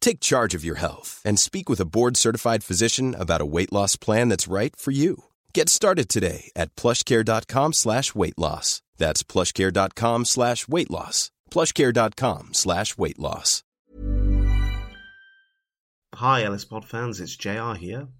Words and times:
Take 0.00 0.20
charge 0.20 0.54
of 0.54 0.64
your 0.64 0.76
health 0.76 1.22
and 1.24 1.38
speak 1.38 1.68
with 1.68 1.80
a 1.80 1.84
board-certified 1.86 2.64
physician 2.64 3.14
about 3.14 3.40
a 3.40 3.46
weight 3.46 3.72
loss 3.72 3.96
plan 3.96 4.28
that's 4.28 4.48
right 4.48 4.74
for 4.76 4.90
you. 4.90 5.24
Get 5.54 5.68
started 5.68 6.08
today 6.08 6.50
at 6.56 6.74
plushcare.com 6.76 7.72
slash 7.72 8.14
weight 8.14 8.38
loss. 8.38 8.82
That's 8.98 9.22
plushcare.com 9.22 10.24
slash 10.24 10.68
weight 10.68 10.90
loss. 10.90 11.30
plushcare.com 11.50 12.54
slash 12.54 12.98
weight 12.98 13.18
loss. 13.18 13.62
Hi, 16.14 16.42
Ellis 16.42 16.64
Pod 16.64 16.84
fans, 16.84 17.20
it's 17.20 17.36
JR 17.36 17.74
here. 17.74 18.08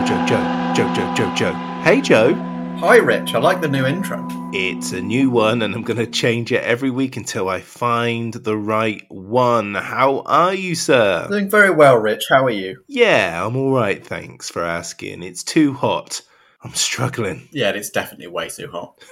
Joe, 0.00 0.06
Joe, 0.06 0.26
Joe, 0.26 0.74
Joe, 0.74 0.94
Joe, 0.94 1.14
Joe, 1.14 1.34
Joe. 1.34 1.52
Hey, 1.82 2.00
Joe. 2.00 2.34
Hi, 2.78 2.96
Rich. 2.96 3.34
I 3.34 3.38
like 3.38 3.60
the 3.60 3.68
new 3.68 3.84
intro. 3.84 4.26
It's 4.52 4.92
a 4.92 5.00
new 5.02 5.28
one, 5.28 5.60
and 5.60 5.74
I'm 5.74 5.82
going 5.82 5.98
to 5.98 6.06
change 6.06 6.50
it 6.52 6.64
every 6.64 6.88
week 6.88 7.18
until 7.18 7.50
I 7.50 7.60
find 7.60 8.32
the 8.32 8.56
right 8.56 9.04
one. 9.10 9.74
How 9.74 10.20
are 10.20 10.54
you, 10.54 10.74
sir? 10.74 11.26
Doing 11.28 11.50
very 11.50 11.70
well, 11.70 11.98
Rich. 11.98 12.24
How 12.30 12.46
are 12.46 12.50
you? 12.50 12.82
Yeah, 12.88 13.44
I'm 13.46 13.56
all 13.56 13.72
right. 13.72 14.04
Thanks 14.04 14.48
for 14.48 14.64
asking. 14.64 15.22
It's 15.22 15.44
too 15.44 15.74
hot. 15.74 16.22
I'm 16.62 16.74
struggling. 16.74 17.48
Yeah, 17.52 17.70
it's 17.70 17.90
definitely 17.90 18.26
way 18.26 18.48
too 18.48 18.68
hot. 18.70 19.02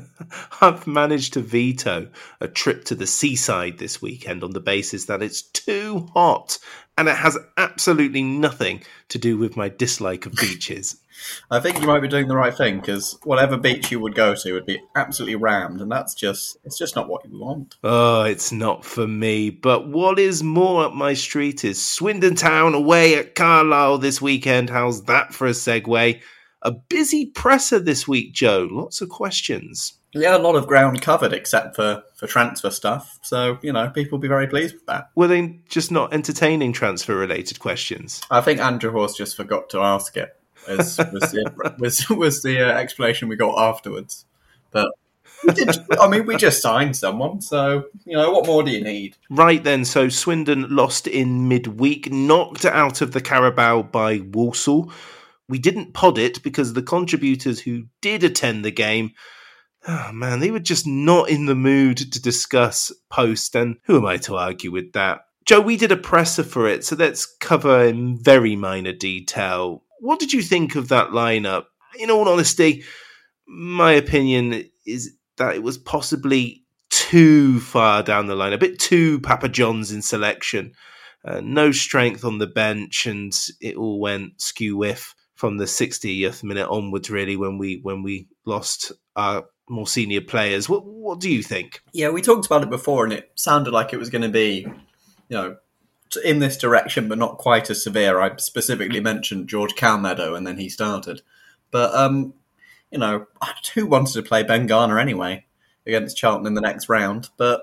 I've 0.60 0.86
managed 0.86 1.32
to 1.32 1.40
veto 1.40 2.10
a 2.40 2.48
trip 2.48 2.84
to 2.86 2.94
the 2.94 3.06
seaside 3.06 3.78
this 3.78 4.02
weekend 4.02 4.44
on 4.44 4.50
the 4.50 4.60
basis 4.60 5.06
that 5.06 5.22
it's 5.22 5.40
too 5.40 6.08
hot, 6.12 6.58
and 6.98 7.08
it 7.08 7.16
has 7.16 7.38
absolutely 7.56 8.22
nothing 8.22 8.82
to 9.08 9.18
do 9.18 9.38
with 9.38 9.56
my 9.56 9.70
dislike 9.70 10.26
of 10.26 10.34
beaches. 10.34 10.96
I 11.50 11.60
think 11.60 11.80
you 11.80 11.86
might 11.86 12.00
be 12.00 12.08
doing 12.08 12.28
the 12.28 12.36
right 12.36 12.54
thing 12.54 12.80
because 12.80 13.18
whatever 13.24 13.56
beach 13.56 13.90
you 13.90 14.00
would 14.00 14.14
go 14.14 14.34
to 14.34 14.52
would 14.52 14.66
be 14.66 14.82
absolutely 14.94 15.36
rammed, 15.36 15.80
and 15.80 15.90
that's 15.90 16.14
just 16.14 16.58
it's 16.64 16.78
just 16.78 16.96
not 16.96 17.08
what 17.08 17.24
you 17.24 17.38
want. 17.38 17.76
Oh, 17.82 18.22
it's 18.22 18.52
not 18.52 18.84
for 18.84 19.06
me. 19.06 19.50
But 19.50 19.88
what 19.88 20.18
is 20.18 20.42
more 20.42 20.84
up 20.84 20.92
my 20.92 21.14
street 21.14 21.64
is 21.64 21.82
Swindon 21.82 22.34
Town 22.34 22.74
away 22.74 23.16
at 23.16 23.34
Carlisle 23.34 23.98
this 23.98 24.20
weekend. 24.20 24.70
How's 24.70 25.04
that 25.04 25.34
for 25.34 25.46
a 25.46 25.50
segue? 25.50 26.20
A 26.62 26.72
busy 26.72 27.26
presser 27.26 27.78
this 27.78 28.06
week, 28.06 28.32
Joe. 28.32 28.68
Lots 28.70 29.00
of 29.00 29.08
questions. 29.08 29.94
Yeah, 30.12 30.36
a 30.36 30.38
lot 30.38 30.56
of 30.56 30.66
ground 30.66 31.00
covered 31.00 31.32
except 31.32 31.76
for 31.76 32.02
for 32.16 32.26
transfer 32.26 32.70
stuff. 32.70 33.18
So 33.22 33.58
you 33.62 33.72
know, 33.72 33.88
people 33.90 34.16
will 34.18 34.22
be 34.22 34.28
very 34.28 34.46
pleased 34.46 34.74
with 34.74 34.86
that. 34.86 35.10
Were 35.14 35.28
they 35.28 35.60
just 35.68 35.90
not 35.90 36.12
entertaining 36.12 36.72
transfer 36.72 37.16
related 37.16 37.60
questions? 37.60 38.20
I 38.30 38.40
think 38.40 38.60
Andrew 38.60 38.90
Hawes 38.90 39.16
just 39.16 39.36
forgot 39.36 39.70
to 39.70 39.80
ask 39.80 40.16
it. 40.16 40.36
Was 40.68 40.98
was 41.12 41.32
the, 41.32 41.74
was, 41.78 42.10
was 42.10 42.42
the 42.42 42.60
uh, 42.60 42.76
explanation 42.76 43.28
we 43.28 43.36
got 43.36 43.56
afterwards? 43.58 44.26
But 44.72 44.88
did, 45.54 45.70
I 45.98 46.08
mean, 46.08 46.26
we 46.26 46.36
just 46.36 46.60
signed 46.60 46.96
someone, 46.96 47.40
so 47.40 47.86
you 48.04 48.16
know, 48.16 48.30
what 48.30 48.46
more 48.46 48.62
do 48.62 48.70
you 48.70 48.82
need? 48.82 49.16
Right 49.30 49.62
then, 49.62 49.84
so 49.84 50.08
Swindon 50.08 50.74
lost 50.74 51.06
in 51.06 51.48
midweek, 51.48 52.12
knocked 52.12 52.64
out 52.64 53.00
of 53.00 53.12
the 53.12 53.20
Carabao 53.20 53.84
by 53.84 54.18
Walsall. 54.18 54.92
We 55.50 55.58
didn't 55.58 55.94
pod 55.94 56.16
it 56.16 56.44
because 56.44 56.72
the 56.72 56.82
contributors 56.82 57.58
who 57.58 57.86
did 58.00 58.22
attend 58.22 58.64
the 58.64 58.70
game, 58.70 59.10
oh 59.88 60.12
man, 60.12 60.38
they 60.38 60.52
were 60.52 60.60
just 60.60 60.86
not 60.86 61.28
in 61.28 61.46
the 61.46 61.56
mood 61.56 61.96
to 61.98 62.22
discuss 62.22 62.92
post. 63.10 63.56
And 63.56 63.78
who 63.84 63.96
am 63.96 64.06
I 64.06 64.16
to 64.18 64.36
argue 64.36 64.70
with 64.70 64.92
that? 64.92 65.22
Joe, 65.44 65.60
we 65.60 65.76
did 65.76 65.90
a 65.90 65.96
presser 65.96 66.44
for 66.44 66.68
it, 66.68 66.84
so 66.84 66.94
let's 66.94 67.26
cover 67.26 67.82
in 67.84 68.22
very 68.22 68.54
minor 68.54 68.92
detail. 68.92 69.82
What 69.98 70.20
did 70.20 70.32
you 70.32 70.40
think 70.40 70.76
of 70.76 70.88
that 70.88 71.08
lineup? 71.08 71.64
In 71.98 72.12
all 72.12 72.28
honesty, 72.28 72.84
my 73.48 73.90
opinion 73.90 74.70
is 74.86 75.16
that 75.36 75.56
it 75.56 75.64
was 75.64 75.78
possibly 75.78 76.62
too 76.90 77.58
far 77.58 78.04
down 78.04 78.28
the 78.28 78.36
line, 78.36 78.52
a 78.52 78.58
bit 78.58 78.78
too 78.78 79.18
Papa 79.18 79.48
John's 79.48 79.90
in 79.90 80.02
selection. 80.02 80.74
Uh, 81.24 81.40
no 81.42 81.72
strength 81.72 82.24
on 82.24 82.38
the 82.38 82.46
bench, 82.46 83.04
and 83.06 83.36
it 83.60 83.74
all 83.74 83.98
went 83.98 84.40
skew 84.40 84.76
whiff 84.76 85.16
from 85.40 85.56
the 85.56 85.64
60th 85.64 86.44
minute 86.44 86.68
onwards. 86.68 87.08
Really, 87.08 87.34
when 87.34 87.56
we 87.56 87.80
when 87.82 88.02
we 88.02 88.28
lost 88.44 88.92
our 89.16 89.46
more 89.70 89.86
senior 89.86 90.20
players, 90.20 90.68
what 90.68 90.84
what 90.84 91.18
do 91.18 91.30
you 91.30 91.42
think? 91.42 91.80
Yeah, 91.92 92.10
we 92.10 92.20
talked 92.20 92.44
about 92.44 92.62
it 92.62 92.68
before, 92.68 93.04
and 93.04 93.12
it 93.14 93.30
sounded 93.36 93.72
like 93.72 93.94
it 93.94 93.98
was 93.98 94.10
going 94.10 94.20
to 94.20 94.28
be, 94.28 94.66
you 95.28 95.36
know, 95.36 95.56
in 96.22 96.40
this 96.40 96.58
direction, 96.58 97.08
but 97.08 97.16
not 97.16 97.38
quite 97.38 97.70
as 97.70 97.82
severe. 97.82 98.20
I 98.20 98.36
specifically 98.36 99.00
mentioned 99.00 99.48
George 99.48 99.74
Calmedo, 99.74 100.36
and 100.36 100.46
then 100.46 100.58
he 100.58 100.68
started. 100.68 101.22
But 101.70 101.94
um, 101.94 102.34
you 102.90 102.98
know, 102.98 103.26
I 103.40 103.54
who 103.74 103.86
wanted 103.86 104.12
to 104.12 104.22
play 104.22 104.42
Ben 104.42 104.66
Garner 104.66 104.98
anyway 104.98 105.46
against 105.86 106.18
Charlton 106.18 106.48
in 106.48 106.54
the 106.54 106.60
next 106.60 106.90
round? 106.90 107.30
But 107.38 107.62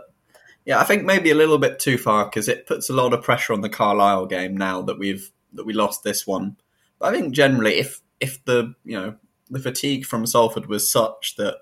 yeah, 0.66 0.80
I 0.80 0.84
think 0.84 1.06
maybe 1.06 1.30
a 1.30 1.36
little 1.36 1.60
bit 1.60 1.78
too 1.78 2.00
far 2.00 2.26
because 2.26 2.48
it 2.48 2.66
puts 2.66 2.90
a 2.90 2.94
lot 2.94 3.14
of 3.14 3.22
pressure 3.22 3.54
on 3.54 3.62
the 3.62 3.70
Carlisle 3.70 4.26
game 4.26 4.58
now 4.58 4.82
that 4.82 4.98
we've 4.98 5.32
that 5.54 5.68
we 5.68 5.74
lost 5.74 6.04
this 6.04 6.26
one. 6.26 6.58
I 7.02 7.12
think 7.12 7.34
generally, 7.34 7.76
if 7.76 8.02
if 8.20 8.44
the 8.46 8.74
you 8.84 9.00
know 9.00 9.16
the 9.50 9.60
fatigue 9.60 10.06
from 10.06 10.26
Salford 10.26 10.68
was 10.68 10.92
such 10.92 11.36
that 11.38 11.58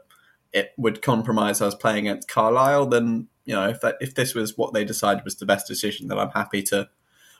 it 0.53 0.71
would 0.77 1.01
compromise 1.01 1.61
us 1.61 1.75
playing 1.75 2.07
against 2.07 2.27
Carlisle, 2.27 2.87
then 2.87 3.27
you 3.45 3.55
know 3.55 3.67
if 3.67 3.81
that 3.81 3.95
if 3.99 4.15
this 4.15 4.33
was 4.33 4.57
what 4.57 4.73
they 4.73 4.85
decided 4.85 5.23
was 5.23 5.35
the 5.35 5.45
best 5.45 5.67
decision, 5.67 6.07
then 6.07 6.19
I'm 6.19 6.31
happy 6.31 6.61
to 6.63 6.89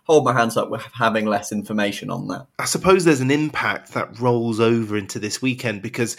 hold 0.06 0.24
my 0.24 0.34
hands 0.34 0.56
up 0.56 0.70
with 0.70 0.84
having 0.94 1.26
less 1.26 1.52
information 1.52 2.10
on 2.10 2.28
that. 2.28 2.46
I 2.60 2.66
suppose 2.66 3.06
there's 3.06 3.22
an 3.22 3.32
impact 3.32 3.94
that 3.94 4.20
rolls 4.20 4.60
over 4.60 4.96
into 4.98 5.18
this 5.18 5.42
weekend 5.42 5.82
because 5.82 6.16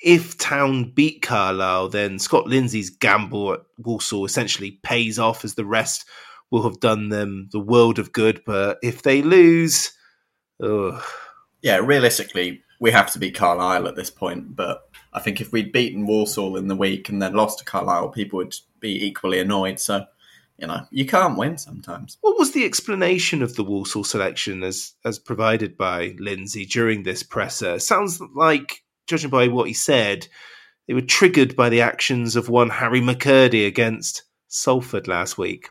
if 0.00 0.38
Town 0.38 0.90
beat 0.90 1.22
Carlisle, 1.22 1.90
then 1.90 2.18
Scott 2.18 2.46
Lindsey's 2.46 2.90
gamble 2.90 3.54
at 3.54 3.60
Walsall 3.78 4.24
essentially 4.24 4.72
pays 4.82 5.18
off 5.18 5.44
as 5.44 5.54
the 5.54 5.64
rest 5.64 6.04
will 6.50 6.62
have 6.62 6.80
done 6.80 7.08
them 7.08 7.48
the 7.52 7.60
world 7.60 7.98
of 7.98 8.12
good. 8.12 8.42
But 8.44 8.78
if 8.82 9.02
they 9.02 9.22
lose, 9.22 9.92
ugh. 10.62 11.02
Yeah, 11.62 11.78
realistically, 11.78 12.62
we 12.80 12.90
have 12.92 13.12
to 13.12 13.18
beat 13.18 13.34
Carlisle 13.34 13.88
at 13.88 13.96
this 13.96 14.10
point. 14.10 14.54
But 14.54 14.88
I 15.12 15.20
think 15.20 15.40
if 15.40 15.52
we'd 15.52 15.72
beaten 15.72 16.06
Walsall 16.06 16.56
in 16.56 16.68
the 16.68 16.76
week 16.76 17.08
and 17.08 17.20
then 17.20 17.34
lost 17.34 17.58
to 17.58 17.64
Carlisle, 17.64 18.10
people 18.10 18.36
would 18.38 18.54
be 18.80 19.04
equally 19.04 19.40
annoyed. 19.40 19.80
So, 19.80 20.06
you 20.58 20.66
know, 20.66 20.86
you 20.90 21.06
can't 21.06 21.38
win 21.38 21.58
sometimes. 21.58 22.18
What 22.20 22.38
was 22.38 22.52
the 22.52 22.64
explanation 22.64 23.42
of 23.42 23.56
the 23.56 23.64
Walsall 23.64 24.04
selection 24.04 24.62
as 24.62 24.92
as 25.04 25.18
provided 25.18 25.76
by 25.76 26.14
Lindsey 26.18 26.64
during 26.64 27.02
this 27.02 27.22
presser? 27.22 27.78
Sounds 27.78 28.20
like, 28.34 28.82
judging 29.06 29.30
by 29.30 29.48
what 29.48 29.68
he 29.68 29.74
said, 29.74 30.28
they 30.86 30.94
were 30.94 31.00
triggered 31.00 31.56
by 31.56 31.68
the 31.68 31.80
actions 31.80 32.36
of 32.36 32.48
one 32.48 32.70
Harry 32.70 33.00
McKirdy 33.00 33.66
against 33.66 34.22
Salford 34.48 35.06
last 35.06 35.36
week. 35.36 35.70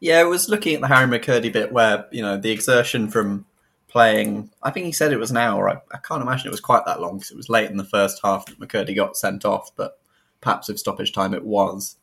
Yeah, 0.00 0.20
I 0.20 0.24
was 0.24 0.48
looking 0.48 0.74
at 0.74 0.80
the 0.80 0.88
Harry 0.88 1.06
McKirdy 1.06 1.52
bit 1.52 1.72
where, 1.72 2.06
you 2.10 2.22
know, 2.22 2.36
the 2.36 2.50
exertion 2.50 3.08
from 3.08 3.46
playing, 3.94 4.50
I 4.60 4.72
think 4.72 4.86
he 4.86 4.92
said 4.92 5.12
it 5.12 5.20
was 5.20 5.30
an 5.30 5.36
hour. 5.36 5.70
I, 5.70 5.74
I 5.92 5.98
can't 5.98 6.20
imagine 6.20 6.48
it 6.48 6.50
was 6.50 6.60
quite 6.60 6.84
that 6.84 7.00
long 7.00 7.18
because 7.18 7.30
it 7.30 7.36
was 7.36 7.48
late 7.48 7.70
in 7.70 7.76
the 7.76 7.84
first 7.84 8.20
half 8.24 8.44
that 8.46 8.58
McKirdy 8.58 8.96
got 8.96 9.16
sent 9.16 9.44
off, 9.44 9.70
but 9.76 10.00
perhaps 10.40 10.66
with 10.66 10.80
stoppage 10.80 11.12
time 11.12 11.32
it 11.32 11.44
was. 11.44 11.94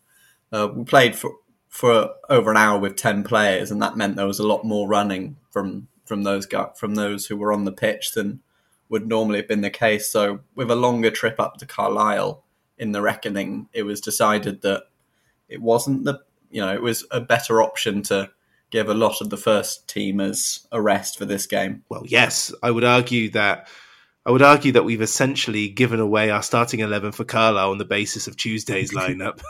Uh, 0.53 0.69
we 0.73 0.85
played 0.85 1.17
for 1.17 1.31
for 1.67 2.11
over 2.29 2.49
an 2.49 2.55
hour 2.55 2.79
with 2.79 2.95
ten 2.95 3.25
players, 3.25 3.71
and 3.71 3.81
that 3.81 3.97
meant 3.97 4.15
there 4.15 4.25
was 4.25 4.39
a 4.39 4.47
lot 4.47 4.63
more 4.63 4.87
running 4.87 5.35
from 5.49 5.89
from 6.05 6.23
those 6.23 6.47
from 6.77 6.95
those 6.95 7.25
who 7.25 7.35
were 7.35 7.51
on 7.51 7.65
the 7.65 7.73
pitch 7.73 8.13
than 8.13 8.39
would 8.87 9.05
normally 9.05 9.39
have 9.39 9.49
been 9.49 9.61
the 9.61 9.69
case. 9.69 10.09
So, 10.09 10.39
with 10.55 10.71
a 10.71 10.75
longer 10.77 11.11
trip 11.11 11.41
up 11.41 11.57
to 11.57 11.65
Carlisle 11.65 12.41
in 12.77 12.93
the 12.93 13.01
reckoning, 13.01 13.67
it 13.73 13.83
was 13.83 13.99
decided 13.99 14.61
that 14.61 14.83
it 15.49 15.61
wasn't 15.61 16.05
the 16.05 16.19
you 16.49 16.61
know 16.61 16.73
it 16.73 16.81
was 16.81 17.05
a 17.11 17.19
better 17.19 17.61
option 17.61 18.01
to 18.03 18.29
give 18.71 18.89
a 18.89 18.93
lot 18.93 19.21
of 19.21 19.29
the 19.29 19.37
first 19.37 19.87
teamers 19.87 20.65
a 20.71 20.81
rest 20.81 21.17
for 21.17 21.25
this 21.25 21.45
game. 21.45 21.83
Well, 21.89 22.03
yes, 22.05 22.53
I 22.63 22.71
would 22.71 22.83
argue 22.83 23.29
that 23.31 23.67
I 24.25 24.31
would 24.31 24.41
argue 24.41 24.71
that 24.73 24.85
we've 24.85 25.01
essentially 25.01 25.67
given 25.67 25.99
away 25.99 26.29
our 26.29 26.41
starting 26.41 26.79
eleven 26.79 27.11
for 27.11 27.23
Carlisle 27.23 27.71
on 27.71 27.77
the 27.77 27.85
basis 27.85 28.27
of 28.27 28.37
Tuesday's 28.37 28.91
lineup. 28.95 29.41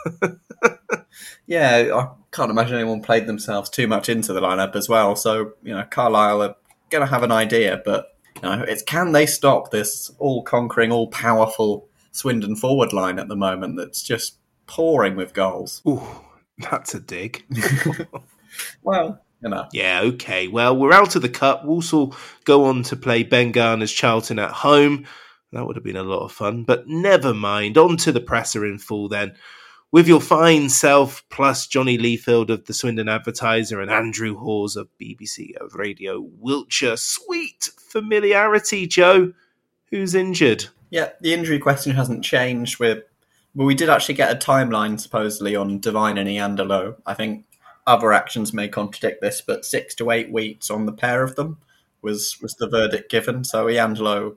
yeah, 1.46 1.90
I 1.94 2.08
can't 2.30 2.50
imagine 2.50 2.76
anyone 2.76 3.02
played 3.02 3.26
themselves 3.26 3.70
too 3.70 3.86
much 3.86 4.08
into 4.08 4.32
the 4.32 4.40
lineup 4.40 4.76
as 4.76 4.88
well. 4.88 5.16
So 5.16 5.52
you 5.62 5.74
know, 5.74 5.84
Carlisle 5.90 6.42
are 6.42 6.56
going 6.90 7.06
to 7.06 7.10
have 7.10 7.22
an 7.22 7.32
idea, 7.32 7.80
but 7.84 8.08
you 8.36 8.42
know, 8.42 8.64
it's 8.66 8.82
can 8.82 9.12
they 9.12 9.26
stop 9.26 9.70
this 9.70 10.10
all-conquering, 10.18 10.90
all-powerful 10.90 11.88
Swindon 12.10 12.56
forward 12.56 12.92
line 12.92 13.18
at 13.18 13.28
the 13.28 13.36
moment 13.36 13.76
that's 13.76 14.02
just 14.02 14.36
pouring 14.66 15.16
with 15.16 15.34
goals. 15.34 15.82
Ooh, 15.86 16.02
that's 16.58 16.94
a 16.94 17.00
dig. 17.00 17.44
well, 18.82 19.24
you 19.42 19.50
know. 19.50 19.66
Yeah, 19.72 20.00
okay. 20.02 20.48
Well, 20.48 20.76
we're 20.76 20.92
out 20.92 21.16
of 21.16 21.22
the 21.22 21.28
cup. 21.28 21.64
Walsall 21.64 22.14
go 22.44 22.64
on 22.64 22.82
to 22.84 22.96
play 22.96 23.22
Ben 23.22 23.52
Garner's 23.52 23.92
Charlton 23.92 24.38
at 24.38 24.50
home. 24.50 25.06
That 25.52 25.66
would 25.66 25.76
have 25.76 25.84
been 25.84 25.96
a 25.96 26.02
lot 26.02 26.24
of 26.24 26.32
fun, 26.32 26.64
but 26.64 26.88
never 26.88 27.34
mind. 27.34 27.76
On 27.76 27.96
to 27.98 28.12
the 28.12 28.20
presser 28.20 28.64
in 28.64 28.78
full 28.78 29.08
then. 29.08 29.34
With 29.90 30.08
your 30.08 30.22
fine 30.22 30.70
self, 30.70 31.22
plus 31.28 31.66
Johnny 31.66 31.98
Leafield 31.98 32.48
of 32.48 32.64
the 32.64 32.72
Swindon 32.72 33.10
Advertiser 33.10 33.78
and 33.78 33.90
Andrew 33.90 34.34
Hawes 34.38 34.74
of 34.74 34.88
BBC 34.98 35.50
Radio 35.74 36.26
Wiltshire. 36.38 36.96
Sweet 36.96 37.68
familiarity, 37.78 38.86
Joe. 38.86 39.34
Who's 39.90 40.14
injured? 40.14 40.64
Yeah, 40.88 41.10
the 41.20 41.34
injury 41.34 41.58
question 41.58 41.92
hasn't 41.92 42.24
changed. 42.24 42.80
We're, 42.80 43.04
well, 43.54 43.66
we 43.66 43.74
did 43.74 43.90
actually 43.90 44.14
get 44.14 44.32
a 44.32 44.38
timeline 44.38 44.98
supposedly 44.98 45.54
on 45.54 45.78
Devine 45.78 46.16
and 46.16 46.28
Iandolo. 46.28 46.96
I 47.04 47.12
think 47.12 47.44
other 47.86 48.12
actions 48.12 48.52
may 48.52 48.68
contradict 48.68 49.20
this, 49.20 49.40
but 49.40 49.64
six 49.64 49.94
to 49.96 50.10
eight 50.10 50.30
weeks 50.32 50.70
on 50.70 50.86
the 50.86 50.92
pair 50.92 51.22
of 51.22 51.34
them 51.34 51.58
was 52.00 52.38
was 52.40 52.54
the 52.54 52.68
verdict 52.68 53.10
given. 53.10 53.44
So 53.44 53.66
Iandolo, 53.66 54.36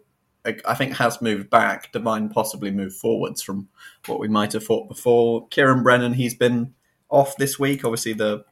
I 0.65 0.75
think, 0.75 0.93
has 0.95 1.21
moved 1.21 1.49
back. 1.49 1.91
Devine 1.91 2.29
possibly 2.29 2.71
moved 2.71 2.95
forwards 2.95 3.41
from 3.41 3.67
what 4.05 4.19
we 4.19 4.27
might 4.27 4.53
have 4.53 4.63
thought 4.63 4.87
before. 4.87 5.47
Kieran 5.49 5.83
Brennan, 5.83 6.13
he's 6.13 6.35
been 6.35 6.73
off 7.09 7.35
this 7.37 7.59
week. 7.59 7.83
Obviously, 7.83 8.13
the 8.13 8.45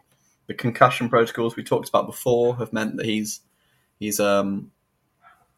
the 0.48 0.54
concussion 0.54 1.10
protocols 1.10 1.56
we 1.56 1.64
talked 1.64 1.90
about 1.90 2.06
before 2.06 2.58
have 2.58 2.74
meant 2.74 2.98
that 2.98 3.06
he's 3.06 3.42
he's 4.00 4.20
um 4.20 4.72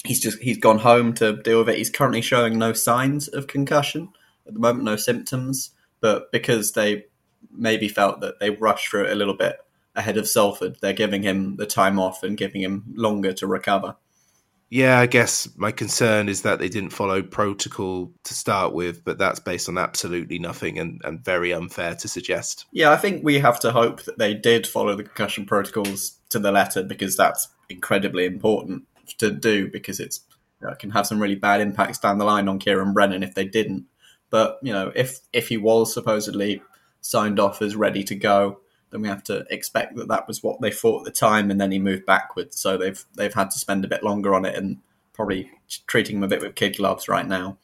he's 0.06 0.20
just 0.20 0.40
he's 0.40 0.58
gone 0.58 0.80
home 0.80 1.14
to 1.16 1.42
deal 1.42 1.60
with 1.60 1.70
it. 1.70 1.78
He's 1.78 1.90
currently 1.90 2.22
showing 2.22 2.58
no 2.58 2.74
signs 2.74 3.28
of 3.28 3.48
concussion 3.48 4.10
at 4.48 4.54
the 4.54 4.60
moment, 4.60 4.84
no 4.84 4.96
symptoms. 4.96 5.72
But 6.02 6.32
because 6.32 6.74
they 6.74 7.06
maybe 7.52 7.88
felt 7.88 8.22
that 8.22 8.40
they 8.40 8.50
rushed 8.50 8.90
through 8.90 9.06
it 9.06 9.12
a 9.12 9.16
little 9.16 9.36
bit 9.36 9.58
ahead 9.96 10.18
of 10.18 10.28
Salford. 10.28 10.78
They're 10.82 10.94
giving 10.94 11.24
him 11.24 11.56
the 11.56 11.66
time 11.66 12.00
off 12.00 12.24
and 12.24 12.38
giving 12.38 12.62
him 12.62 12.94
longer 12.96 13.34
to 13.34 13.48
recover. 13.48 13.96
Yeah, 14.70 15.00
I 15.00 15.06
guess 15.06 15.48
my 15.56 15.72
concern 15.72 16.28
is 16.28 16.42
that 16.42 16.60
they 16.60 16.70
didn't 16.70 16.90
follow 16.90 17.22
protocol 17.22 18.12
to 18.24 18.34
start 18.34 18.74
with, 18.74 19.06
but 19.06 19.18
that's 19.18 19.40
based 19.40 19.70
on 19.70 19.78
absolutely 19.78 20.40
nothing 20.40 20.80
and, 20.80 21.02
and 21.04 21.24
very 21.24 21.54
unfair 21.54 21.96
to 21.96 22.08
suggest. 22.08 22.66
Yeah, 22.72 22.92
I 22.92 22.98
think 22.98 23.24
we 23.24 23.40
have 23.40 23.60
to 23.62 23.72
hope 23.72 24.04
that 24.04 24.18
they 24.18 24.34
did 24.34 24.66
follow 24.66 24.96
the 24.96 25.04
concussion 25.04 25.46
protocols 25.46 26.20
to 26.30 26.40
the 26.40 26.52
letter 26.52 26.84
because 26.84 27.16
that's 27.16 27.48
incredibly 27.70 28.26
important 28.26 28.84
to 29.20 29.32
do 29.32 29.70
because 29.70 30.00
it's 30.00 30.22
you 30.60 30.68
know, 30.68 30.74
it 30.74 30.80
can 30.80 30.90
have 30.92 31.06
some 31.06 31.22
really 31.22 31.36
bad 31.36 31.62
impacts 31.62 32.00
down 32.00 32.18
the 32.18 32.26
line 32.26 32.48
on 32.48 32.60
Kieran 32.60 32.94
Brennan 32.94 33.24
if 33.24 33.36
they 33.36 33.46
didn't. 33.46 33.86
But 34.32 34.60
you 34.64 34.74
know, 34.74 34.92
if 34.96 35.20
if 35.32 35.48
he 35.48 35.58
was 35.58 35.94
supposedly 35.94 36.62
signed 37.06 37.40
off 37.40 37.62
as 37.62 37.76
ready 37.76 38.04
to 38.04 38.16
go, 38.16 38.60
then 38.90 39.02
we 39.02 39.08
have 39.08 39.24
to 39.24 39.46
expect 39.50 39.96
that 39.96 40.08
that 40.08 40.28
was 40.28 40.42
what 40.42 40.60
they 40.62 40.72
thought 40.72 41.00
at 41.00 41.06
the 41.06 41.12
time, 41.12 41.52
and 41.52 41.62
then 41.62 41.72
he 41.72 41.80
moved 41.80 42.06
backwards. 42.06 42.60
So 42.60 42.78
they've 42.78 43.04
they've 43.16 43.34
had 43.34 43.52
to 43.52 43.60
spend 43.60 43.86
a 43.86 43.90
bit 43.90 44.04
longer 44.04 44.34
on 44.34 44.46
it 44.46 44.56
and 44.56 44.78
probably 45.14 45.52
treating 45.88 46.18
him 46.18 46.24
a 46.24 46.28
bit 46.28 46.42
with 46.42 46.56
kid 46.56 46.78
gloves 46.78 47.08
right 47.08 47.28
now. 47.28 47.58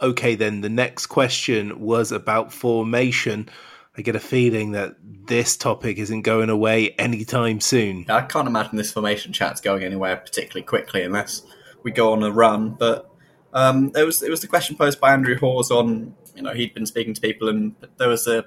Okay, 0.00 0.34
then 0.34 0.60
the 0.60 0.68
next 0.68 1.06
question 1.06 1.80
was 1.80 2.12
about 2.12 2.52
formation. 2.52 3.48
I 3.96 4.02
get 4.02 4.16
a 4.16 4.20
feeling 4.20 4.72
that 4.72 4.96
this 5.02 5.56
topic 5.56 5.98
isn't 5.98 6.22
going 6.22 6.50
away 6.50 6.90
anytime 6.90 7.60
soon. 7.60 8.06
I 8.08 8.22
can't 8.22 8.48
imagine 8.48 8.76
this 8.76 8.92
formation 8.92 9.32
chat's 9.32 9.60
going 9.60 9.84
anywhere 9.84 10.16
particularly 10.16 10.64
quickly 10.64 11.02
unless 11.02 11.42
we 11.82 11.92
go 11.92 12.12
on 12.12 12.22
a 12.22 12.30
run. 12.30 12.70
But 12.70 13.08
um, 13.52 13.92
it 13.94 14.04
was 14.04 14.22
it 14.22 14.30
was 14.30 14.40
the 14.40 14.48
question 14.48 14.76
posed 14.76 15.00
by 15.00 15.12
Andrew 15.12 15.38
Hawes 15.38 15.70
on 15.70 16.14
you 16.34 16.42
know 16.42 16.54
he'd 16.54 16.74
been 16.74 16.86
speaking 16.86 17.14
to 17.14 17.20
people 17.20 17.48
and 17.48 17.74
there 17.98 18.08
was 18.08 18.26
a 18.26 18.46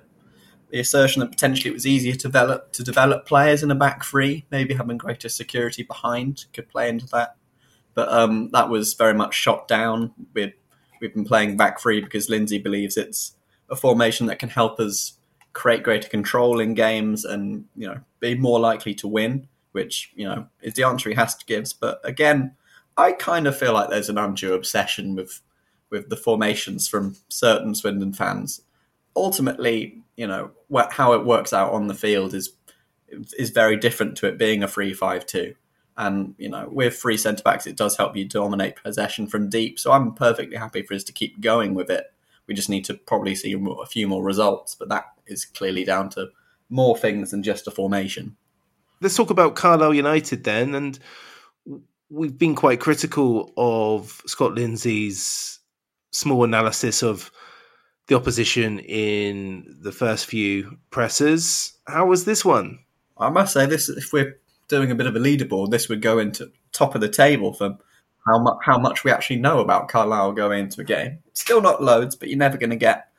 the 0.70 0.80
assertion 0.80 1.20
that 1.22 1.32
potentially 1.32 1.70
it 1.70 1.74
was 1.74 1.88
easier 1.88 2.14
to 2.14 2.28
develop 2.28 2.72
to 2.74 2.84
develop 2.84 3.26
players 3.26 3.64
in 3.64 3.72
a 3.72 3.76
back 3.76 4.04
three, 4.04 4.46
maybe 4.52 4.74
having 4.74 4.98
greater 4.98 5.30
security 5.30 5.84
behind 5.84 6.46
could 6.54 6.70
play 6.70 6.90
into 6.90 7.08
that. 7.08 7.36
But 7.94 8.12
um, 8.12 8.50
that 8.52 8.70
was 8.70 8.94
very 8.94 9.14
much 9.14 9.34
shot 9.34 9.68
down. 9.68 10.12
We've 10.34 10.54
we've 11.00 11.14
been 11.14 11.26
playing 11.26 11.58
back 11.58 11.80
three 11.80 12.02
because 12.02 12.30
Lindsey 12.30 12.58
believes 12.58 12.98
it's 12.98 13.36
a 13.70 13.76
formation 13.76 14.28
that 14.28 14.40
can 14.40 14.50
help 14.50 14.80
us 14.80 15.14
create 15.54 15.84
greater 15.84 16.10
control 16.10 16.60
in 16.60 16.74
games 16.74 17.24
and 17.26 17.66
you 17.76 17.88
know 17.88 18.00
be 18.20 18.36
more 18.36 18.60
likely 18.60 18.94
to 18.96 19.08
win, 19.08 19.48
which 19.72 20.12
you 20.16 20.26
know 20.26 20.48
is 20.62 20.74
the 20.74 20.84
answer 20.84 21.10
he 21.10 21.16
has 21.16 21.36
to 21.36 21.46
give. 21.46 21.72
But 21.80 22.02
again, 22.04 22.54
I 22.98 23.14
kind 23.14 23.48
of 23.48 23.58
feel 23.58 23.74
like 23.74 23.90
there's 23.90 24.10
an 24.10 24.18
undue 24.18 24.54
obsession 24.54 25.16
with 25.16 25.42
with 25.90 26.10
the 26.10 26.18
formations 26.18 26.88
from 26.88 27.16
certain 27.30 27.76
Swindon 27.76 28.14
fans. 28.14 28.62
Ultimately, 29.16 30.02
you 30.16 30.28
know 30.28 30.52
what, 30.68 30.92
how 30.94 31.14
it 31.14 31.26
works 31.26 31.54
out 31.54 31.72
on 31.72 31.88
the 31.88 31.94
field 31.94 32.34
is 32.34 32.54
is 33.38 33.50
very 33.50 33.78
different 33.78 34.18
to 34.18 34.28
it 34.28 34.38
being 34.38 34.64
a 34.64 34.68
free 34.68 34.94
five 34.94 35.26
two. 35.26 35.56
And 35.98 36.36
you 36.38 36.50
know, 36.50 36.68
with 36.70 36.98
three 36.98 37.18
centre 37.18 37.44
backs, 37.44 37.66
it 37.66 37.78
does 37.78 37.96
help 37.96 38.16
you 38.16 38.26
dominate 38.26 38.76
possession 38.76 39.28
from 39.28 39.50
deep. 39.50 39.80
So 39.80 39.92
I'm 39.92 40.14
perfectly 40.14 40.58
happy 40.58 40.82
for 40.82 40.94
us 40.94 41.04
to 41.06 41.14
keep 41.14 41.40
going 41.40 41.74
with 41.74 41.90
it. 41.90 42.06
We 42.48 42.54
just 42.54 42.70
need 42.70 42.86
to 42.86 42.94
probably 42.94 43.34
see 43.36 43.54
a 43.54 43.86
few 43.86 44.08
more 44.08 44.24
results, 44.24 44.76
but 44.76 44.90
that 44.90 45.06
is 45.26 45.46
clearly 45.46 45.84
down 45.84 46.10
to 46.10 46.30
more 46.70 46.98
things 46.98 47.32
than 47.32 47.44
just 47.44 47.68
a 47.68 47.72
formation. 47.72 48.36
Let's 49.02 49.16
talk 49.16 49.30
about 49.30 49.56
Carlisle 49.56 49.94
United 49.94 50.44
then, 50.44 50.76
and 50.76 51.00
we've 52.10 52.38
been 52.38 52.56
quite 52.56 52.80
critical 52.80 53.54
of 53.58 54.22
Scott 54.26 54.54
Lindsey's 54.54 55.60
small 56.12 56.44
analysis 56.44 57.04
of 57.04 57.32
the 58.08 58.16
opposition 58.16 58.80
in 58.80 59.78
the 59.82 59.92
first 59.92 60.26
few 60.26 60.78
presses. 60.92 61.78
How 61.88 62.06
was 62.06 62.26
this 62.26 62.46
one? 62.46 62.80
I 63.18 63.30
must 63.30 63.54
say, 63.54 63.66
this 63.66 63.90
if 63.90 64.14
we're 64.14 64.40
doing 64.68 64.92
a 64.92 64.96
bit 64.96 65.08
of 65.08 65.16
a 65.16 65.20
leaderboard, 65.20 65.72
this 65.72 65.90
would 65.90 66.02
go 66.02 66.20
into 66.20 66.52
top 66.72 66.96
of 66.96 67.02
the 67.02 67.10
table 67.10 67.54
for 67.54 67.78
how 68.28 68.40
much 68.40 68.58
how 68.64 68.78
much 68.78 69.04
we 69.04 69.12
actually 69.12 69.38
know 69.38 69.60
about 69.60 69.88
Carlisle 69.88 70.34
going 70.34 70.66
into 70.66 70.82
a 70.82 70.86
game. 70.86 71.20
Still 71.34 71.62
not 71.62 71.84
loads, 71.84 72.16
but 72.16 72.30
you're 72.30 72.38
never 72.38 72.58
going 72.58 72.72
to 72.72 72.76
get 72.76 73.10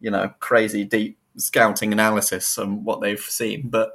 you 0.00 0.10
know 0.10 0.32
crazy 0.40 0.84
deep 0.84 1.18
scouting 1.36 1.92
analysis 1.92 2.58
on 2.58 2.84
what 2.84 3.00
they've 3.00 3.20
seen. 3.20 3.68
But 3.68 3.92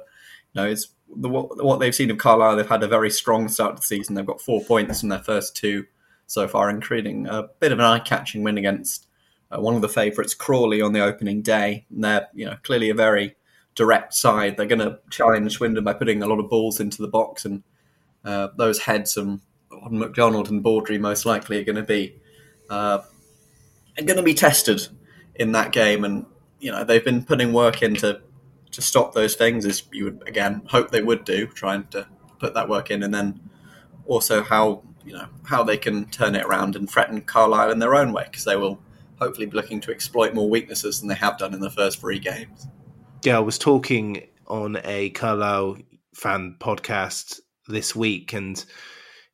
you 0.52 0.62
know, 0.62 0.68
it's 0.68 0.88
the, 1.14 1.28
what, 1.28 1.62
what 1.62 1.78
they've 1.78 1.94
seen 1.94 2.10
of 2.10 2.18
Carlisle. 2.18 2.56
They've 2.56 2.68
had 2.68 2.82
a 2.82 2.88
very 2.88 3.10
strong 3.10 3.48
start 3.48 3.76
to 3.76 3.80
the 3.80 3.86
season. 3.86 4.14
They've 4.14 4.26
got 4.26 4.40
four 4.40 4.64
points 4.64 5.00
from 5.00 5.10
their 5.10 5.20
first 5.20 5.56
two 5.56 5.86
so 6.26 6.46
far, 6.46 6.70
including 6.70 7.26
a 7.26 7.48
bit 7.58 7.72
of 7.72 7.78
an 7.80 7.84
eye-catching 7.84 8.42
win 8.44 8.58
against 8.58 9.06
uh, 9.50 9.60
one 9.60 9.74
of 9.74 9.82
the 9.82 9.88
favourites, 9.88 10.34
Crawley, 10.34 10.80
on 10.80 10.92
the 10.92 11.00
opening 11.00 11.42
day. 11.42 11.86
And 11.90 12.04
they're 12.04 12.28
you 12.34 12.46
know 12.46 12.56
clearly 12.62 12.90
a 12.90 12.94
very 12.94 13.36
direct 13.74 14.14
side. 14.14 14.56
They're 14.56 14.66
going 14.66 14.80
to 14.80 14.98
challenge 15.10 15.52
Swindon 15.52 15.84
by 15.84 15.94
putting 15.94 16.22
a 16.22 16.26
lot 16.26 16.38
of 16.38 16.50
balls 16.50 16.80
into 16.80 17.02
the 17.02 17.08
box, 17.08 17.44
and 17.44 17.62
uh, 18.24 18.48
those 18.56 18.80
heads 18.80 19.16
on 19.16 19.40
McDonald 19.90 20.50
and 20.50 20.62
Baudry 20.62 20.98
most 20.98 21.24
likely 21.24 21.58
are 21.58 21.64
going 21.64 21.76
to 21.76 21.82
be 21.82 22.16
uh, 22.68 22.98
are 23.98 24.04
going 24.04 24.16
to 24.16 24.22
be 24.22 24.34
tested 24.34 24.88
in 25.34 25.52
that 25.52 25.72
game, 25.72 26.04
and 26.04 26.26
you 26.58 26.70
know 26.70 26.84
they've 26.84 27.04
been 27.04 27.24
putting 27.24 27.52
work 27.52 27.82
into 27.82 28.20
to 28.72 28.82
stop 28.82 29.14
those 29.14 29.34
things, 29.34 29.66
as 29.66 29.82
you 29.92 30.04
would 30.04 30.22
again 30.26 30.62
hope 30.68 30.90
they 30.90 31.02
would 31.02 31.24
do, 31.24 31.46
trying 31.46 31.84
to 31.88 32.06
put 32.38 32.54
that 32.54 32.68
work 32.68 32.90
in, 32.90 33.02
and 33.02 33.12
then 33.14 33.40
also 34.06 34.42
how 34.42 34.82
you 35.04 35.12
know 35.12 35.26
how 35.44 35.62
they 35.62 35.76
can 35.76 36.06
turn 36.06 36.34
it 36.34 36.44
around 36.44 36.76
and 36.76 36.90
threaten 36.90 37.20
Carlisle 37.22 37.70
in 37.70 37.78
their 37.78 37.94
own 37.94 38.12
way, 38.12 38.24
because 38.24 38.44
they 38.44 38.56
will 38.56 38.80
hopefully 39.20 39.46
be 39.46 39.56
looking 39.56 39.80
to 39.80 39.90
exploit 39.90 40.34
more 40.34 40.48
weaknesses 40.48 41.00
than 41.00 41.08
they 41.08 41.14
have 41.14 41.38
done 41.38 41.54
in 41.54 41.60
the 41.60 41.70
first 41.70 42.00
three 42.00 42.18
games. 42.18 42.66
Yeah, 43.22 43.36
I 43.36 43.40
was 43.40 43.58
talking 43.58 44.26
on 44.46 44.78
a 44.84 45.10
Carlisle 45.10 45.78
fan 46.14 46.56
podcast 46.58 47.40
this 47.68 47.94
week, 47.94 48.32
and 48.32 48.64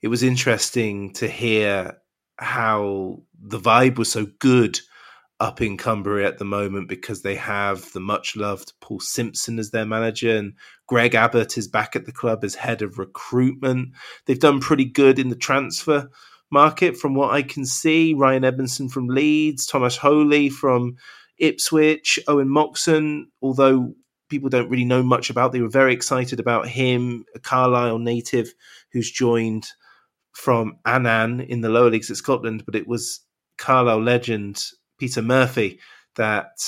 it 0.02 0.08
was 0.08 0.22
interesting 0.22 1.12
to 1.14 1.28
hear 1.28 1.96
how 2.38 3.22
the 3.40 3.58
vibe 3.58 3.98
was 3.98 4.10
so 4.10 4.26
good 4.38 4.78
up 5.38 5.60
in 5.60 5.76
Cumbria 5.76 6.26
at 6.26 6.38
the 6.38 6.44
moment 6.44 6.88
because 6.88 7.22
they 7.22 7.34
have 7.34 7.92
the 7.92 8.00
much 8.00 8.36
loved 8.36 8.72
Paul 8.80 9.00
Simpson 9.00 9.58
as 9.58 9.70
their 9.70 9.84
manager 9.84 10.36
and 10.36 10.54
Greg 10.86 11.14
Abbott 11.14 11.58
is 11.58 11.68
back 11.68 11.94
at 11.94 12.06
the 12.06 12.12
club 12.12 12.42
as 12.42 12.54
head 12.54 12.80
of 12.80 12.98
recruitment. 12.98 13.90
They've 14.24 14.38
done 14.38 14.60
pretty 14.60 14.86
good 14.86 15.18
in 15.18 15.28
the 15.28 15.36
transfer 15.36 16.08
market 16.50 16.96
from 16.96 17.14
what 17.14 17.32
I 17.32 17.42
can 17.42 17.64
see. 17.64 18.14
Ryan 18.14 18.44
Edmondson 18.44 18.88
from 18.88 19.08
Leeds, 19.08 19.66
Tomas 19.66 19.96
Holy 19.96 20.48
from 20.48 20.96
Ipswich, 21.38 22.18
Owen 22.28 22.48
Moxon, 22.48 23.30
although 23.42 23.94
people 24.28 24.48
don't 24.48 24.70
really 24.70 24.84
know 24.84 25.02
much 25.02 25.30
about, 25.30 25.52
they 25.52 25.60
were 25.60 25.68
very 25.68 25.92
excited 25.92 26.40
about 26.40 26.68
him, 26.68 27.24
a 27.34 27.38
Carlisle 27.38 27.98
native 27.98 28.52
who's 28.92 29.10
joined 29.10 29.66
from 30.32 30.78
Annan 30.84 31.40
in 31.40 31.60
the 31.60 31.68
lower 31.68 31.90
leagues 31.90 32.10
of 32.10 32.16
Scotland, 32.16 32.64
but 32.66 32.74
it 32.74 32.86
was 32.86 33.20
Carlisle 33.58 34.02
legend 34.02 34.62
Peter 34.98 35.22
Murphy 35.22 35.78
that 36.16 36.58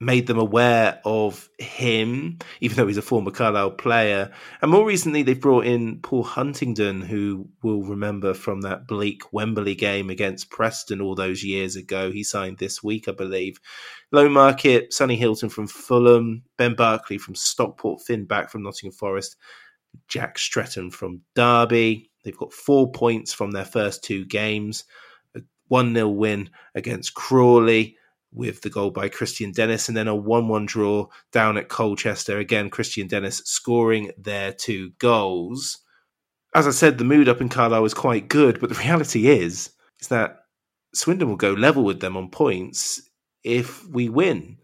made 0.00 0.28
them 0.28 0.38
aware 0.38 1.00
of 1.04 1.48
him, 1.58 2.38
even 2.60 2.76
though 2.76 2.86
he's 2.86 2.98
a 2.98 3.02
former 3.02 3.32
Carlisle 3.32 3.72
player. 3.72 4.30
And 4.62 4.70
more 4.70 4.86
recently, 4.86 5.22
they've 5.22 5.40
brought 5.40 5.66
in 5.66 6.00
Paul 6.00 6.22
Huntington, 6.22 7.02
who 7.02 7.48
will 7.64 7.82
remember 7.82 8.32
from 8.32 8.60
that 8.60 8.86
bleak 8.86 9.32
Wembley 9.32 9.74
game 9.74 10.08
against 10.08 10.50
Preston 10.50 11.00
all 11.00 11.16
those 11.16 11.42
years 11.42 11.74
ago. 11.74 12.12
He 12.12 12.22
signed 12.22 12.58
this 12.58 12.82
week, 12.82 13.08
I 13.08 13.12
believe. 13.12 13.58
Low 14.12 14.28
market, 14.28 14.92
Sonny 14.92 15.16
Hilton 15.16 15.48
from 15.48 15.66
Fulham, 15.66 16.44
Ben 16.56 16.76
Barclay 16.76 17.18
from 17.18 17.34
Stockport, 17.34 18.00
Finn 18.02 18.24
back 18.24 18.50
from 18.50 18.62
Nottingham 18.62 18.92
Forest, 18.92 19.36
Jack 20.06 20.38
Stretton 20.38 20.92
from 20.92 21.22
Derby. 21.34 22.08
They've 22.24 22.36
got 22.36 22.52
four 22.52 22.92
points 22.92 23.32
from 23.32 23.50
their 23.50 23.64
first 23.64 24.04
two 24.04 24.24
games. 24.26 24.84
A 25.34 25.40
1 25.66 25.92
0 25.92 26.08
win 26.08 26.50
against 26.76 27.14
Crawley 27.14 27.97
with 28.32 28.60
the 28.60 28.70
goal 28.70 28.90
by 28.90 29.08
Kristian 29.08 29.54
Dennis, 29.54 29.88
and 29.88 29.96
then 29.96 30.08
a 30.08 30.14
1 30.14 30.48
1 30.48 30.66
draw 30.66 31.06
down 31.32 31.56
at 31.56 31.68
Colchester. 31.68 32.38
Again, 32.38 32.70
Kristian 32.70 33.08
Dennis 33.08 33.42
scoring 33.44 34.12
their 34.18 34.52
two 34.52 34.90
goals. 34.98 35.78
As 36.54 36.66
I 36.66 36.70
said, 36.70 36.98
the 36.98 37.04
mood 37.04 37.28
up 37.28 37.40
in 37.40 37.48
Carlisle 37.48 37.82
was 37.82 37.94
quite 37.94 38.28
good, 38.28 38.60
but 38.60 38.68
the 38.68 38.74
reality 38.84 39.28
is, 39.28 39.70
is 40.00 40.08
that 40.08 40.38
Swindon 40.94 41.28
will 41.28 41.36
go 41.36 41.52
level 41.52 41.84
with 41.84 42.00
them 42.00 42.16
on 42.16 42.30
points 42.30 43.02
if 43.44 43.86
we 43.88 44.08
win. 44.08 44.58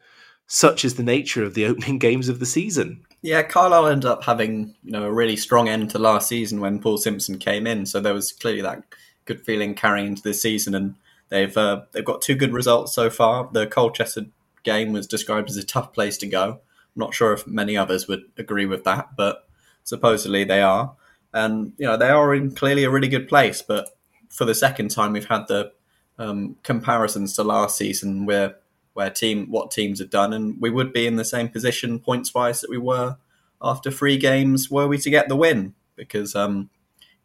Such 0.46 0.84
is 0.84 0.94
the 0.94 1.02
nature 1.02 1.42
of 1.42 1.54
the 1.54 1.66
opening 1.66 1.98
games 1.98 2.28
of 2.28 2.38
the 2.38 2.46
season. 2.46 3.04
Yeah, 3.22 3.42
Carlisle 3.42 3.86
ended 3.86 4.10
up 4.10 4.24
having 4.24 4.74
you 4.82 4.92
know 4.92 5.04
a 5.04 5.12
really 5.12 5.36
strong 5.36 5.68
end 5.68 5.90
to 5.90 5.98
last 5.98 6.28
season 6.28 6.60
when 6.60 6.80
Paul 6.80 6.98
Simpson 6.98 7.38
came 7.38 7.66
in, 7.66 7.86
so 7.86 8.00
there 8.00 8.12
was 8.12 8.32
clearly 8.32 8.60
that 8.60 8.82
good 9.24 9.40
feeling 9.40 9.74
carrying 9.74 10.08
into 10.08 10.22
this 10.22 10.42
season, 10.42 10.74
and 10.74 10.94
they've 11.28 11.56
uh, 11.56 11.82
they've 11.92 12.04
got 12.04 12.22
two 12.22 12.34
good 12.34 12.52
results 12.52 12.94
so 12.94 13.10
far. 13.10 13.48
The 13.52 13.66
Colchester 13.66 14.26
game 14.62 14.92
was 14.92 15.06
described 15.06 15.50
as 15.50 15.56
a 15.56 15.64
tough 15.64 15.92
place 15.92 16.16
to 16.18 16.26
go. 16.26 16.44
I'm 16.52 17.00
not 17.00 17.14
sure 17.14 17.32
if 17.32 17.46
many 17.46 17.76
others 17.76 18.08
would 18.08 18.24
agree 18.36 18.66
with 18.66 18.84
that, 18.84 19.16
but 19.16 19.48
supposedly 19.82 20.44
they 20.44 20.62
are, 20.62 20.94
and 21.32 21.72
you 21.78 21.86
know 21.86 21.96
they 21.96 22.10
are 22.10 22.34
in 22.34 22.54
clearly 22.54 22.84
a 22.84 22.90
really 22.90 23.08
good 23.08 23.28
place. 23.28 23.62
But 23.62 23.88
for 24.28 24.44
the 24.44 24.54
second 24.54 24.90
time, 24.90 25.12
we've 25.12 25.26
had 25.26 25.48
the 25.48 25.72
um, 26.18 26.56
comparisons 26.62 27.34
to 27.34 27.44
last 27.44 27.76
season 27.76 28.26
where 28.26 28.56
where 28.92 29.10
team 29.10 29.46
what 29.50 29.70
teams 29.70 29.98
have 29.98 30.10
done, 30.10 30.32
and 30.32 30.60
we 30.60 30.70
would 30.70 30.92
be 30.92 31.06
in 31.06 31.16
the 31.16 31.24
same 31.24 31.48
position 31.48 31.98
points 31.98 32.32
wise 32.34 32.60
that 32.60 32.70
we 32.70 32.78
were 32.78 33.16
after 33.62 33.90
three 33.90 34.18
games 34.18 34.70
were 34.70 34.86
we 34.86 34.98
to 34.98 35.10
get 35.10 35.28
the 35.28 35.36
win 35.36 35.74
because. 35.96 36.34
Um, 36.34 36.70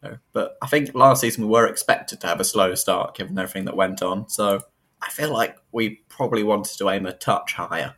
know, 0.02 0.18
but 0.32 0.56
I 0.62 0.66
think 0.66 0.94
last 0.94 1.20
season 1.20 1.44
we 1.44 1.50
were 1.50 1.66
expected 1.66 2.20
to 2.20 2.26
have 2.26 2.40
a 2.40 2.44
slow 2.44 2.74
start 2.74 3.16
given 3.16 3.38
everything 3.38 3.64
that 3.66 3.76
went 3.76 4.02
on. 4.02 4.28
So 4.28 4.60
I 5.02 5.10
feel 5.10 5.32
like 5.32 5.56
we 5.72 6.02
probably 6.08 6.42
wanted 6.42 6.76
to 6.78 6.90
aim 6.90 7.06
a 7.06 7.12
touch 7.12 7.54
higher. 7.54 7.94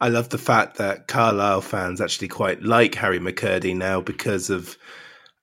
I 0.00 0.08
love 0.08 0.30
the 0.30 0.38
fact 0.38 0.78
that 0.78 1.08
Carlisle 1.08 1.60
fans 1.60 2.00
actually 2.00 2.28
quite 2.28 2.62
like 2.62 2.94
Harry 2.94 3.18
McKirdy 3.18 3.76
now 3.76 4.00
because 4.00 4.48
of 4.48 4.78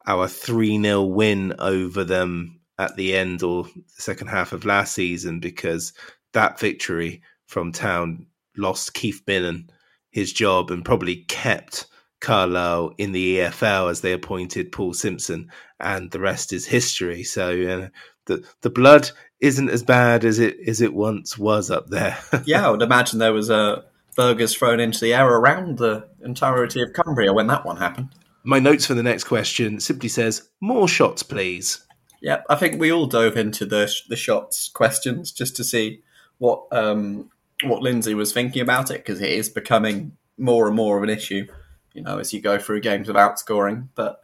our 0.08 0.28
3 0.28 0.82
0 0.82 1.04
win 1.04 1.54
over 1.60 2.04
them 2.04 2.60
at 2.80 2.96
the 2.96 3.16
end 3.16 3.44
or 3.44 3.64
the 3.64 3.84
second 3.90 4.28
half 4.28 4.54
of 4.54 4.66
last 4.66 4.94
season 4.94 5.40
because 5.40 5.94
that 6.34 6.60
victory 6.60 7.22
from 7.46 7.72
town 7.72 8.26
lost 8.56 8.94
Keith 8.94 9.22
Binnon 9.26 9.70
his 10.12 10.34
job 10.34 10.72
and 10.72 10.84
probably 10.84 11.18
kept 11.28 11.86
Carlisle 12.20 12.94
in 12.98 13.12
the 13.12 13.38
EFL 13.38 13.92
as 13.92 14.02
they 14.02 14.14
appointed 14.14 14.72
Paul 14.72 14.94
Simpson, 14.94 15.52
and 15.80 16.12
the 16.12 16.20
rest 16.20 16.52
is 16.54 16.66
history. 16.66 17.24
So 17.24 17.50
uh, 17.50 17.88
the 18.26 18.48
the 18.62 18.70
blood 18.70 19.12
isn't 19.40 19.70
as 19.70 19.84
bad 19.84 20.26
as 20.26 20.40
it 20.40 20.58
as 20.68 20.82
it 20.82 20.94
once 20.94 21.38
was 21.38 21.70
up 21.70 21.88
there. 21.88 22.18
yeah, 22.46 22.68
I 22.68 22.72
would 22.72 22.82
imagine 22.82 23.20
there 23.20 23.34
was 23.34 23.50
uh, 23.50 23.84
burgers 24.16 24.56
thrown 24.56 24.80
into 24.80 25.00
the 25.00 25.14
air 25.14 25.28
around 25.28 25.78
the 25.78 26.08
entirety 26.24 26.82
of 26.82 26.94
Cumbria 26.94 27.34
when 27.34 27.48
that 27.48 27.66
one 27.66 27.78
happened. 27.78 28.10
My 28.44 28.60
notes 28.60 28.86
for 28.86 28.94
the 28.94 29.04
next 29.04 29.26
question 29.26 29.80
simply 29.80 30.10
says 30.10 30.50
more 30.62 30.88
shots, 30.88 31.22
please. 31.22 31.86
Yeah, 32.22 32.42
I 32.50 32.56
think 32.56 32.80
we 32.80 32.92
all 32.92 33.06
dove 33.06 33.38
into 33.38 33.66
the 33.66 33.94
the 34.10 34.16
shots 34.16 34.70
questions 34.70 35.32
just 35.32 35.56
to 35.58 35.64
see 35.64 36.02
what 36.40 36.64
um, 36.72 37.30
what 37.64 37.82
Lindsey 37.82 38.14
was 38.14 38.34
thinking 38.34 38.62
about 38.62 38.92
it 38.92 38.98
because 38.98 39.22
it 39.22 39.30
is 39.30 39.50
becoming 39.50 40.18
more 40.38 40.68
and 40.68 40.76
more 40.76 40.98
of 40.98 41.04
an 41.04 41.10
issue, 41.10 41.48
you 41.98 42.04
know, 42.04 42.18
as 42.20 42.34
you 42.34 42.42
go 42.42 42.58
through 42.58 42.82
games 42.82 43.08
without 43.08 43.40
scoring. 43.40 43.90
But 43.96 44.22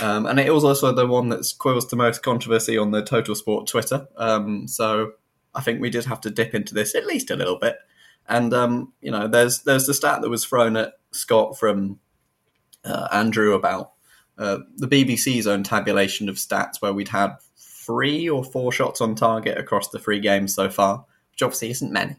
um, 0.00 0.26
and 0.26 0.38
it 0.40 0.52
was 0.52 0.64
also 0.64 0.92
the 0.92 1.06
one 1.06 1.28
that's 1.28 1.52
caused 1.52 1.90
the 1.90 1.96
most 1.96 2.22
controversy 2.22 2.76
on 2.76 2.90
the 2.90 3.02
Total 3.02 3.34
Sport 3.34 3.66
Twitter. 3.66 4.08
Um, 4.16 4.68
so 4.68 5.12
I 5.54 5.60
think 5.60 5.80
we 5.80 5.90
did 5.90 6.04
have 6.06 6.20
to 6.22 6.30
dip 6.30 6.54
into 6.54 6.74
this 6.74 6.94
at 6.94 7.06
least 7.06 7.30
a 7.30 7.36
little 7.36 7.58
bit. 7.58 7.78
And 8.28 8.52
um, 8.52 8.92
you 9.00 9.10
know, 9.10 9.28
there's 9.28 9.62
there's 9.62 9.86
the 9.86 9.94
stat 9.94 10.20
that 10.22 10.30
was 10.30 10.44
thrown 10.44 10.76
at 10.76 10.94
Scott 11.12 11.58
from 11.58 12.00
uh, 12.84 13.08
Andrew 13.12 13.54
about 13.54 13.92
uh, 14.36 14.58
the 14.76 14.88
BBC's 14.88 15.46
own 15.46 15.62
tabulation 15.62 16.28
of 16.28 16.36
stats, 16.36 16.80
where 16.80 16.92
we'd 16.92 17.08
had 17.08 17.36
three 17.56 18.28
or 18.28 18.42
four 18.42 18.72
shots 18.72 19.00
on 19.00 19.14
target 19.14 19.56
across 19.56 19.88
the 19.88 19.98
three 19.98 20.20
games 20.20 20.54
so 20.54 20.68
far, 20.68 21.04
which 21.30 21.42
obviously 21.42 21.70
isn't 21.70 21.92
many 21.92 22.16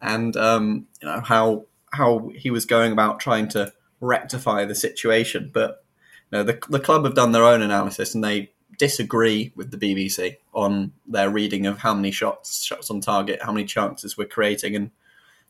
and 0.00 0.36
um, 0.36 0.86
you 1.00 1.08
know 1.08 1.20
how 1.20 1.64
how 1.92 2.30
he 2.34 2.50
was 2.50 2.66
going 2.66 2.92
about 2.92 3.20
trying 3.20 3.48
to 3.48 3.72
rectify 4.00 4.64
the 4.64 4.74
situation. 4.74 5.50
But 5.52 5.84
know, 6.32 6.42
the 6.42 6.58
the 6.68 6.80
club 6.80 7.04
have 7.04 7.14
done 7.14 7.32
their 7.32 7.44
own 7.44 7.62
analysis 7.62 8.14
and 8.14 8.22
they 8.22 8.52
disagree 8.78 9.52
with 9.56 9.70
the 9.70 9.76
BBC 9.78 10.36
on 10.52 10.92
their 11.06 11.30
reading 11.30 11.66
of 11.66 11.78
how 11.78 11.94
many 11.94 12.10
shots 12.10 12.62
shots 12.64 12.90
on 12.90 13.00
target, 13.00 13.42
how 13.42 13.52
many 13.52 13.64
chances 13.64 14.16
we're 14.16 14.26
creating, 14.26 14.76
and 14.76 14.90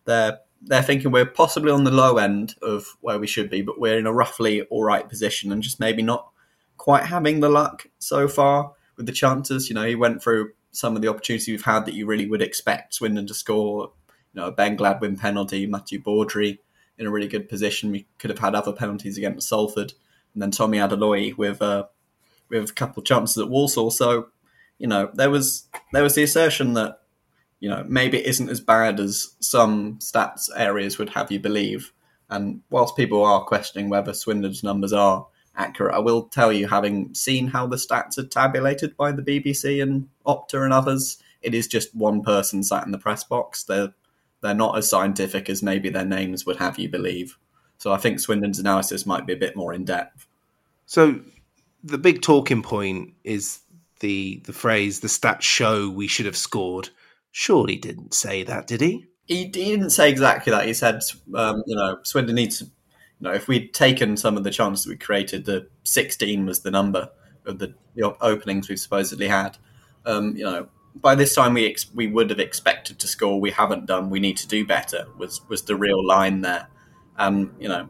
they're 0.05 0.38
they're 0.62 0.83
thinking 0.83 1.12
we're 1.12 1.26
possibly 1.26 1.71
on 1.71 1.85
the 1.85 1.90
low 1.90 2.19
end 2.19 2.55
of 2.62 2.97
where 3.00 3.19
we 3.19 3.26
should 3.26 3.49
be, 3.49 3.62
but 3.62 3.78
we're 3.78 3.99
in 3.99 4.07
a 4.07 4.12
roughly 4.12 4.62
all 4.62 4.83
right 4.83 5.09
position 5.09 5.52
and 5.52 5.62
just 5.62 5.78
maybe 5.78 6.02
not 6.02 6.31
quite 6.78 7.05
having 7.05 7.40
the 7.40 7.49
luck 7.49 7.87
so 8.00 8.26
far 8.26 8.73
with 8.97 9.07
the 9.07 9.12
chances. 9.12 9.69
You 9.69 9.76
know, 9.76 9.87
he 9.87 9.95
went 9.95 10.21
through 10.21 10.50
some 10.73 10.97
of 10.97 11.02
the 11.02 11.09
opportunities 11.09 11.47
we've 11.47 11.64
had 11.64 11.87
that 11.87 11.95
you 11.95 12.07
really 12.07 12.28
would 12.28 12.43
expect 12.43 12.95
Swindon 12.95 13.26
to 13.28 13.35
score 13.35 13.93
you 14.35 14.40
know, 14.40 14.50
Ben 14.50 14.76
Gladwin 14.76 15.17
penalty, 15.19 15.67
Matthew 15.67 16.00
Baudry 16.00 16.61
in 16.99 17.07
a 17.07 17.11
really 17.11 17.28
good 17.28 17.49
position. 17.49 17.90
We 17.90 18.07
could 18.19 18.31
have 18.31 18.38
had 18.38 18.55
other 18.55 18.73
penalties 18.73 19.19
against 19.19 19.49
Salford, 19.49 19.93
and 20.35 20.43
then 20.43 20.50
Tommy 20.50 20.78
Adeloye 20.78 21.37
with 21.37 21.62
uh, 21.62 21.85
with 22.49 22.71
a 22.71 22.75
couple 22.75 23.00
of 23.00 23.07
chances 23.07 23.38
at 23.38 23.49
Walsall. 23.49 23.90
So, 23.90 24.28
you 24.78 24.87
know, 24.87 25.11
there 25.14 25.31
was 25.31 25.69
there 25.93 26.02
was 26.02 26.14
the 26.14 26.23
assertion 26.23 26.75
that 26.75 27.00
you 27.61 27.69
know 27.69 27.85
maybe 27.88 28.19
it 28.19 28.26
isn't 28.26 28.49
as 28.49 28.61
bad 28.61 29.00
as 29.00 29.35
some 29.40 29.99
stats 29.99 30.49
areas 30.57 30.99
would 30.99 31.11
have 31.11 31.31
you 31.31 31.40
believe. 31.40 31.93
And 32.31 32.61
whilst 32.71 32.97
people 32.97 33.25
are 33.25 33.45
questioning 33.45 33.88
whether 33.88 34.12
Swindon's 34.12 34.62
numbers 34.62 34.93
are 34.93 35.26
accurate, 35.57 35.95
I 35.95 35.99
will 35.99 36.25
tell 36.25 36.52
you, 36.52 36.69
having 36.69 37.14
seen 37.14 37.49
how 37.49 37.67
the 37.67 37.76
stats 37.76 38.19
are 38.19 38.26
tabulated 38.26 38.97
by 38.97 39.12
the 39.12 39.23
BBC 39.23 39.83
and 39.83 40.09
Opta 40.26 40.62
and 40.62 40.73
others, 40.73 41.23
it 41.40 41.55
is 41.55 41.67
just 41.67 41.95
one 41.95 42.23
person 42.23 42.62
sat 42.62 42.85
in 42.85 42.93
the 42.93 42.99
press 42.99 43.25
box. 43.25 43.64
They're 43.64 43.95
they're 44.40 44.54
not 44.54 44.76
as 44.78 44.88
scientific 44.88 45.49
as 45.49 45.62
maybe 45.62 45.88
their 45.88 46.04
names 46.04 46.47
would 46.47 46.57
have 46.57 46.78
you 46.78 46.88
believe. 46.88 47.37
So 47.78 47.92
I 47.92 47.97
think 47.97 48.21
Swindon's 48.21 48.59
analysis 48.59 49.07
might 49.07 49.26
be 49.26 49.33
a 49.33 49.37
bit 49.37 49.57
more 49.57 49.73
in 49.73 49.85
depth. 49.85 50.26
So 50.87 51.21
the 51.85 51.99
big 51.99 52.23
talking 52.23 52.62
point 52.62 53.14
is 53.25 53.61
the 54.00 54.42
the 54.45 54.52
phrase 54.52 55.00
"the 55.00 55.09
stats 55.09 55.42
show 55.42 55.88
we 55.88 56.09
should 56.09 56.26
have 56.26 56.37
scored." 56.37 56.90
surely 57.30 57.76
didn't 57.76 58.14
say 58.14 58.42
that, 58.42 58.66
did 58.66 58.80
he? 58.80 59.07
He, 59.26 59.45
he 59.45 59.47
didn't 59.47 59.90
say 59.90 60.11
exactly 60.11 60.50
that. 60.50 60.66
He 60.66 60.75
said, 60.75 61.02
um, 61.35 61.62
you 61.66 61.76
know, 61.76 61.99
Swindon 62.02 62.35
needs, 62.35 62.62
you 62.62 62.68
know, 63.21 63.33
if 63.33 63.47
we'd 63.47 63.75
taken 63.75 64.16
some 64.16 64.37
of 64.37 64.45
the 64.45 64.50
chances 64.50 64.87
we 64.87 64.97
created, 64.97 65.45
the 65.45 65.68
16 65.85 66.47
was 66.47 66.61
the 66.61 66.71
number 66.71 67.11
of 67.47 67.59
the, 67.59 67.75
the 67.95 68.16
openings 68.21 68.68
we've 68.68 68.80
supposedly 68.80 69.28
had. 69.28 69.57
Um, 70.04 70.37
you 70.37 70.45
know, 70.45 70.68
by 71.00 71.14
this 71.14 71.35
time 71.35 71.55
we 71.55 71.67
ex- 71.67 71.93
we 71.95 72.07
would 72.07 72.31
have 72.31 72.40
expected 72.40 72.99
to 73.00 73.09
score. 73.09 73.40
We 73.40 73.50
haven't 73.50 73.87
done. 73.87 74.11
We 74.11 74.21
need 74.21 74.37
to 74.38 74.49
do 74.49 74.67
better. 74.67 75.07
Was 75.19 75.40
was 75.49 75.62
the 75.62 75.76
real 75.76 76.05
line 76.07 76.40
there? 76.40 76.69
And 77.17 77.55
you 77.59 77.69
know, 77.69 77.88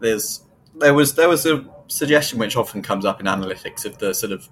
there's 0.00 0.42
there 0.76 0.94
was 0.94 1.14
there 1.14 1.28
was 1.28 1.46
a 1.46 1.64
suggestion 1.88 2.38
which 2.38 2.56
often 2.56 2.82
comes 2.82 3.04
up 3.04 3.20
in 3.20 3.26
analytics 3.26 3.84
of 3.84 3.98
the 3.98 4.14
sort 4.14 4.32
of 4.32 4.48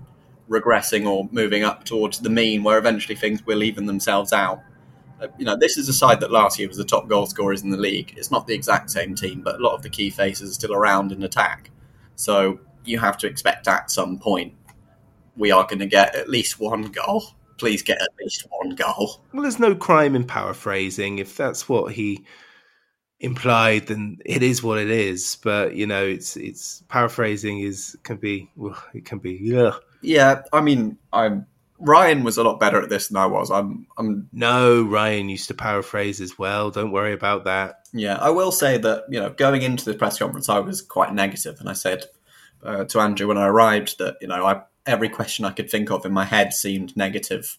regressing 0.49 1.09
or 1.09 1.29
moving 1.33 1.63
up 1.63 1.85
towards 1.85 2.19
the 2.21 2.31
mean, 2.31 2.63
where 2.63 2.79
eventually 2.79 3.15
things 3.17 3.45
will 3.47 3.63
even 3.63 3.87
themselves 3.87 4.33
out. 4.33 4.61
Uh, 5.21 5.29
you 5.39 5.45
know, 5.45 5.57
this 5.57 5.77
is 5.77 5.89
a 5.89 5.93
side 5.93 6.21
that 6.21 6.31
last 6.31 6.59
year 6.59 6.69
was 6.69 6.77
the 6.77 6.85
top 6.85 7.09
goal 7.09 7.27
scorers 7.27 7.63
in 7.63 7.71
the 7.71 7.77
league. 7.77 8.13
It's 8.17 8.31
not 8.31 8.47
the 8.47 8.55
exact 8.55 8.91
same 8.91 9.15
team, 9.15 9.41
but 9.41 9.57
a 9.57 9.63
lot 9.63 9.75
of 9.75 9.83
the 9.83 9.89
key 9.89 10.11
faces 10.11 10.51
are 10.51 10.55
still 10.55 10.75
around 10.75 11.13
in 11.13 11.23
attack. 11.23 11.71
So 12.17 12.61
you 12.85 12.99
have 12.99 13.17
to 13.19 13.27
expect 13.27 13.69
at 13.69 13.91
some 13.91 14.19
point 14.19 14.55
we 15.37 15.51
are 15.51 15.65
going 15.65 15.79
to 15.79 15.87
get 15.87 16.15
at 16.15 16.29
least 16.29 16.61
one 16.61 16.83
goal. 16.83 17.25
Please 17.59 17.83
get 17.83 18.01
at 18.01 18.11
least 18.21 18.47
one 18.51 18.75
goal. 18.75 19.25
Well, 19.33 19.43
there's 19.43 19.59
no 19.59 19.75
crime 19.75 20.15
in 20.15 20.25
paraphrasing. 20.25 21.19
If 21.19 21.37
that's 21.37 21.69
what 21.69 21.93
he 21.93 22.25
implied, 23.21 23.87
then 23.87 24.19
it 24.25 24.43
is 24.43 24.63
what 24.63 24.79
it 24.79 24.91
is. 24.91 25.39
But 25.43 25.75
you 25.75 25.87
know, 25.87 26.05
it's 26.05 26.37
it's 26.37 26.83
paraphrasing 26.89 27.61
is 27.61 27.97
can 28.03 28.17
be 28.17 28.51
well, 28.57 28.83
it 28.95 29.05
can 29.05 29.19
be 29.19 29.39
yeah. 29.41 29.73
Yeah, 30.03 30.43
I 30.53 30.61
mean, 30.61 30.99
I'm 31.13 31.47
Ryan 31.79 32.23
was 32.23 32.37
a 32.37 32.45
lot 32.45 32.61
better 32.61 32.81
at 32.81 32.89
this 32.89 33.09
than 33.09 33.17
I 33.17 33.27
was. 33.27 33.51
I'm 33.51 33.87
I'm 33.99 34.29
No, 34.33 34.83
Ryan 34.83 35.29
used 35.29 35.49
to 35.49 35.55
paraphrase 35.55 36.21
as 36.21 36.39
well. 36.39 36.71
Don't 36.71 36.93
worry 36.93 37.13
about 37.13 37.45
that. 37.45 37.89
Yeah, 37.93 38.17
I 38.17 38.31
will 38.31 38.53
say 38.53 38.79
that 38.79 39.05
you 39.09 39.19
know 39.19 39.31
going 39.31 39.63
into 39.63 39.85
the 39.85 39.99
press 39.99 40.19
conference, 40.19 40.49
I 40.49 40.61
was 40.61 40.81
quite 40.81 41.13
negative, 41.13 41.57
and 41.59 41.69
I 41.69 41.73
said 41.73 42.05
uh, 42.63 42.85
to 42.85 43.01
Andrew 43.01 43.27
when 43.27 43.39
I 43.39 43.47
arrived 43.47 43.99
that 43.99 44.17
you 44.21 44.29
know 44.29 44.45
I, 44.45 44.63
every 44.87 45.09
question 45.09 45.45
I 45.45 45.51
could 45.51 45.71
think 45.71 45.91
of 45.91 46.05
in 46.05 46.13
my 46.13 46.25
head 46.25 46.53
seemed 46.53 46.97
negative, 46.97 47.59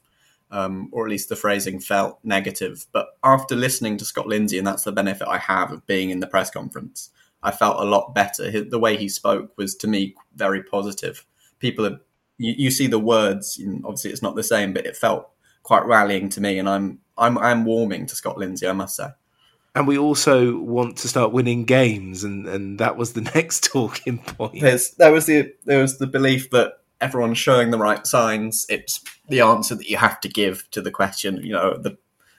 um, 0.52 0.90
or 0.92 1.06
at 1.06 1.12
least 1.12 1.30
the 1.30 1.36
phrasing 1.36 1.80
felt 1.80 2.20
negative. 2.24 2.86
But 2.92 3.08
after 3.24 3.56
listening 3.56 3.98
to 3.98 4.06
Scott 4.06 4.28
Lindsey, 4.28 4.58
and 4.58 4.68
that's 4.68 4.84
the 4.84 4.92
benefit 4.92 5.28
I 5.28 5.38
have 5.38 5.72
of 5.72 5.86
being 5.88 6.10
in 6.10 6.20
the 6.20 6.28
press 6.28 6.50
conference, 6.50 7.10
I 7.42 7.52
felt 7.52 7.80
a 7.80 7.90
lot 7.90 8.16
better. 8.16 8.64
The 8.64 8.80
way 8.80 8.98
he 8.98 9.10
spoke 9.10 9.58
was 9.58 9.76
to 9.76 9.88
me 9.88 10.16
very 10.36 10.64
positive. 10.64 11.26
People 11.60 11.86
are 11.86 12.00
you, 12.38 12.54
you 12.58 12.72
see 12.72 12.88
the 12.88 13.00
words, 13.00 13.62
obviously 13.84 14.12
it's 14.12 14.22
not 14.22 14.36
the 14.36 14.44
same, 14.44 14.74
but 14.74 14.86
it 14.86 14.98
felt 14.98 15.30
quite 15.62 15.86
rallying 15.86 16.30
to 16.30 16.42
me, 16.42 16.60
and 16.60 16.68
I'm 16.68 17.00
I'm 17.18 17.38
I'm 17.38 17.66
warming 17.66 18.06
to 18.08 18.16
Scott 18.16 18.38
Lindsey, 18.38 18.68
I 18.68 18.74
must 18.74 18.96
say. 18.96 19.10
And 19.76 19.88
we 19.88 19.98
also 19.98 20.58
want 20.60 20.98
to 20.98 21.08
start 21.08 21.32
winning 21.32 21.66
games, 21.66 22.24
and, 22.24 22.48
and 22.48 22.80
that 22.80 22.96
was 22.96 23.14
the 23.14 23.22
next 23.36 23.64
talking 23.64 24.20
point. 24.20 24.62
There's, 24.62 24.92
there 24.92 25.12
was 25.12 25.26
the 25.26 25.54
there 25.66 25.82
was 25.82 25.98
the 25.98 26.08
belief 26.08 26.50
that 26.52 26.74
everyone's 27.04 27.38
showing 27.38 27.70
the 27.70 27.78
right 27.78 28.08
signs. 28.08 28.66
It's 28.70 29.04
the 29.28 29.42
answer 29.42 29.76
that 29.76 29.90
you 29.90 29.98
have 29.98 30.22
to 30.22 30.30
give 30.30 30.70
to 30.72 30.82
the 30.82 30.92
question. 30.92 31.38
You 31.44 31.52
know, 31.52 31.78
the 31.78 31.98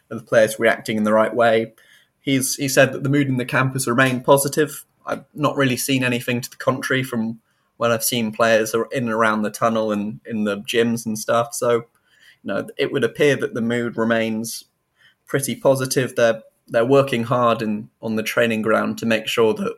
the 0.09 0.23
players 0.23 0.59
reacting 0.59 0.97
in 0.97 1.05
the 1.05 1.13
right 1.13 1.35
way. 1.35 1.75
He's 2.21 2.57
he 2.57 2.69
said 2.69 2.93
that 2.93 3.03
the 3.03 3.11
mood 3.11 3.29
in 3.29 3.37
the 3.37 3.45
camp 3.45 3.75
has 3.75 3.87
remained 3.87 4.25
positive. 4.25 4.87
I've 5.05 5.27
not 5.35 5.57
really 5.57 5.77
seen 5.77 6.03
anything 6.03 6.41
to 6.41 6.51
the 6.51 6.57
contrary 6.57 7.03
from 7.03 7.41
when 7.77 7.91
I've 7.91 8.05
seen 8.05 8.33
players 8.33 8.73
in 8.75 8.85
and 8.93 9.11
around 9.11 9.43
the 9.43 9.51
tunnel 9.51 9.93
and 9.93 10.21
in 10.25 10.45
the 10.45 10.59
gyms 10.61 11.05
and 11.05 11.19
stuff. 11.19 11.55
So, 11.55 11.75
you 11.75 11.85
know, 12.45 12.67
it 12.79 12.91
would 12.91 13.05
appear 13.05 13.37
that 13.37 13.53
the 13.53 13.61
mood 13.61 13.99
remains 13.99 14.65
pretty 15.27 15.57
positive. 15.57 16.17
They're 16.17 16.43
they're 16.69 16.87
working 16.87 17.25
hard 17.25 17.61
in 17.61 17.91
on 18.01 18.17
the 18.17 18.23
training 18.23 18.63
ground 18.63 18.97
to 18.99 19.07
make 19.07 19.29
sure 19.29 19.53
that 19.53 19.75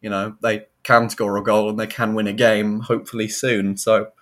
you 0.00 0.10
know 0.10 0.36
they 0.42 0.66
can 0.84 1.10
score 1.10 1.36
a 1.36 1.42
goal 1.42 1.68
and 1.68 1.80
they 1.80 1.88
can 1.88 2.14
win 2.14 2.28
a 2.28 2.32
game, 2.32 2.80
hopefully 2.80 3.28
soon. 3.28 3.76
So. 3.76 4.12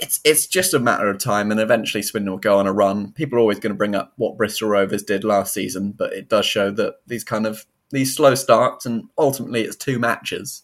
It's 0.00 0.20
it's 0.24 0.46
just 0.46 0.74
a 0.74 0.78
matter 0.78 1.08
of 1.08 1.18
time, 1.18 1.50
and 1.50 1.60
eventually 1.60 2.02
Swindon 2.02 2.32
will 2.32 2.38
go 2.38 2.58
on 2.58 2.66
a 2.66 2.72
run. 2.72 3.12
People 3.12 3.38
are 3.38 3.40
always 3.40 3.60
going 3.60 3.72
to 3.72 3.78
bring 3.78 3.94
up 3.94 4.12
what 4.16 4.36
Bristol 4.36 4.68
Rovers 4.68 5.02
did 5.02 5.22
last 5.22 5.52
season, 5.52 5.92
but 5.92 6.12
it 6.12 6.28
does 6.28 6.46
show 6.46 6.70
that 6.72 6.94
these 7.06 7.24
kind 7.24 7.46
of 7.46 7.66
these 7.90 8.14
slow 8.16 8.34
starts, 8.34 8.86
and 8.86 9.08
ultimately 9.18 9.62
it's 9.62 9.76
two 9.76 9.98
matches 9.98 10.62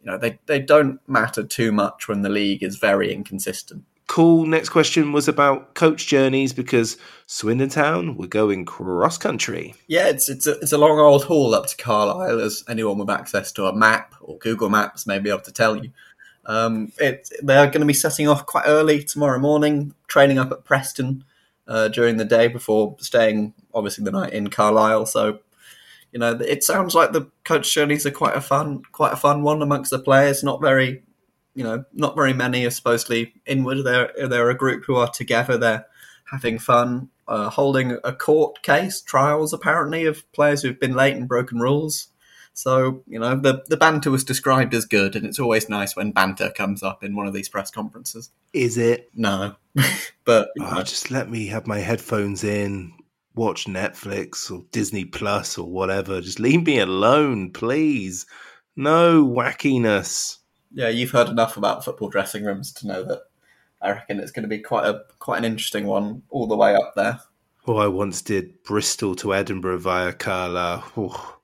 you 0.00 0.10
know 0.10 0.18
they 0.18 0.38
they 0.46 0.60
don't 0.60 1.00
matter 1.08 1.42
too 1.42 1.72
much 1.72 2.08
when 2.08 2.22
the 2.22 2.28
league 2.28 2.62
is 2.62 2.76
very 2.76 3.12
inconsistent. 3.12 3.84
Cool. 4.06 4.46
Next 4.46 4.70
question 4.70 5.12
was 5.12 5.28
about 5.28 5.74
coach 5.74 6.06
journeys 6.06 6.54
because 6.54 6.96
Swindon 7.26 7.68
Town 7.68 8.16
were 8.16 8.26
going 8.26 8.64
cross 8.64 9.18
country. 9.18 9.74
Yeah, 9.86 10.08
it's 10.08 10.28
it's 10.28 10.46
a, 10.46 10.52
it's 10.60 10.72
a 10.72 10.78
long 10.78 10.98
old 10.98 11.24
haul 11.24 11.54
up 11.54 11.66
to 11.66 11.76
Carlisle, 11.76 12.40
as 12.40 12.64
anyone 12.68 12.98
with 12.98 13.10
access 13.10 13.52
to 13.52 13.66
a 13.66 13.74
map 13.74 14.14
or 14.20 14.38
Google 14.38 14.70
Maps 14.70 15.06
may 15.06 15.18
be 15.18 15.28
able 15.28 15.40
to 15.40 15.52
tell 15.52 15.76
you. 15.76 15.90
Um, 16.48 16.90
it, 16.98 17.30
they're 17.42 17.66
going 17.66 17.80
to 17.80 17.86
be 17.86 17.94
setting 17.94 18.26
off 18.26 18.46
quite 18.46 18.64
early 18.66 19.04
tomorrow 19.04 19.38
morning, 19.38 19.94
training 20.08 20.38
up 20.38 20.50
at 20.50 20.64
Preston 20.64 21.24
uh, 21.68 21.88
during 21.88 22.16
the 22.16 22.24
day 22.24 22.48
before 22.48 22.96
staying, 22.98 23.54
obviously, 23.72 24.04
the 24.04 24.10
night 24.10 24.32
in 24.32 24.48
Carlisle. 24.48 25.06
So 25.06 25.40
you 26.12 26.18
know, 26.18 26.32
it 26.40 26.64
sounds 26.64 26.94
like 26.94 27.12
the 27.12 27.30
coach 27.44 27.72
journeys 27.72 28.06
are 28.06 28.10
quite 28.10 28.36
a 28.36 28.40
fun, 28.40 28.82
quite 28.92 29.12
a 29.12 29.16
fun 29.16 29.42
one 29.42 29.60
amongst 29.60 29.90
the 29.90 29.98
players. 29.98 30.42
Not 30.42 30.60
very, 30.60 31.02
you 31.54 31.64
know, 31.64 31.84
not 31.92 32.16
very 32.16 32.32
many 32.32 32.64
are 32.66 32.70
supposedly 32.70 33.34
inward. 33.46 33.82
They're 33.84 34.10
they're 34.26 34.50
a 34.50 34.56
group 34.56 34.84
who 34.86 34.96
are 34.96 35.10
together. 35.10 35.58
They're 35.58 35.86
having 36.30 36.58
fun, 36.58 37.10
uh, 37.26 37.50
holding 37.50 37.98
a 38.04 38.12
court 38.12 38.62
case, 38.62 39.02
trials 39.02 39.52
apparently 39.52 40.06
of 40.06 40.30
players 40.32 40.62
who've 40.62 40.80
been 40.80 40.94
late 40.94 41.16
and 41.16 41.28
broken 41.28 41.58
rules. 41.58 42.08
So 42.58 43.04
you 43.06 43.20
know, 43.20 43.36
the 43.36 43.62
the 43.68 43.76
banter 43.76 44.10
was 44.10 44.24
described 44.24 44.74
as 44.74 44.84
good, 44.84 45.14
and 45.14 45.24
it's 45.24 45.38
always 45.38 45.68
nice 45.68 45.94
when 45.94 46.10
banter 46.10 46.50
comes 46.50 46.82
up 46.82 47.04
in 47.04 47.14
one 47.14 47.28
of 47.28 47.32
these 47.32 47.48
press 47.48 47.70
conferences. 47.70 48.32
Is 48.52 48.76
it? 48.76 49.10
No, 49.14 49.54
but 50.24 50.50
oh, 50.58 50.82
just 50.82 51.12
let 51.12 51.30
me 51.30 51.46
have 51.46 51.68
my 51.68 51.78
headphones 51.78 52.42
in, 52.42 52.94
watch 53.36 53.66
Netflix 53.66 54.50
or 54.50 54.64
Disney 54.72 55.04
Plus 55.04 55.56
or 55.56 55.70
whatever. 55.70 56.20
Just 56.20 56.40
leave 56.40 56.66
me 56.66 56.80
alone, 56.80 57.52
please. 57.52 58.26
No 58.74 59.24
wackiness. 59.24 60.38
Yeah, 60.72 60.88
you've 60.88 61.12
heard 61.12 61.28
enough 61.28 61.56
about 61.56 61.84
football 61.84 62.08
dressing 62.08 62.42
rooms 62.42 62.72
to 62.72 62.88
know 62.88 63.04
that 63.04 63.22
I 63.80 63.90
reckon 63.90 64.18
it's 64.18 64.32
going 64.32 64.42
to 64.42 64.48
be 64.48 64.58
quite 64.58 64.84
a 64.84 65.02
quite 65.20 65.38
an 65.38 65.44
interesting 65.44 65.86
one 65.86 66.22
all 66.28 66.48
the 66.48 66.56
way 66.56 66.74
up 66.74 66.94
there. 66.96 67.20
Oh, 67.68 67.76
I 67.76 67.86
once 67.86 68.20
did 68.20 68.64
Bristol 68.64 69.14
to 69.14 69.32
Edinburgh 69.32 69.78
via 69.78 70.12
Carla. 70.12 70.82
Oh, 70.96 71.37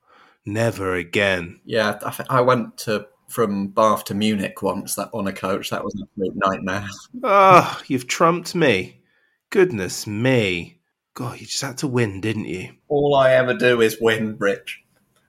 never 0.45 0.95
again. 0.95 1.59
Yeah, 1.65 1.99
I, 2.05 2.37
I 2.37 2.41
went 2.41 2.77
to 2.79 3.07
from 3.27 3.67
Bath 3.69 4.05
to 4.05 4.13
Munich 4.13 4.61
once 4.61 4.95
that 4.95 5.09
on 5.13 5.27
a 5.27 5.33
coach. 5.33 5.69
That 5.69 5.83
was 5.83 5.95
an 5.95 6.03
absolute 6.03 6.35
nightmare. 6.35 6.87
Ah, 7.23 7.77
oh, 7.77 7.83
you've 7.87 8.07
trumped 8.07 8.55
me. 8.55 9.01
Goodness 9.49 10.05
me. 10.05 10.79
God, 11.13 11.39
you 11.39 11.47
just 11.47 11.61
had 11.61 11.77
to 11.79 11.87
win, 11.87 12.21
didn't 12.21 12.45
you? 12.45 12.73
All 12.87 13.15
I 13.15 13.31
ever 13.31 13.53
do 13.53 13.81
is 13.81 13.97
win, 13.99 14.35
Rich. 14.37 14.83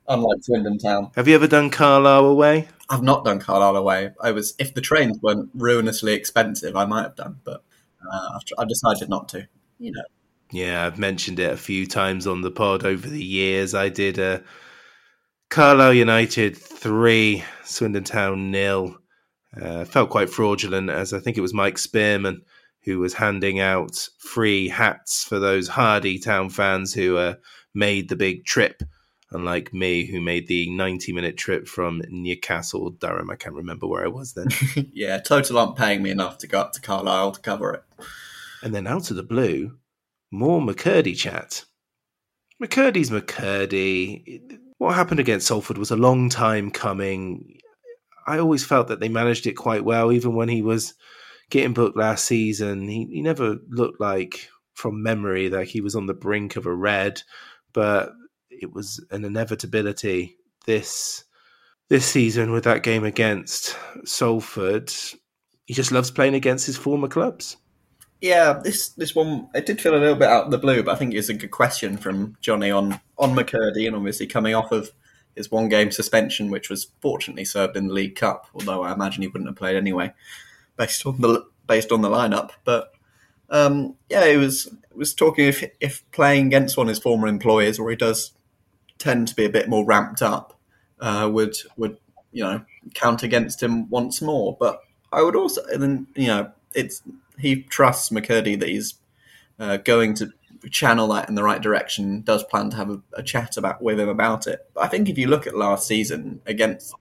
Unlike 0.08 0.38
Swindon 0.42 0.78
Town. 0.78 1.10
Have 1.16 1.26
you 1.26 1.34
ever 1.34 1.48
done 1.48 1.70
Carlisle 1.70 2.26
away? 2.26 2.68
I've 2.88 3.02
not 3.02 3.24
done 3.24 3.40
Carlisle 3.40 3.76
away. 3.76 4.12
I 4.20 4.30
was 4.30 4.54
if 4.58 4.74
the 4.74 4.80
trains 4.80 5.18
weren't 5.20 5.50
ruinously 5.54 6.12
expensive, 6.12 6.76
I 6.76 6.84
might 6.84 7.02
have 7.02 7.16
done, 7.16 7.40
but 7.44 7.64
uh, 8.12 8.38
I 8.58 8.64
decided 8.64 9.08
not 9.08 9.28
to. 9.30 9.48
You 9.78 9.92
know. 9.92 10.04
Yeah, 10.52 10.86
I've 10.86 10.98
mentioned 10.98 11.40
it 11.40 11.52
a 11.52 11.56
few 11.56 11.86
times 11.86 12.26
on 12.26 12.42
the 12.42 12.52
pod 12.52 12.84
over 12.84 13.08
the 13.08 13.24
years. 13.24 13.74
I 13.74 13.88
did 13.88 14.18
a 14.18 14.44
Carlisle 15.50 15.94
United 15.94 16.56
three, 16.56 17.44
Swindon 17.64 18.04
Town 18.04 18.50
nil. 18.50 18.96
Uh, 19.60 19.84
felt 19.86 20.10
quite 20.10 20.28
fraudulent 20.28 20.90
as 20.90 21.14
I 21.14 21.18
think 21.18 21.38
it 21.38 21.42
was 21.42 21.54
Mike 21.54 21.78
Spearman 21.78 22.42
who 22.86 23.00
was 23.00 23.14
handing 23.14 23.58
out 23.58 24.08
free 24.18 24.68
hats 24.68 25.24
for 25.24 25.40
those 25.40 25.66
Hardy 25.66 26.18
Town 26.18 26.48
fans 26.48 26.94
who 26.94 27.16
uh, 27.16 27.34
made 27.74 28.08
the 28.08 28.16
big 28.16 28.44
trip, 28.44 28.80
unlike 29.32 29.74
me, 29.74 30.06
who 30.06 30.20
made 30.20 30.46
the 30.46 30.70
90 30.70 31.12
minute 31.12 31.36
trip 31.36 31.66
from 31.66 32.00
Newcastle, 32.08 32.90
Durham. 32.90 33.28
I 33.28 33.34
can't 33.34 33.56
remember 33.56 33.88
where 33.88 34.04
I 34.04 34.08
was 34.08 34.34
then. 34.34 34.48
yeah, 34.92 35.18
Total 35.18 35.58
aren't 35.58 35.76
paying 35.76 36.00
me 36.00 36.10
enough 36.10 36.38
to 36.38 36.46
go 36.46 36.60
up 36.60 36.72
to 36.72 36.80
Carlisle 36.80 37.32
to 37.32 37.40
cover 37.40 37.74
it. 37.74 37.82
And 38.62 38.72
then 38.72 38.86
out 38.86 39.10
of 39.10 39.16
the 39.16 39.24
blue, 39.24 39.78
more 40.30 40.60
McKirdy 40.60 41.16
chat. 41.16 41.64
McKirdy's 42.62 43.10
McKirdy. 43.10 44.60
What 44.78 44.94
happened 44.94 45.20
against 45.20 45.46
Salford 45.46 45.78
was 45.78 45.90
a 45.90 45.96
long 45.96 46.28
time 46.28 46.70
coming. 46.70 47.58
I 48.26 48.38
always 48.38 48.64
felt 48.64 48.88
that 48.88 49.00
they 49.00 49.08
managed 49.08 49.46
it 49.46 49.54
quite 49.54 49.84
well, 49.84 50.12
even 50.12 50.34
when 50.34 50.48
he 50.48 50.62
was 50.62 50.94
getting 51.50 51.72
booked 51.72 51.96
last 51.96 52.24
season, 52.24 52.88
he, 52.88 53.06
he 53.10 53.22
never 53.22 53.56
looked 53.68 54.00
like, 54.00 54.48
from 54.76 55.02
memory, 55.02 55.48
like 55.48 55.68
he 55.68 55.80
was 55.80 55.96
on 55.96 56.06
the 56.06 56.14
brink 56.14 56.56
of 56.56 56.66
a 56.66 56.74
red, 56.74 57.22
but 57.72 58.12
it 58.50 58.72
was 58.72 59.04
an 59.10 59.24
inevitability 59.24 60.36
this 60.66 61.24
this 61.88 62.04
season 62.04 62.50
with 62.50 62.64
that 62.64 62.82
game 62.82 63.04
against 63.04 63.76
Salford. 64.04 64.92
He 65.66 65.74
just 65.74 65.92
loves 65.92 66.10
playing 66.10 66.34
against 66.34 66.66
his 66.66 66.76
former 66.76 67.08
clubs. 67.08 67.56
Yeah, 68.20 68.54
this 68.54 68.88
this 68.90 69.14
one 69.14 69.48
it 69.54 69.66
did 69.66 69.80
feel 69.80 69.94
a 69.94 69.98
little 69.98 70.14
bit 70.14 70.28
out 70.28 70.46
of 70.46 70.50
the 70.50 70.58
blue, 70.58 70.82
but 70.82 70.92
I 70.94 70.96
think 70.96 71.14
it's 71.14 71.28
a 71.28 71.34
good 71.34 71.50
question 71.50 71.96
from 71.96 72.36
Johnny 72.40 72.70
on 72.70 73.00
on 73.18 73.34
McKirdy, 73.34 73.86
and 73.86 73.94
obviously 73.94 74.26
coming 74.26 74.54
off 74.54 74.72
of 74.72 74.90
his 75.34 75.50
one 75.50 75.68
game 75.68 75.90
suspension, 75.90 76.50
which 76.50 76.70
was 76.70 76.88
fortunately 77.00 77.44
served 77.44 77.76
in 77.76 77.88
the 77.88 77.92
League 77.92 78.16
Cup, 78.16 78.46
although 78.54 78.82
I 78.82 78.92
imagine 78.92 79.22
he 79.22 79.28
wouldn't 79.28 79.48
have 79.48 79.56
played 79.56 79.76
anyway, 79.76 80.12
based 80.76 81.04
on 81.06 81.20
the 81.20 81.46
based 81.66 81.92
on 81.92 82.00
the 82.00 82.08
lineup. 82.08 82.50
But 82.64 82.92
um, 83.50 83.96
yeah, 84.08 84.26
he 84.26 84.36
was 84.38 84.74
was 84.94 85.14
talking 85.14 85.46
if 85.46 85.62
if 85.80 86.10
playing 86.10 86.46
against 86.46 86.76
one 86.76 86.86
of 86.86 86.90
his 86.90 86.98
former 86.98 87.28
employers, 87.28 87.78
where 87.78 87.90
he 87.90 87.96
does 87.96 88.32
tend 88.98 89.28
to 89.28 89.34
be 89.34 89.44
a 89.44 89.50
bit 89.50 89.68
more 89.68 89.84
ramped 89.84 90.22
up, 90.22 90.58
uh, 91.00 91.28
would 91.30 91.56
would 91.76 91.98
you 92.32 92.42
know 92.42 92.64
count 92.94 93.22
against 93.22 93.62
him 93.62 93.90
once 93.90 94.22
more. 94.22 94.56
But 94.58 94.80
I 95.12 95.22
would 95.22 95.36
also, 95.36 95.60
then 95.76 96.06
you 96.14 96.28
know, 96.28 96.50
it's 96.74 97.02
he 97.38 97.62
trusts 97.62 98.10
McKirdy 98.10 98.58
that 98.58 98.68
he's 98.68 98.94
uh, 99.58 99.78
going 99.78 100.14
to 100.14 100.30
channel 100.70 101.08
that 101.08 101.28
in 101.28 101.34
the 101.34 101.42
right 101.42 101.62
direction. 101.62 102.22
Does 102.22 102.44
plan 102.44 102.70
to 102.70 102.76
have 102.76 102.90
a, 102.90 103.00
a, 103.14 103.22
chat 103.22 103.56
about 103.56 103.82
with 103.82 104.00
him 104.00 104.08
about 104.08 104.46
it. 104.46 104.68
But 104.74 104.84
I 104.84 104.88
think 104.88 105.08
if 105.08 105.18
you 105.18 105.28
look 105.28 105.46
at 105.46 105.56
last 105.56 105.86
season 105.86 106.40
against 106.46 106.94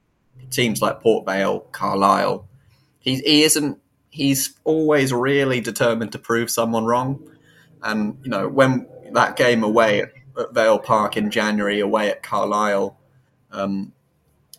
teams 0.49 0.81
like 0.81 1.01
Port 1.01 1.25
Vale, 1.25 1.61
Carlisle, 1.71 2.47
he 2.99 3.15
he 3.17 3.43
isn't. 3.43 3.79
He's 4.09 4.57
always 4.63 5.11
really 5.11 5.59
determined 5.59 6.13
to 6.13 6.19
prove 6.19 6.49
someone 6.49 6.85
wrong. 6.85 7.29
And 7.83 8.17
you 8.23 8.29
know 8.29 8.47
when 8.47 8.87
that 9.13 9.35
game 9.35 9.63
away 9.63 10.01
at, 10.01 10.11
at 10.39 10.53
Vale 10.53 10.79
Park 10.79 11.17
in 11.17 11.31
January, 11.31 11.79
away 11.79 12.09
at 12.09 12.23
Carlisle, 12.23 12.97
um, 13.51 13.93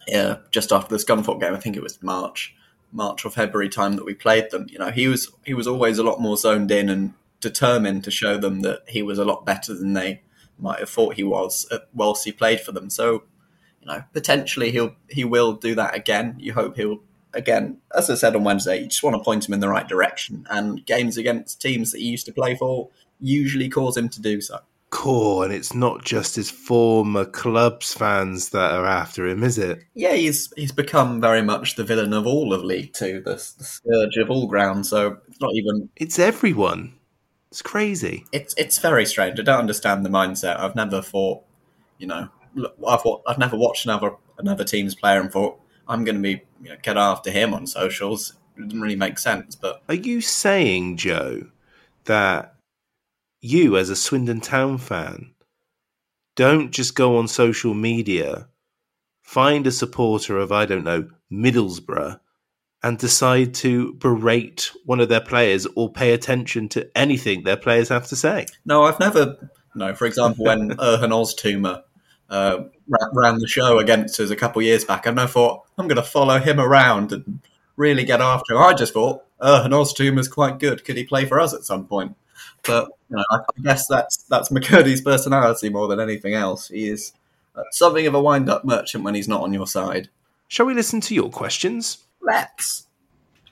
yeah, 0.07 0.37
just 0.51 0.73
after 0.73 0.97
the 0.97 1.03
Scunthorpe 1.03 1.41
game, 1.41 1.55
I 1.55 1.61
think 1.61 1.77
it 1.77 1.83
was 1.83 2.03
March. 2.03 2.55
March 2.93 3.25
or 3.25 3.31
February 3.31 3.69
time 3.69 3.97
that 3.97 4.05
we 4.05 4.15
played 4.15 4.51
them. 4.51 4.67
You 4.69 4.79
know, 4.79 4.91
he 4.91 5.09
was 5.09 5.31
he 5.45 5.55
was 5.55 5.67
always 5.67 5.99
a 5.99 6.03
lot 6.05 6.21
more 6.21 6.37
zoned 6.37 6.71
in 6.71 6.89
and 6.89 7.15
determined 7.41 8.05
to 8.05 8.11
show 8.11 8.39
them 8.39 8.61
that 8.61 8.83
he 8.89 9.03
was 9.03 9.19
a 9.19 9.25
lot 9.25 9.45
better 9.45 9.75
than 9.75 9.93
they 9.93 10.23
might 10.59 10.81
have 10.81 10.89
thought 10.89 11.15
he 11.15 11.25
was 11.25 11.67
uh, 11.71 11.79
whilst 11.95 12.25
he 12.25 12.33
played 12.33 12.61
for 12.61 12.73
them. 12.73 12.89
So, 12.89 13.25
you 13.81 13.87
know, 13.87 14.05
potentially 14.13 14.71
he'll 14.71 14.97
he 15.09 15.25
will 15.25 15.53
do 15.53 15.75
that 15.75 15.95
again. 15.95 16.37
You 16.39 16.55
hope 16.55 16.77
he'll 16.77 17.01
again, 17.35 17.79
as 17.95 18.09
I 18.09 18.15
said 18.15 18.35
on 18.35 18.45
Wednesday, 18.45 18.81
you 18.81 18.89
just 18.89 19.03
want 19.03 19.15
to 19.15 19.23
point 19.23 19.47
him 19.47 19.55
in 19.55 19.61
the 19.61 19.69
right 19.69 19.87
direction. 19.87 20.47
And 20.49 20.85
games 20.87 21.19
against 21.19 21.61
teams 21.61 21.93
that 21.93 21.99
he 21.99 22.07
used 22.07 22.27
to 22.27 22.33
play 22.33 22.55
for 22.55 22.89
usually 23.21 23.69
cause 23.69 23.97
him 23.97 24.09
to 24.11 24.21
do 24.21 24.41
so 24.41 24.61
core, 24.97 25.45
and 25.45 25.53
it's 25.53 25.75
not 25.75 26.03
just 26.03 26.37
his 26.37 26.51
former 26.51 27.27
clubs 27.27 27.93
fans 27.93 28.49
that 28.49 28.73
are 28.73 28.87
after 28.87 29.27
him, 29.27 29.45
is 29.45 29.59
it? 29.59 29.85
Yeah, 29.93 30.15
he's 30.15 30.51
he's 30.57 30.73
become 30.73 31.21
very 31.21 31.43
much 31.43 31.77
the 31.77 31.85
villain 31.85 32.15
of 32.15 32.27
all 32.27 32.55
of 32.55 32.65
League 32.65 32.95
Two, 32.95 33.21
the, 33.21 33.35
the 33.35 33.65
scourge 33.65 34.17
of 34.17 34.31
all 34.31 34.47
grounds. 34.47 34.89
So 34.89 35.19
it's 35.29 35.41
not 35.41 35.55
even. 35.55 35.91
It's 35.97 36.19
everyone. 36.19 36.95
It's 37.51 37.61
crazy. 37.61 38.25
It's 38.33 38.55
it's 38.57 38.79
very 38.79 39.05
strange. 39.05 39.39
I 39.39 39.43
don't 39.43 39.59
understand 39.59 40.05
the 40.05 40.11
mindset. 40.11 40.59
I've 40.59 40.75
never 40.75 41.03
thought, 41.03 41.45
you 41.99 42.07
know, 42.07 42.31
I've 42.89 43.03
I've 43.27 43.39
never 43.39 43.57
watched 43.57 43.85
another 43.85 44.13
another 44.39 44.65
team's 44.65 44.95
player 44.95 45.21
and 45.21 45.31
thought 45.31 45.61
I'm 45.87 46.05
going 46.05 46.17
to 46.17 46.23
be 46.23 46.43
you 46.63 46.71
know, 46.71 46.77
get 46.83 46.97
after 46.97 47.31
him 47.31 47.53
on 47.53 47.67
socials. 47.67 48.33
It 48.57 48.63
didn't 48.63 48.81
really 48.81 48.97
make 48.97 49.19
sense. 49.19 49.57
But 49.57 49.83
are 49.91 49.95
you 49.95 50.23
saying, 50.23 50.97
Joe, 50.97 51.49
that 52.05 52.56
you, 53.41 53.77
as 53.77 53.91
a 53.91 53.97
Swindon 53.97 54.41
Town 54.41 54.79
fan, 54.79 55.35
don't 56.35 56.71
just 56.71 56.95
go 56.95 57.17
on 57.17 57.29
social 57.29 57.75
media, 57.75 58.49
find 59.23 59.67
a 59.67 59.73
supporter 59.73 60.39
of, 60.39 60.53
I 60.53 60.67
don't 60.67 60.85
know, 60.85 61.09
Middlesbrough, 61.33 62.21
and 62.83 62.99
decide 62.99 63.55
to 63.55 63.95
berate 63.95 64.71
one 64.85 65.01
of 65.01 65.09
their 65.09 65.21
players 65.21 65.67
or 65.75 65.91
pay 65.91 66.13
attention 66.13 66.69
to 66.71 66.91
anything 66.97 67.43
their 67.43 67.57
players 67.57 67.89
have 67.89 68.07
to 68.09 68.17
say. 68.17 68.47
No, 68.65 68.85
I've 68.85 69.01
never. 69.01 69.51
No, 69.75 69.95
for 69.95 70.07
example, 70.07 70.45
when 70.45 70.71
Erhan 70.77 71.11
Oztumer 71.11 71.83
uh, 72.29 72.65
ran 73.13 73.39
the 73.39 73.49
show 73.49 73.79
against 73.79 74.21
us 74.21 74.31
a 74.31 74.37
couple 74.37 74.61
of 74.61 74.67
years 74.67 74.85
back, 74.85 75.07
and 75.07 75.19
I 75.19 75.27
thought 75.27 75.65
I'm 75.79 75.89
going 75.89 75.97
to 75.97 76.03
follow 76.03 76.39
him 76.39 76.61
around 76.61 77.13
and 77.13 77.41
really 77.77 78.05
get 78.05 78.21
after 78.21 78.55
him. 78.55 78.61
I 78.61 78.75
just 78.75 78.93
thought 78.93 79.23
Erhan 79.41 79.71
Oztumer's 79.71 80.29
quite 80.29 80.59
good. 80.59 80.85
Could 80.85 80.97
he 80.97 81.05
play 81.05 81.25
for 81.25 81.41
us 81.41 81.55
at 81.55 81.65
some 81.65 81.87
point? 81.87 82.17
But 82.65 82.91
you 83.09 83.17
know, 83.17 83.25
I 83.31 83.41
guess 83.63 83.87
that's 83.87 84.25
that's 84.25 84.49
McKirdy's 84.49 85.01
personality 85.01 85.69
more 85.69 85.89
than 85.89 86.01
anything 86.01 86.35
else. 86.35 86.69
He 86.69 86.89
is 86.89 87.13
uh, 87.55 87.63
something 87.71 88.07
of 88.07 88.15
a 88.15 88.21
wind-up 88.21 88.65
merchant 88.65 89.05
when 89.05 89.15
he's 89.15 89.29
not 89.29 89.43
on 89.43 89.53
your 89.53 89.67
side. 89.67 90.09
Shall 90.49 90.67
we 90.67 90.75
listen 90.75 91.01
to 91.03 91.15
your 91.15 91.31
questions? 91.31 92.05
Let's. 92.21 92.87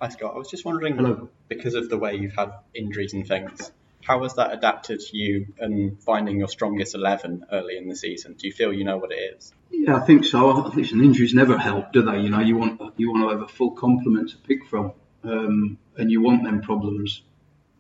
Hi 0.01 0.09
Scott, 0.09 0.33
I 0.35 0.39
was 0.39 0.51
just 0.51 0.65
wondering, 0.65 0.97
Hello. 0.97 1.29
because 1.49 1.75
of 1.75 1.89
the 1.89 1.97
way 1.97 2.15
you've 2.15 2.35
had 2.35 2.53
injuries 2.75 3.15
and 3.15 3.27
things, 3.27 3.73
how 4.03 4.23
has 4.23 4.35
that 4.35 4.53
adapted 4.53 5.01
to 5.01 5.17
you 5.17 5.47
and 5.59 5.99
finding 6.03 6.39
your 6.39 6.49
strongest 6.49 6.95
eleven 6.95 7.47
early 7.53 7.79
in 7.79 7.89
the 7.89 7.97
season? 7.97 8.35
Do 8.35 8.47
you 8.47 8.53
feel 8.53 8.73
you 8.73 8.85
know 8.85 8.99
what 8.99 9.13
it 9.13 9.37
is? 9.37 9.55
Yeah, 9.71 9.97
I 9.97 10.01
think 10.01 10.25
so. 10.25 10.51
Listen, 10.75 11.03
injuries 11.03 11.33
never 11.33 11.57
help, 11.57 11.93
do 11.93 12.03
they? 12.03 12.19
You 12.19 12.29
know, 12.29 12.41
you 12.41 12.57
want 12.57 12.81
you 12.97 13.11
want 13.11 13.25
to 13.25 13.29
have 13.31 13.43
a 13.43 13.49
full 13.49 13.71
complement 13.71 14.31
to 14.31 14.37
pick 14.39 14.67
from, 14.67 14.93
um, 15.23 15.79
and 15.97 16.11
you 16.11 16.21
want 16.21 16.45
them 16.45 16.61
problems 16.61 17.23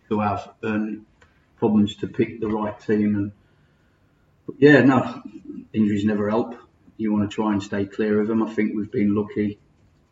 to 0.08 0.20
have. 0.20 0.50
And 0.62 1.04
problems 1.64 1.96
to 1.96 2.06
pick 2.06 2.40
the 2.40 2.46
right 2.46 2.78
team. 2.78 3.14
And 3.16 3.32
but 4.44 4.56
yeah, 4.58 4.82
no, 4.82 5.22
injuries 5.72 6.04
never 6.04 6.28
help. 6.28 6.56
You 6.98 7.10
want 7.10 7.30
to 7.30 7.34
try 7.34 7.52
and 7.54 7.62
stay 7.62 7.86
clear 7.86 8.20
of 8.20 8.28
them. 8.28 8.42
I 8.42 8.52
think 8.52 8.76
we've 8.76 8.92
been 8.92 9.14
lucky 9.14 9.58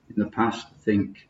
in 0.08 0.22
the 0.22 0.30
past. 0.30 0.66
I 0.66 0.82
think 0.82 1.28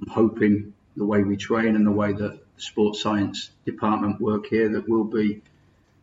I'm 0.00 0.08
hoping 0.08 0.72
the 0.96 1.04
way 1.04 1.22
we 1.22 1.36
train 1.36 1.76
and 1.76 1.86
the 1.86 1.92
way 1.92 2.14
that 2.14 2.32
the 2.56 2.62
sports 2.62 3.02
science 3.02 3.50
department 3.66 4.22
work 4.22 4.46
here 4.46 4.70
that 4.70 4.88
we'll 4.88 5.04
be 5.04 5.42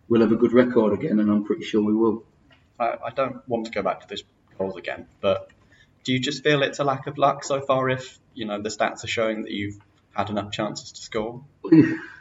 we'll 0.07 0.21
have 0.21 0.31
a 0.31 0.35
good 0.35 0.53
record 0.53 0.93
again, 0.93 1.19
and 1.19 1.31
I'm 1.31 1.43
pretty 1.43 1.63
sure 1.63 1.81
we 1.81 1.95
will. 1.95 2.23
I, 2.79 2.97
I 3.07 3.09
don't 3.09 3.47
want 3.49 3.65
to 3.65 3.71
go 3.71 3.81
back 3.81 4.01
to 4.01 4.07
this 4.07 4.21
goals 4.59 4.77
again, 4.77 5.07
but 5.21 5.49
do 6.03 6.13
you 6.13 6.19
just 6.19 6.43
feel 6.43 6.61
it's 6.61 6.77
a 6.77 6.83
lack 6.83 7.07
of 7.07 7.17
luck 7.17 7.43
so 7.43 7.61
far? 7.61 7.89
If 7.89 8.19
you 8.35 8.45
know 8.45 8.61
the 8.61 8.69
stats 8.69 9.03
are 9.03 9.13
showing 9.17 9.41
that 9.41 9.51
you've 9.51 9.79
had 10.13 10.29
enough 10.29 10.51
chances 10.51 10.91
to 10.91 11.01
score 11.01 11.43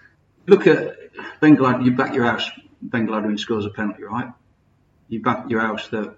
look 0.49 0.67
at 0.67 0.97
Ben 1.41 1.57
Gladwin. 1.57 1.85
you 1.85 1.93
back 1.93 2.15
your 2.15 2.25
house, 2.25 2.51
Ben 2.83 3.07
Gladwin 3.07 3.39
scores 3.39 3.67
a 3.67 3.71
penalty, 3.71 4.03
right? 4.03 4.33
You 5.09 5.23
back 5.23 5.49
your 5.49 5.61
house 5.61 5.89
that 5.89 6.17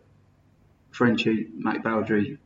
Frenchie, 0.90 1.49
Matt 1.55 1.83
Baudry 1.83 2.38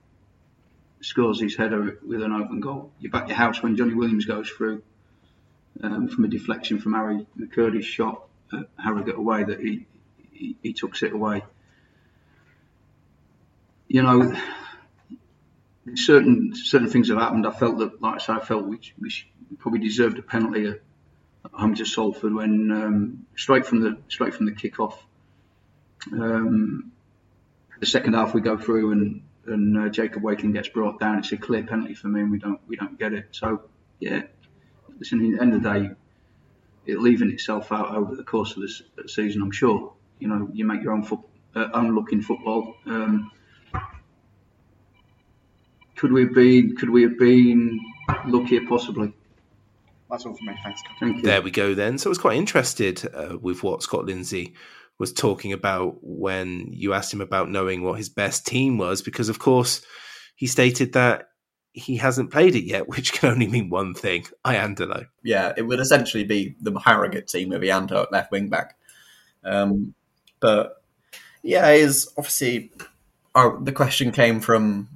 scores 1.01 1.41
his 1.41 1.55
header 1.55 1.99
with 2.05 2.23
an 2.23 2.33
open 2.33 2.61
goal. 2.61 2.91
You 2.99 3.11
back 3.11 3.29
your 3.29 3.37
house 3.37 3.63
when 3.63 3.77
Johnny 3.77 3.95
Williams 3.95 4.25
goes 4.25 4.49
through 4.49 4.83
um, 5.83 6.09
from 6.09 6.25
a 6.25 6.29
deflection 6.29 6.81
from 6.81 6.95
Harry 6.95 7.27
McKirdy's 7.39 7.87
shot 7.87 8.25
at 8.53 8.69
Harrogate 8.83 9.17
away 9.17 9.45
that 9.45 9.61
he, 9.61 9.87
he, 10.33 10.57
he 10.63 10.73
took 10.73 11.01
it 11.03 11.13
away. 11.13 11.45
You 13.89 14.03
know, 14.03 14.35
certain 15.95 16.55
certain 16.55 16.89
things 16.89 17.11
have 17.11 17.19
happened. 17.19 17.47
I 17.47 17.51
felt 17.51 17.79
that, 17.79 18.01
like 18.01 18.15
I 18.15 18.19
said, 18.19 18.37
I 18.37 18.41
felt 18.41 18.65
we, 18.65 18.81
we 18.99 19.13
probably 19.59 19.81
deserved 19.81 20.19
a 20.19 20.23
penalty 20.23 20.67
at, 20.67 20.81
home 21.53 21.75
to 21.75 21.85
Salford 21.85 22.35
when 22.35 22.71
um, 22.71 23.27
straight 23.37 23.67
from 23.67 23.81
the 23.81 23.99
straight 24.09 24.35
from 24.35 24.47
the 24.47 24.53
kickoff. 24.53 24.95
Um, 26.13 26.93
the 27.81 27.87
second 27.87 28.15
half 28.15 28.35
we 28.35 28.41
go 28.41 28.57
through 28.57 28.93
and 28.93 29.23
and 29.47 29.77
uh, 29.77 29.89
Jacob 29.91 30.23
Wakeling 30.23 30.53
gets 30.53 30.69
brought 30.69 30.99
down. 30.99 31.19
It's 31.19 31.33
a 31.33 31.37
clear 31.37 31.63
penalty 31.65 31.95
for 31.95 32.09
me, 32.09 32.21
and 32.21 32.31
we 32.31 32.39
don't 32.39 32.61
we 32.67 32.77
don't 32.77 32.99
get 32.99 33.13
it. 33.13 33.29
So 33.33 33.63
yeah, 34.01 34.23
listen. 34.99 35.21
At 35.21 35.39
the 35.39 35.43
end 35.43 35.55
of 35.55 35.63
the 35.63 35.81
day, 35.81 35.91
it'll 36.87 37.09
even 37.09 37.31
itself 37.31 37.73
out 37.73 37.95
over 37.95 38.15
the 38.15 38.25
course 38.25 38.57
of 38.57 38.63
this 38.63 38.83
season. 39.07 39.43
I'm 39.43 39.53
sure. 39.53 39.93
You 40.19 40.29
know, 40.29 40.49
you 40.53 40.65
make 40.65 40.83
your 40.83 40.93
own 40.93 41.03
foot, 41.03 41.21
uh, 41.55 41.69
own 41.75 41.95
look 41.95 42.13
in 42.13 42.23
football. 42.23 42.77
Um, 42.87 43.31
could 45.97 46.13
we 46.13 46.23
have 46.23 46.35
been? 46.35 46.77
Could 46.77 46.91
we 46.91 47.03
have 47.03 47.19
been 47.19 47.81
luckier? 48.27 48.63
Possibly 48.67 49.13
that's 50.15 50.27
all 50.27 50.35
from 50.35 50.47
me. 50.47 50.55
Thanks. 50.63 50.83
Thank 51.01 51.17
you. 51.17 51.23
There 51.23 51.43
we 51.43 51.51
go. 51.51 51.75
Then, 51.75 51.99
so 51.99 52.09
I 52.09 52.11
was 52.11 52.19
quite 52.19 52.37
interested 52.37 53.05
uh, 53.13 53.37
with 53.41 53.65
what 53.65 53.83
Scott 53.83 54.07
Lindsey 54.07 54.55
was 54.97 55.13
talking 55.13 55.53
about 55.53 55.97
when 56.03 56.69
you 56.71 56.95
asked 56.95 57.13
him 57.13 57.21
about 57.21 57.51
knowing 57.51 57.83
what 57.83 57.99
his 57.99 58.09
best 58.09 58.47
team 58.47 58.79
was, 58.79 59.03
because 59.03 59.29
of 59.29 59.41
course 59.41 59.85
he 60.37 60.47
stated 60.47 60.93
that 60.93 61.31
he 61.73 61.97
hasn't 61.97 62.31
played 62.31 62.55
it 62.55 62.65
yet, 62.65 62.89
which 62.97 63.13
can 63.13 63.31
only 63.31 63.49
mean 63.49 63.71
one 63.71 63.93
thing: 63.93 64.25
Iandolo. 64.45 65.07
Yeah, 65.25 65.53
it 65.57 65.63
would 65.63 65.81
essentially 65.81 66.25
be 66.25 66.55
the 66.61 66.79
Harrogate 66.79 67.27
team 67.27 67.49
with 67.49 67.63
Iando 67.63 68.05
at 68.05 68.13
left 68.13 68.31
wing 68.31 68.49
back. 68.49 68.77
Um, 69.43 69.95
but 70.39 70.81
yeah, 71.43 71.69
is 71.71 72.09
obviously 72.17 72.71
oh, 73.35 73.59
the 73.61 73.73
question 73.73 74.13
came 74.13 74.41
from 74.41 74.89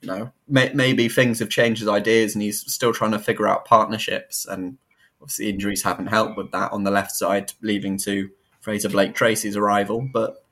you 0.00 0.08
know, 0.08 0.32
may, 0.48 0.72
maybe 0.72 1.08
things 1.08 1.38
have 1.40 1.50
changed 1.50 1.80
his 1.80 1.88
ideas 1.88 2.34
and 2.34 2.42
he's 2.42 2.60
still 2.72 2.92
trying 2.92 3.12
to 3.12 3.18
figure 3.18 3.46
out 3.46 3.64
partnerships. 3.66 4.46
And 4.46 4.78
obviously, 5.20 5.50
injuries 5.50 5.82
haven't 5.82 6.06
helped 6.06 6.36
with 6.36 6.52
that 6.52 6.72
on 6.72 6.84
the 6.84 6.90
left 6.90 7.12
side, 7.12 7.52
leaving 7.60 7.98
to 7.98 8.30
Frazer 8.60 8.88
Blake 8.88 9.14
Tracy's 9.14 9.56
arrival. 9.56 10.08
But 10.12 10.44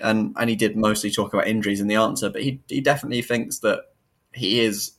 and 0.00 0.34
and 0.38 0.48
he 0.48 0.56
did 0.56 0.76
mostly 0.76 1.10
talk 1.10 1.32
about 1.32 1.48
injuries 1.48 1.80
in 1.80 1.88
the 1.88 1.96
answer, 1.96 2.30
but 2.30 2.42
he 2.42 2.60
he 2.68 2.80
definitely 2.80 3.22
thinks 3.22 3.58
that 3.60 3.80
he 4.32 4.60
is 4.60 4.92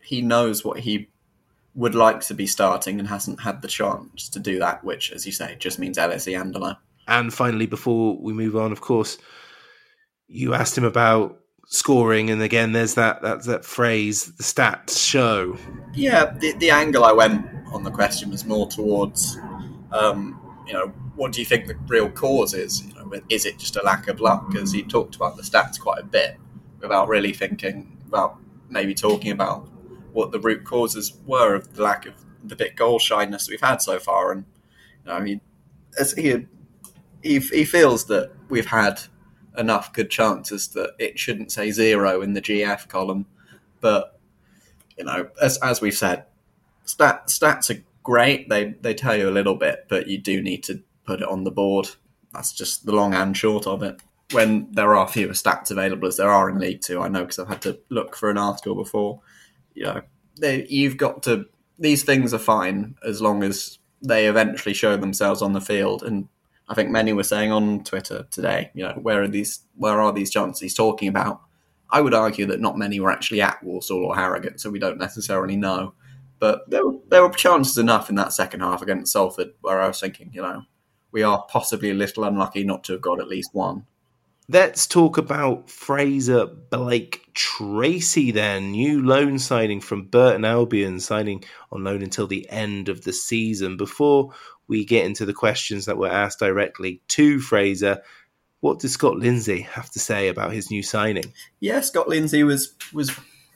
he 0.00 0.22
knows 0.22 0.64
what 0.64 0.80
he 0.80 1.08
would 1.74 1.94
like 1.94 2.20
to 2.20 2.34
be 2.34 2.46
starting 2.46 2.98
and 2.98 3.08
hasn't 3.08 3.40
had 3.40 3.60
the 3.60 3.68
chance 3.68 4.30
to 4.30 4.38
do 4.38 4.58
that, 4.58 4.82
which, 4.82 5.12
as 5.12 5.26
you 5.26 5.32
say, 5.32 5.56
just 5.58 5.78
means 5.78 5.98
Ellis 5.98 6.26
Iandolo. 6.26 6.78
And 7.06 7.32
finally, 7.32 7.66
before 7.66 8.16
we 8.18 8.32
move 8.32 8.56
on, 8.56 8.72
of 8.72 8.80
course, 8.80 9.18
you 10.26 10.54
asked 10.54 10.78
him 10.78 10.84
about 10.84 11.40
scoring, 11.66 12.30
and 12.30 12.40
again, 12.42 12.72
there's 12.72 12.94
that 12.94 13.22
that, 13.22 13.44
that 13.44 13.64
phrase, 13.64 14.32
the 14.36 14.42
stats 14.42 14.98
show. 14.98 15.58
Yeah, 15.94 16.32
the, 16.38 16.52
the 16.52 16.70
angle 16.70 17.04
I 17.04 17.12
went 17.12 17.46
on 17.72 17.82
the 17.82 17.90
question 17.90 18.30
was 18.30 18.44
more 18.44 18.66
towards, 18.68 19.38
um, 19.92 20.40
you 20.66 20.72
know, 20.72 20.88
what 21.16 21.32
do 21.32 21.40
you 21.40 21.46
think 21.46 21.66
the 21.66 21.76
real 21.88 22.08
cause 22.08 22.54
is? 22.54 22.84
You 22.84 22.94
know, 22.94 23.12
is 23.28 23.44
it 23.46 23.58
just 23.58 23.76
a 23.76 23.82
lack 23.82 24.08
of 24.08 24.20
luck? 24.20 24.48
Because 24.50 24.72
he 24.72 24.82
talked 24.82 25.16
about 25.16 25.36
the 25.36 25.42
stats 25.42 25.78
quite 25.78 26.00
a 26.00 26.04
bit 26.04 26.38
without 26.80 27.08
really 27.08 27.32
thinking 27.32 27.96
about 28.06 28.38
maybe 28.68 28.94
talking 28.94 29.32
about 29.32 29.68
what 30.12 30.32
the 30.32 30.40
root 30.40 30.64
causes 30.64 31.14
were 31.26 31.54
of 31.54 31.74
the 31.74 31.82
lack 31.82 32.06
of 32.06 32.14
the 32.44 32.56
bit 32.56 32.76
goal 32.76 32.98
shyness 32.98 33.48
we've 33.48 33.60
had 33.60 33.82
so 33.82 33.98
far. 33.98 34.32
And 34.32 34.44
you 35.04 35.12
know, 35.12 35.24
he, 35.24 35.40
as 35.98 36.12
he 36.12 36.46
he, 37.22 37.38
he 37.40 37.64
feels 37.64 38.06
that 38.06 38.30
we've 38.48 38.66
had 38.66 39.00
enough 39.58 39.92
good 39.92 40.10
chances 40.10 40.68
that 40.68 40.90
it 40.98 41.18
shouldn't 41.18 41.52
say 41.52 41.70
zero 41.70 42.22
in 42.22 42.34
the 42.34 42.42
GF 42.42 42.88
column. 42.88 43.26
But 43.80 44.18
you 44.96 45.04
know, 45.04 45.28
as 45.40 45.58
as 45.58 45.80
we've 45.80 45.96
said, 45.96 46.24
stat, 46.84 47.28
stats 47.28 47.70
are 47.70 47.82
great. 48.02 48.48
They 48.48 48.74
they 48.80 48.94
tell 48.94 49.16
you 49.16 49.28
a 49.28 49.30
little 49.30 49.56
bit, 49.56 49.86
but 49.88 50.06
you 50.06 50.18
do 50.18 50.40
need 50.42 50.62
to 50.64 50.82
put 51.04 51.20
it 51.20 51.28
on 51.28 51.44
the 51.44 51.50
board. 51.50 51.88
That's 52.32 52.52
just 52.52 52.86
the 52.86 52.92
long 52.92 53.14
and 53.14 53.36
short 53.36 53.66
of 53.66 53.82
it. 53.82 54.00
When 54.32 54.68
there 54.72 54.94
are 54.94 55.06
fewer 55.06 55.32
stats 55.32 55.70
available 55.70 56.08
as 56.08 56.16
there 56.16 56.30
are 56.30 56.50
in 56.50 56.58
League 56.58 56.82
Two, 56.82 57.00
I 57.00 57.08
know 57.08 57.22
because 57.22 57.38
I've 57.38 57.48
had 57.48 57.62
to 57.62 57.78
look 57.90 58.16
for 58.16 58.30
an 58.30 58.38
article 58.38 58.74
before. 58.74 59.20
You 59.74 59.84
know, 59.84 60.02
they, 60.40 60.66
you've 60.68 60.96
got 60.96 61.22
to. 61.24 61.46
These 61.78 62.04
things 62.04 62.32
are 62.32 62.38
fine 62.38 62.96
as 63.06 63.20
long 63.20 63.42
as 63.42 63.78
they 64.02 64.26
eventually 64.26 64.74
show 64.74 64.96
themselves 64.96 65.42
on 65.42 65.52
the 65.52 65.60
field. 65.60 66.02
And 66.02 66.28
I 66.68 66.74
think 66.74 66.90
many 66.90 67.12
were 67.12 67.22
saying 67.22 67.52
on 67.52 67.84
Twitter 67.84 68.26
today, 68.30 68.70
you 68.74 68.82
know, 68.82 68.94
where 68.94 69.22
are 69.22 69.28
these 69.28 69.60
where 69.76 70.00
are 70.00 70.12
these 70.12 70.30
chances 70.30 70.60
he's 70.60 70.74
talking 70.74 71.08
about? 71.08 71.42
I 71.90 72.00
would 72.00 72.14
argue 72.14 72.46
that 72.46 72.60
not 72.60 72.76
many 72.76 72.98
were 72.98 73.12
actually 73.12 73.40
at 73.40 73.62
Walsall 73.62 74.04
or 74.04 74.16
Harrogate, 74.16 74.60
so 74.60 74.70
we 74.70 74.80
don't 74.80 74.98
necessarily 74.98 75.56
know. 75.56 75.94
But 76.38 76.68
there 76.68 76.86
were, 76.86 76.98
there 77.08 77.22
were 77.22 77.30
chances 77.30 77.78
enough 77.78 78.10
in 78.10 78.16
that 78.16 78.32
second 78.32 78.60
half 78.60 78.82
against 78.82 79.12
Salford 79.12 79.52
where 79.60 79.80
I 79.80 79.86
was 79.86 80.00
thinking, 80.00 80.30
you 80.32 80.42
know, 80.42 80.62
we 81.12 81.22
are 81.22 81.46
possibly 81.48 81.90
a 81.90 81.94
little 81.94 82.24
unlucky 82.24 82.64
not 82.64 82.84
to 82.84 82.92
have 82.92 83.02
got 83.02 83.20
at 83.20 83.28
least 83.28 83.54
one. 83.54 83.86
Let's 84.48 84.86
talk 84.86 85.18
about 85.18 85.68
Frazer 85.68 86.46
Blake 86.46 87.30
Tracy 87.34 88.30
then. 88.30 88.70
New 88.70 89.04
loan 89.04 89.40
signing 89.40 89.80
from 89.80 90.06
Burton 90.06 90.44
Albion, 90.44 91.00
signing 91.00 91.42
on 91.72 91.82
loan 91.82 92.00
until 92.00 92.28
the 92.28 92.48
end 92.48 92.88
of 92.88 93.02
the 93.02 93.12
season. 93.12 93.76
Before 93.76 94.32
we 94.68 94.84
get 94.84 95.06
into 95.06 95.24
the 95.24 95.32
questions 95.32 95.86
that 95.86 95.98
were 95.98 96.08
asked 96.08 96.40
directly 96.40 97.00
to 97.08 97.40
Frazer, 97.40 98.02
what 98.60 98.78
does 98.78 98.92
Scott 98.92 99.16
Lindsey 99.16 99.60
have 99.60 99.90
to 99.90 99.98
say 99.98 100.28
about 100.28 100.52
his 100.52 100.70
new 100.70 100.82
signing? 100.82 101.32
Yeah, 101.60 101.80
Scott 101.80 102.08
Lindsey 102.08 102.42
was 102.42 102.74
was 102.92 103.12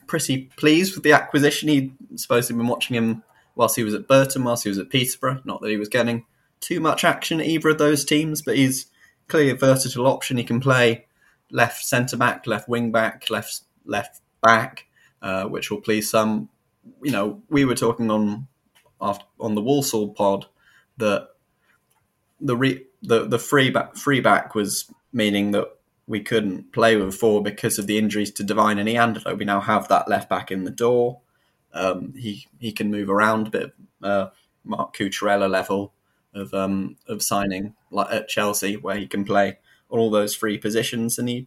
pretty 0.07 0.51
pleased 0.57 0.95
with 0.95 1.05
the 1.05 1.13
acquisition. 1.13 1.69
He'd 1.69 1.93
supposedly 2.17 2.59
been 2.59 2.69
watching 2.69 2.97
him 2.97 3.23
whilst 3.55 3.77
he 3.77 3.85
was 3.85 3.95
at 3.95 4.09
Burton, 4.09 4.45
whilst 4.45 4.65
he 4.65 4.69
was 4.69 4.79
at 4.79 4.91
Peterborough. 4.91 5.41
Not 5.45 5.61
that 5.63 5.71
he 5.71 5.77
was 5.77 5.89
getting 5.89 6.27
too 6.61 6.81
much 6.81 7.05
action 7.05 7.41
at 7.41 7.47
either 7.47 7.71
of 7.71 7.79
those 7.79 8.05
teams, 8.05 8.43
but 8.43 8.57
he's 8.57 8.87
clearly 9.29 9.51
a 9.51 9.55
versatile 9.55 10.07
option. 10.07 10.37
He 10.37 10.45
can 10.45 10.61
play 10.61 11.07
left 11.51 11.85
centre 11.85 12.17
back, 12.17 12.47
left 12.47 12.69
wing 12.69 12.93
back, 12.93 13.31
left 13.31 13.63
left 13.85 14.21
back, 14.43 14.87
uh, 15.23 15.45
which 15.45 15.71
will 15.71 15.81
please 15.81 16.11
some. 16.11 16.49
You 17.03 17.13
know, 17.13 17.43
we 17.49 17.65
were 17.65 17.75
talking 17.75 18.11
on 18.11 18.47
after, 19.01 19.25
on 19.39 19.55
the 19.55 19.63
Walsall 19.63 20.11
pod 20.11 20.47
that 21.01 21.31
the 22.41 22.57
re, 22.57 22.85
the 23.03 23.27
the 23.27 23.39
free 23.39 23.71
back 23.71 23.97
free 23.97 24.21
back 24.21 24.55
was 24.55 24.91
meaning 25.13 25.51
that 25.51 25.69
we 26.07 26.21
couldn't 26.21 26.73
play 26.73 26.97
with 26.97 27.15
four 27.15 27.43
because 27.43 27.79
of 27.79 27.87
the 27.87 27.99
injuries 27.99 28.33
to 28.33 28.43
Devine 28.43 28.79
and 28.79 28.89
Iandolo. 28.89 29.37
We 29.39 29.45
now 29.45 29.61
have 29.61 29.89
that 29.89 30.09
left 30.09 30.29
back 30.29 30.51
in 30.51 30.65
the 30.65 30.71
door. 30.71 31.21
Um, 31.73 32.15
he 32.17 32.47
he 32.59 32.73
can 32.73 32.91
move 32.91 33.09
around 33.11 33.49
a 33.49 33.51
bit, 33.51 33.75
uh, 34.03 34.27
Marc 34.65 34.97
Cucurella 34.97 35.49
level 35.49 35.93
of 36.35 36.55
um, 36.55 36.97
of 37.09 37.23
signing 37.23 37.75
like 37.91 38.13
at 38.13 38.29
Chelsea, 38.29 38.77
where 38.77 38.97
he 38.97 39.07
can 39.07 39.25
play 39.25 39.59
all 39.89 40.11
those 40.11 40.37
three 40.37 40.59
positions, 40.59 41.19
and 41.19 41.29
he, 41.29 41.47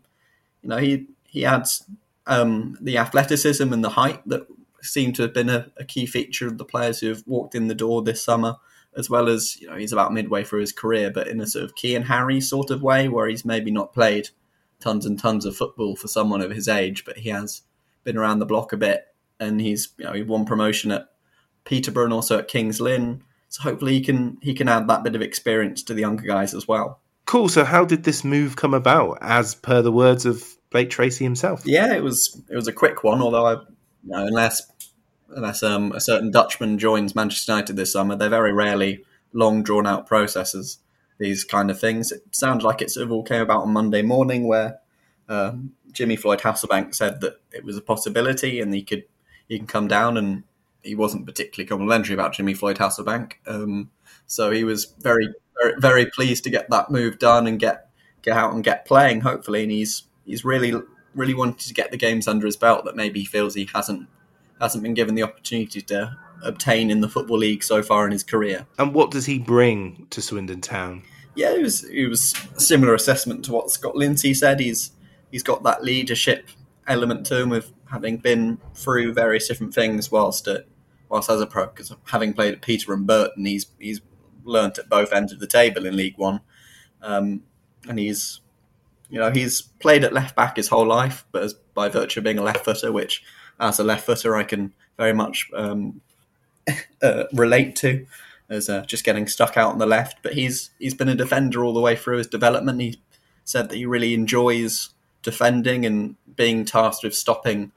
you 0.61 0.69
know, 0.69 0.77
he 0.77 1.07
he 1.23 1.45
adds 1.45 1.85
um, 2.27 2.77
the 2.79 2.97
athleticism 2.97 3.73
and 3.73 3.83
the 3.83 3.89
height 3.89 4.21
that 4.27 4.47
seem 4.81 5.13
to 5.13 5.23
have 5.23 5.33
been 5.33 5.49
a, 5.49 5.71
a, 5.77 5.85
key 5.85 6.05
feature 6.05 6.45
of 6.45 6.57
the 6.57 6.65
players 6.65 6.99
who 6.99 7.07
have 7.07 7.23
walked 7.25 7.55
in 7.55 7.67
the 7.67 7.75
door 7.75 8.01
this 8.01 8.23
summer, 8.23 8.57
as 8.97 9.09
well 9.09 9.29
as 9.29 9.59
you 9.59 9.67
know 9.67 9.75
he's 9.75 9.93
about 9.93 10.13
midway 10.13 10.43
through 10.43 10.61
his 10.61 10.71
career, 10.71 11.11
but 11.11 11.27
in 11.27 11.41
a 11.41 11.47
sort 11.47 11.65
of 11.65 11.75
Key 11.75 11.95
and 11.95 12.05
Harry 12.05 12.41
sort 12.41 12.69
of 12.69 12.81
way, 12.81 13.07
where 13.07 13.27
he's 13.27 13.45
maybe 13.45 13.71
not 13.71 13.93
played 13.93 14.29
tons 14.79 15.05
and 15.05 15.19
tons 15.19 15.45
of 15.45 15.55
football 15.55 15.95
for 15.95 16.07
someone 16.07 16.41
of 16.41 16.51
his 16.51 16.67
age, 16.67 17.05
but 17.05 17.17
he 17.17 17.29
has 17.29 17.61
been 18.03 18.17
around 18.17 18.39
the 18.39 18.45
block 18.45 18.73
a 18.73 18.77
bit, 18.77 19.05
and 19.39 19.61
he's 19.61 19.93
you 19.97 20.05
know 20.05 20.13
he 20.13 20.23
won 20.23 20.45
promotion 20.45 20.91
at 20.91 21.09
Peterborough 21.65 22.05
and 22.05 22.13
also 22.13 22.39
at 22.39 22.47
Kings 22.47 22.81
Lynn 22.81 23.23
so 23.53 23.61
hopefully 23.61 23.93
he 23.93 24.01
can 24.01 24.39
he 24.41 24.55
can 24.55 24.67
add 24.67 24.87
that 24.87 25.03
bit 25.03 25.13
of 25.13 25.21
experience 25.21 25.83
to 25.83 25.93
the 25.93 26.01
younger 26.01 26.23
guys 26.23 26.55
as 26.55 26.67
well. 26.67 26.99
Cool. 27.25 27.49
So 27.49 27.63
how 27.63 27.85
did 27.85 28.03
this 28.03 28.23
move 28.23 28.55
come 28.55 28.73
about, 28.73 29.19
as 29.21 29.53
per 29.53 29.83
the 29.83 29.91
words 29.91 30.25
of 30.25 30.43
Blake 30.71 30.89
Tracy 30.89 31.23
himself? 31.23 31.61
Yeah, 31.63 31.93
it 31.93 32.01
was 32.01 32.41
it 32.49 32.55
was 32.55 32.67
a 32.67 32.73
quick 32.73 33.03
one. 33.03 33.21
Although 33.21 33.45
I, 33.45 33.53
you 33.53 33.59
know, 34.05 34.25
unless 34.25 34.63
unless 35.35 35.63
um, 35.63 35.91
a 35.91 36.01
certain 36.01 36.31
Dutchman 36.31 36.77
joins 36.77 37.15
Manchester 37.15 37.51
United 37.51 37.75
this 37.75 37.93
summer, 37.93 38.15
they're 38.15 38.29
very 38.29 38.53
rarely 38.53 39.03
long 39.33 39.63
drawn 39.63 39.87
out 39.87 40.07
processes. 40.07 40.79
These 41.19 41.43
kind 41.43 41.69
of 41.69 41.79
things. 41.79 42.11
It 42.11 42.23
sounds 42.31 42.63
like 42.63 42.81
it 42.81 42.91
sort 42.91 43.05
of 43.05 43.11
all 43.11 43.23
came 43.23 43.41
about 43.41 43.61
on 43.61 43.73
Monday 43.73 44.01
morning, 44.01 44.47
where 44.47 44.79
uh, 45.29 45.53
Jimmy 45.91 46.15
Floyd 46.15 46.39
Hasselbaink 46.39 46.95
said 46.95 47.21
that 47.21 47.35
it 47.51 47.63
was 47.63 47.77
a 47.77 47.81
possibility 47.81 48.59
and 48.59 48.73
he 48.73 48.83
could 48.83 49.05
he 49.47 49.57
can 49.57 49.67
come 49.67 49.87
down 49.87 50.17
and 50.17 50.43
he 50.81 50.95
wasn't 50.95 51.25
particularly 51.25 51.67
complimentary 51.67 52.13
about 52.13 52.33
Jimmy 52.33 52.53
Floyd 52.53 52.77
Hasselbaink. 52.77 53.33
Um, 53.47 53.89
so 54.25 54.51
he 54.51 54.63
was 54.63 54.93
very, 54.99 55.29
very, 55.61 55.73
very 55.79 56.05
pleased 56.07 56.43
to 56.43 56.49
get 56.49 56.69
that 56.69 56.91
move 56.91 57.19
done 57.19 57.47
and 57.47 57.59
get 57.59 57.89
get 58.21 58.35
out 58.35 58.53
and 58.53 58.63
get 58.63 58.85
playing. 58.85 59.21
Hopefully, 59.21 59.63
and 59.63 59.71
he's 59.71 60.03
he's 60.25 60.43
really 60.43 60.73
really 61.15 61.33
wanted 61.33 61.59
to 61.59 61.73
get 61.73 61.91
the 61.91 61.97
games 61.97 62.27
under 62.27 62.45
his 62.45 62.57
belt 62.57 62.85
that 62.85 62.95
maybe 62.95 63.19
he 63.19 63.25
feels 63.25 63.53
he 63.53 63.69
hasn't 63.73 64.07
hasn't 64.63 64.81
been 64.81 64.93
given 64.93 65.13
the 65.13 65.23
opportunity 65.23 65.81
to 65.81 66.17
obtain 66.41 66.89
in 66.89 67.01
the 67.01 67.09
football 67.09 67.37
league 67.37 67.63
so 67.63 67.83
far 67.83 68.05
in 68.05 68.11
his 68.11 68.23
career. 68.23 68.65
And 68.79 68.93
what 68.93 69.11
does 69.11 69.25
he 69.25 69.37
bring 69.37 70.07
to 70.09 70.21
Swindon 70.21 70.61
Town? 70.61 71.03
Yeah, 71.35 71.51
it 71.51 71.61
was 71.61 71.83
it 71.83 72.07
was 72.07 72.33
a 72.55 72.59
similar 72.59 72.93
assessment 72.93 73.43
to 73.45 73.51
what 73.51 73.69
Scott 73.69 73.95
Lindsey 73.95 74.33
said. 74.33 74.59
He's 74.59 74.91
he's 75.31 75.43
got 75.43 75.63
that 75.63 75.83
leadership 75.83 76.47
element 76.87 77.25
to 77.27 77.41
him 77.41 77.51
of 77.51 77.71
having 77.91 78.17
been 78.17 78.57
through 78.73 79.13
various 79.13 79.47
different 79.47 79.73
things 79.73 80.11
whilst 80.11 80.47
at 80.47 80.65
whilst 81.09 81.29
as 81.29 81.41
a 81.41 81.45
pro, 81.45 81.65
because 81.65 81.93
having 82.05 82.33
played 82.33 82.53
at 82.53 82.61
Peter 82.61 82.93
and 82.93 83.05
Burton, 83.05 83.45
he's 83.45 83.67
he's 83.79 83.99
learnt 84.45 84.77
at 84.77 84.89
both 84.89 85.11
ends 85.11 85.33
of 85.33 85.39
the 85.39 85.47
table 85.47 85.85
in 85.85 85.97
League 85.97 86.17
One, 86.17 86.39
um, 87.01 87.43
and 87.89 87.99
he's 87.99 88.39
you 89.09 89.19
know 89.19 89.31
he's 89.31 89.61
played 89.61 90.03
at 90.03 90.13
left 90.13 90.35
back 90.35 90.55
his 90.55 90.69
whole 90.69 90.87
life, 90.87 91.25
but 91.31 91.43
as, 91.43 91.53
by 91.73 91.89
virtue 91.89 92.19
of 92.19 92.23
being 92.23 92.39
a 92.39 92.43
left 92.43 92.63
footer, 92.63 92.91
which 92.91 93.23
as 93.59 93.79
a 93.79 93.83
left 93.83 94.05
footer 94.05 94.35
I 94.35 94.43
can 94.43 94.73
very 94.97 95.13
much 95.13 95.49
um, 95.53 96.01
uh, 97.01 97.25
relate 97.33 97.75
to, 97.77 98.05
as 98.49 98.69
uh, 98.69 98.85
just 98.85 99.03
getting 99.03 99.27
stuck 99.27 99.57
out 99.57 99.71
on 99.71 99.79
the 99.79 99.85
left. 99.85 100.17
But 100.23 100.33
he's 100.33 100.71
he's 100.79 100.93
been 100.93 101.09
a 101.09 101.15
defender 101.15 101.63
all 101.63 101.73
the 101.73 101.81
way 101.81 101.95
through 101.95 102.17
his 102.17 102.27
development. 102.27 102.81
He 102.81 102.99
said 103.43 103.69
that 103.69 103.75
he 103.75 103.85
really 103.85 104.13
enjoys 104.13 104.89
defending 105.21 105.85
and 105.85 106.15
being 106.35 106.65
tasked 106.65 107.03
with 107.03 107.15
stopping 107.15 107.71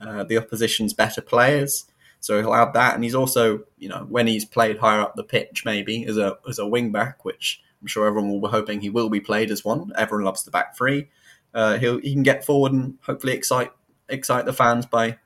uh, 0.00 0.24
the 0.24 0.38
opposition's 0.38 0.92
better 0.92 1.20
players. 1.20 1.86
So 2.20 2.40
he'll 2.40 2.54
add 2.54 2.72
that, 2.74 2.94
and 2.94 3.02
he's 3.02 3.16
also, 3.16 3.64
you 3.78 3.88
know, 3.88 4.06
when 4.08 4.28
he's 4.28 4.44
played 4.44 4.78
higher 4.78 5.00
up 5.00 5.16
the 5.16 5.24
pitch, 5.24 5.64
maybe 5.64 6.06
as 6.06 6.16
a 6.16 6.38
as 6.48 6.58
a 6.58 6.66
wing 6.66 6.92
back, 6.92 7.24
which 7.24 7.60
I'm 7.80 7.88
sure 7.88 8.06
everyone 8.06 8.30
will 8.30 8.40
be 8.40 8.52
hoping 8.52 8.80
he 8.80 8.90
will 8.90 9.08
be 9.08 9.20
played 9.20 9.50
as 9.50 9.64
one. 9.64 9.92
Everyone 9.96 10.24
loves 10.24 10.44
the 10.44 10.52
back 10.52 10.76
three. 10.76 11.08
Uh, 11.52 11.78
he'll 11.78 11.98
he 11.98 12.12
can 12.12 12.22
get 12.22 12.44
forward 12.44 12.72
and 12.72 12.96
hopefully 13.02 13.32
excite 13.32 13.72
excite 14.08 14.44
the 14.44 14.52
fans 14.52 14.86
by 14.86 15.18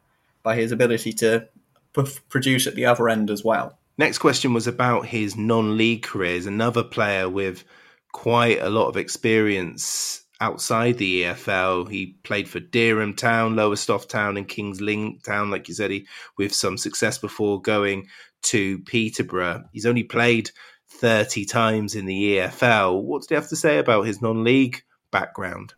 by 0.47 0.55
his 0.55 0.71
ability 0.71 1.13
to 1.13 1.45
p- 1.93 2.21
produce 2.29 2.69
at 2.69 2.77
the 2.77 2.87
other 2.87 3.09
end 3.09 3.31
as 3.31 3.43
well. 3.43 3.77
Next 3.99 4.19
question 4.19 4.55
was 4.55 4.69
about 4.69 5.07
his 5.07 5.37
non-league 5.37 6.05
careers. 6.05 6.47
Another 6.47 6.85
player 6.85 7.29
with 7.29 7.65
quite 8.13 8.61
a 8.61 8.71
lot 8.71 8.87
of 8.87 8.97
experience 8.97 10.23
outside 10.41 10.99
the 10.99 11.23
EFL. 11.23 11.91
He 11.91 12.17
played 12.23 12.49
for 12.49 12.61
Dereham 12.61 13.17
Town, 13.17 13.57
Lowestoft 13.57 14.09
Town, 14.09 14.37
and 14.37 14.47
Kings 14.47 14.81
Lynn 14.81 15.19
Town, 15.25 15.51
like 15.51 15.67
you 15.67 15.75
said, 15.75 15.91
he, 15.91 16.07
with 16.39 16.55
some 16.55 16.79
success 16.79 17.19
before 17.19 17.61
going 17.61 18.07
to 18.43 18.79
Peterborough. 18.81 19.65
He's 19.73 19.87
only 19.87 20.05
played 20.05 20.53
30 20.91 21.45
times 21.45 21.97
in 21.97 22.07
the 22.07 22.37
EFL. 22.37 23.03
What 23.03 23.23
did 23.23 23.31
he 23.31 23.35
have 23.35 23.49
to 23.49 23.57
say 23.57 23.79
about 23.79 24.07
his 24.07 24.23
non 24.23 24.45
league 24.45 24.85
background? 25.11 25.75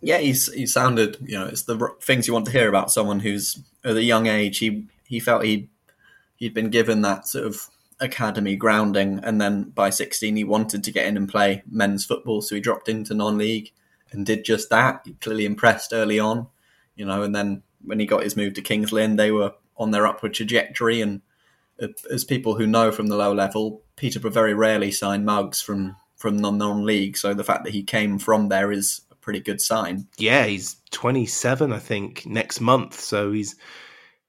Yeah, 0.00 0.18
he's 0.18 0.52
he 0.52 0.66
sounded, 0.66 1.16
you 1.24 1.38
know, 1.38 1.46
it's 1.46 1.62
the 1.62 1.88
things 2.00 2.26
you 2.26 2.34
want 2.34 2.46
to 2.46 2.52
hear 2.52 2.68
about 2.68 2.90
someone 2.90 3.20
who's 3.20 3.62
at 3.84 3.96
a 3.96 4.02
young 4.02 4.26
age. 4.26 4.58
He 4.58 4.86
he 5.06 5.20
felt 5.20 5.44
he 5.44 5.68
he'd 6.36 6.54
been 6.54 6.70
given 6.70 7.02
that 7.02 7.26
sort 7.26 7.46
of 7.46 7.68
academy 8.00 8.56
grounding, 8.56 9.20
and 9.22 9.40
then 9.40 9.70
by 9.70 9.90
16 9.90 10.36
he 10.36 10.44
wanted 10.44 10.84
to 10.84 10.92
get 10.92 11.06
in 11.06 11.16
and 11.16 11.28
play 11.28 11.62
men's 11.70 12.04
football, 12.04 12.42
so 12.42 12.54
he 12.54 12.60
dropped 12.60 12.88
into 12.88 13.14
non-league 13.14 13.72
and 14.12 14.26
did 14.26 14.44
just 14.44 14.68
that. 14.70 15.00
He 15.04 15.12
clearly 15.14 15.46
impressed 15.46 15.92
early 15.92 16.18
on, 16.18 16.48
you 16.96 17.06
know, 17.06 17.22
and 17.22 17.34
then 17.34 17.62
when 17.84 18.00
he 18.00 18.06
got 18.06 18.22
his 18.22 18.36
move 18.36 18.54
to 18.54 18.62
Kings 18.62 18.92
Lynn, 18.92 19.16
they 19.16 19.30
were 19.30 19.52
on 19.76 19.90
their 19.90 20.06
upward 20.06 20.34
trajectory. 20.34 21.00
And 21.00 21.20
as 22.10 22.24
people 22.24 22.54
who 22.54 22.66
know 22.66 22.92
from 22.92 23.08
the 23.08 23.16
lower 23.16 23.34
level, 23.34 23.82
Peterborough 23.96 24.30
very 24.30 24.54
rarely 24.54 24.90
sign 24.90 25.24
mugs 25.24 25.60
from 25.60 25.96
from 26.16 26.38
the 26.38 26.50
non-league. 26.50 27.16
So 27.16 27.34
the 27.34 27.44
fact 27.44 27.64
that 27.64 27.72
he 27.72 27.82
came 27.82 28.18
from 28.18 28.48
there 28.48 28.72
is 28.72 29.02
pretty 29.24 29.40
good 29.40 29.60
sign. 29.60 30.06
Yeah, 30.18 30.44
he's 30.44 30.76
27, 30.90 31.72
I 31.72 31.78
think, 31.78 32.26
next 32.26 32.60
month. 32.60 33.00
So 33.00 33.32
he's 33.32 33.56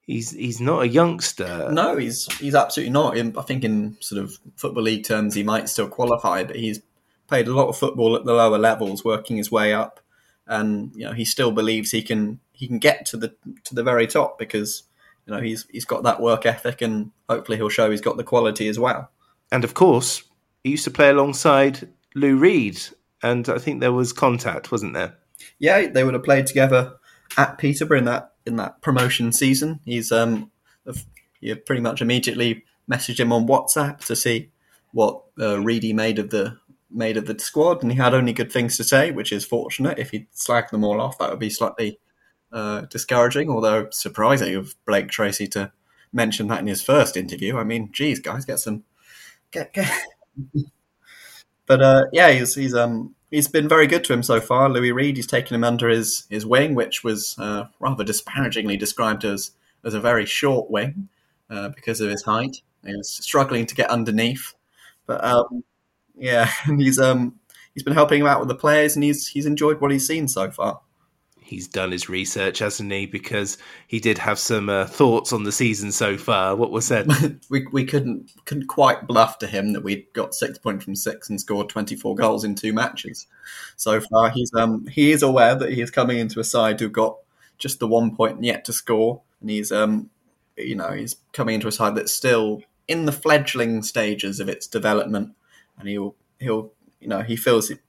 he's 0.08 0.32
he's 0.32 0.62
not 0.62 0.84
a 0.84 0.88
youngster. 0.88 1.70
No, 1.72 1.98
he's 1.98 2.32
he's 2.38 2.56
absolutely 2.56 2.94
not. 2.94 3.18
I 3.18 3.42
think 3.42 3.64
in 3.64 3.98
sort 4.00 4.24
of 4.24 4.38
football 4.56 4.84
league 4.84 5.06
terms, 5.06 5.36
he 5.36 5.44
might 5.44 5.70
still 5.70 5.90
qualify, 5.90 6.44
but 6.46 6.56
he's 6.56 6.82
played 7.28 7.48
a 7.48 7.54
lot 7.54 7.68
of 7.68 7.78
football 7.78 8.16
at 8.16 8.24
the 8.24 8.34
lower 8.34 8.58
levels, 8.58 9.04
working 9.04 9.38
his 9.38 9.52
way 9.52 9.74
up, 9.74 10.00
and 10.48 10.92
you 10.96 11.06
know 11.06 11.14
he 11.14 11.26
still 11.26 11.52
believes 11.52 11.92
he 11.92 12.02
can 12.02 12.40
he 12.54 12.68
can 12.68 12.80
get 12.80 13.06
to 13.08 13.18
the 13.18 13.36
to 13.66 13.76
the 13.76 13.84
very 13.84 14.08
top 14.08 14.40
because 14.40 14.84
you 15.28 15.34
know 15.34 15.42
he's 15.42 15.68
he's 15.72 15.86
got 15.86 16.04
that 16.04 16.22
work 16.22 16.46
ethic, 16.46 16.82
and 16.82 17.12
hopefully 17.30 17.58
he'll 17.58 17.70
show 17.70 17.92
he's 17.92 18.02
got 18.02 18.16
the 18.16 18.24
quality 18.24 18.70
as 18.70 18.80
well. 18.80 19.12
And 19.52 19.64
of 19.66 19.74
course, 19.74 20.24
he 20.64 20.72
used 20.72 20.86
to 20.86 20.92
play 20.92 21.10
alongside 21.10 21.90
Louis 22.16 22.34
Reed, 22.34 22.82
and 23.24 23.48
I 23.50 23.58
think 23.58 23.80
there 23.80 23.94
was 23.94 24.14
contact, 24.14 24.72
wasn't 24.72 24.94
there? 24.94 25.16
Yeah, 25.60 25.88
they 25.88 26.04
would 26.04 26.14
have 26.14 26.24
played 26.24 26.48
together 26.48 26.96
at 27.38 27.58
Peterborough 27.58 28.00
in 28.00 28.06
that 28.06 28.34
in 28.46 28.56
that 28.58 28.82
promotion 28.82 29.32
season. 29.32 29.80
He's 29.86 30.12
um, 30.12 30.52
you 31.40 31.56
pretty 31.56 31.82
much 31.82 32.02
immediately 32.02 32.64
messaged 32.90 33.20
him 33.20 33.34
on 33.34 33.48
WhatsApp 33.48 34.00
to 34.06 34.16
see 34.16 34.52
what 34.92 35.24
uh, 35.40 35.60
Reedy 35.60 35.94
made 35.94 36.20
of 36.20 36.30
the 36.30 36.58
made 36.92 37.18
of 37.18 37.26
the 37.26 37.38
squad, 37.40 37.82
and 37.82 37.92
he 37.92 37.98
had 37.98 38.14
only 38.14 38.34
good 38.34 38.52
things 38.52 38.78
to 38.78 38.84
say, 38.84 39.12
which 39.12 39.32
is 39.32 39.46
fortunate. 39.46 40.00
If 40.00 40.12
he'd 40.12 40.32
slagged 40.32 40.70
them 40.70 40.84
all 40.84 41.02
off, 41.02 41.18
that 41.18 41.30
would 41.30 41.40
be 41.40 41.50
slightly 41.50 42.00
uh, 42.52 42.82
discouraging. 42.82 43.50
Although 43.50 43.90
surprising 43.92 44.56
of 44.56 44.76
Blake 44.86 45.10
Tracy 45.10 45.48
to 45.48 45.72
mention 46.14 46.48
that 46.48 46.62
in 46.62 46.68
his 46.68 46.84
first 46.84 47.18
interview. 47.18 47.58
I 47.58 47.64
mean, 47.64 47.90
geez, 47.92 48.20
guys, 48.20 48.46
get 48.46 48.60
some 48.60 48.84
get 49.52 49.74
get. 49.74 49.92
But 51.66 51.82
uh, 51.82 52.06
yeah, 52.12 52.32
he's 52.32 52.56
he's 52.56 52.74
um 52.74 53.16
he's 53.32 53.48
been 53.48 53.68
very 53.68 53.88
good 53.88 54.04
to 54.06 54.14
him 54.14 54.24
so 54.24 54.40
far. 54.40 54.70
Louis 54.70 54.92
Reed, 54.92 55.18
he's 55.18 55.28
taken 55.28 55.56
him 55.56 55.64
under 55.64 55.90
his 55.90 56.26
his 56.30 56.46
wing, 56.46 56.76
which 56.76 57.04
was 57.04 57.36
uh, 57.40 57.66
rather 57.80 58.04
disparagingly 58.04 58.78
described 58.78 59.24
as 59.24 59.52
as 59.84 59.94
a 59.94 60.00
very 60.00 60.26
short 60.26 60.70
wing 60.70 61.10
uh, 61.50 61.70
because 61.70 62.02
of 62.02 62.10
his 62.10 62.24
height. 62.24 62.58
He 62.86 62.96
was 62.96 63.10
struggling 63.10 63.66
to 63.66 63.76
get 63.76 63.90
underneath, 63.90 64.54
but 65.06 65.24
um, 65.24 65.64
yeah, 66.16 66.50
he's 66.78 67.00
um 67.00 67.40
he's 67.74 67.84
been 67.84 67.94
helping 67.94 68.22
him 68.22 68.28
out 68.28 68.40
with 68.40 68.50
the 68.50 68.56
players, 68.56 68.96
and 68.96 69.04
he's 69.04 69.28
he's 69.28 69.46
enjoyed 69.46 69.82
what 69.82 69.92
he's 69.92 70.08
seen 70.08 70.28
so 70.28 70.52
far 70.52 70.82
he's 71.46 71.68
done 71.68 71.92
his 71.92 72.10
research, 72.10 72.60
hasn't 72.60 72.92
he? 72.92 73.06
Because 73.06 73.58
he 73.88 74.00
did 74.00 74.18
have 74.18 74.40
some 74.40 74.68
uh, 74.68 74.86
thoughts 74.86 75.32
on 75.32 75.44
the 75.44 75.52
season 75.52 75.92
so 75.92 76.18
far. 76.18 76.56
What 76.56 76.72
was 76.72 76.88
said? 76.88 77.08
we 77.50 77.68
we 77.72 77.86
couldn't 77.86 78.32
couldn't 78.46 78.68
quite 78.68 79.08
bluff 79.08 79.38
to 79.40 79.48
him 79.48 79.74
that 79.74 79.84
we'd 79.84 80.12
got 80.14 80.34
six 80.34 80.58
points 80.58 80.84
from 80.84 80.96
six 80.96 81.30
and 81.30 81.40
scored 81.40 81.70
twenty 81.70 81.96
four 81.96 82.16
goals 82.16 82.44
in 82.44 82.56
two 82.56 82.74
matches 82.74 83.28
so 83.76 84.02
far. 84.02 84.30
He's 84.30 84.52
um 84.56 84.88
he 84.88 85.12
is 85.12 85.22
aware 85.24 85.56
that 85.56 85.72
he 85.72 85.82
is 85.82 85.92
coming 85.92 86.18
into 86.18 86.40
a 86.40 86.44
side 86.44 86.80
who've 86.80 86.92
got 86.92 87.18
just 87.58 87.80
the 87.80 87.88
one 87.88 88.16
point 88.16 88.44
yet 88.44 88.66
to 88.66 88.74
score, 88.74 89.22
and 89.40 89.50
he's 89.50 89.72
um 89.72 90.10
you 90.58 90.76
know 90.76 90.92
he's 90.92 91.16
coming 91.32 91.56
into 91.56 91.68
a 91.68 91.72
side 91.72 91.96
that's 91.96 92.12
still 92.12 92.62
in 92.88 93.06
the 93.06 93.12
fledgling 93.12 93.84
stages 93.84 94.40
of 94.40 94.50
its 94.50 94.68
development, 94.68 95.34
and 95.78 95.88
he'll 95.88 96.16
he'll 96.40 96.72
you 97.00 97.08
know 97.08 97.22
he 97.22 97.36
feels 97.36 97.70
it, 97.70 97.80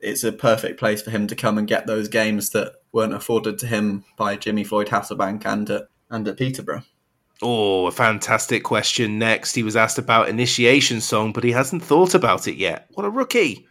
it's 0.00 0.24
a 0.24 0.32
perfect 0.32 0.78
place 0.78 1.00
for 1.00 1.10
him 1.10 1.26
to 1.28 1.36
come 1.36 1.56
and 1.56 1.68
get 1.68 1.86
those 1.86 2.08
games 2.08 2.50
that 2.50 2.74
weren't 2.94 3.12
afforded 3.12 3.58
to 3.58 3.66
him 3.66 4.04
by 4.16 4.36
Jimmy 4.36 4.64
Floyd 4.64 4.86
Hasselbaink 4.86 5.44
and 5.44 5.68
at, 5.68 5.88
and 6.08 6.26
at 6.26 6.38
Peterborough. 6.38 6.84
Oh, 7.42 7.86
a 7.86 7.92
fantastic 7.92 8.62
question 8.62 9.18
next. 9.18 9.54
He 9.54 9.64
was 9.64 9.76
asked 9.76 9.98
about 9.98 10.28
initiation 10.28 11.00
song, 11.00 11.32
but 11.32 11.44
he 11.44 11.50
hasn't 11.50 11.82
thought 11.82 12.14
about 12.14 12.46
it 12.46 12.54
yet. 12.54 12.86
What 12.94 13.04
a 13.04 13.10
rookie. 13.10 13.66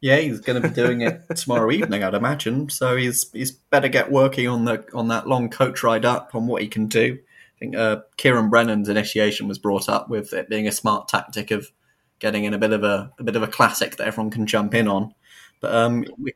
Yeah, 0.00 0.16
he's 0.16 0.40
going 0.40 0.60
to 0.60 0.68
be 0.68 0.74
doing 0.74 1.00
it 1.00 1.22
tomorrow 1.36 1.70
evening, 1.70 2.02
I'd 2.02 2.14
imagine. 2.14 2.68
So 2.68 2.96
he's 2.96 3.30
he's 3.32 3.52
better 3.52 3.88
get 3.88 4.10
working 4.10 4.48
on 4.48 4.64
the 4.64 4.84
on 4.92 5.08
that 5.08 5.26
long 5.26 5.48
coach 5.48 5.82
ride 5.82 6.04
up 6.04 6.34
on 6.34 6.46
what 6.46 6.60
he 6.60 6.68
can 6.68 6.86
do. 6.86 7.18
I 7.18 7.58
think 7.58 7.76
uh, 7.76 7.98
Ciaran 8.18 8.50
Brennan's 8.50 8.88
initiation 8.88 9.48
was 9.48 9.58
brought 9.58 9.88
up 9.88 10.10
with 10.10 10.34
it 10.34 10.50
being 10.50 10.68
a 10.68 10.72
smart 10.72 11.08
tactic 11.08 11.50
of 11.50 11.70
getting 12.18 12.44
in 12.44 12.52
a 12.52 12.58
bit 12.58 12.72
of 12.72 12.82
a, 12.82 13.12
a 13.18 13.24
bit 13.24 13.36
of 13.36 13.42
a 13.42 13.48
classic 13.48 13.96
that 13.96 14.06
everyone 14.06 14.30
can 14.30 14.46
jump 14.46 14.74
in 14.74 14.88
on. 14.88 15.14
But 15.60 15.74
um, 15.74 16.04
we, 16.18 16.34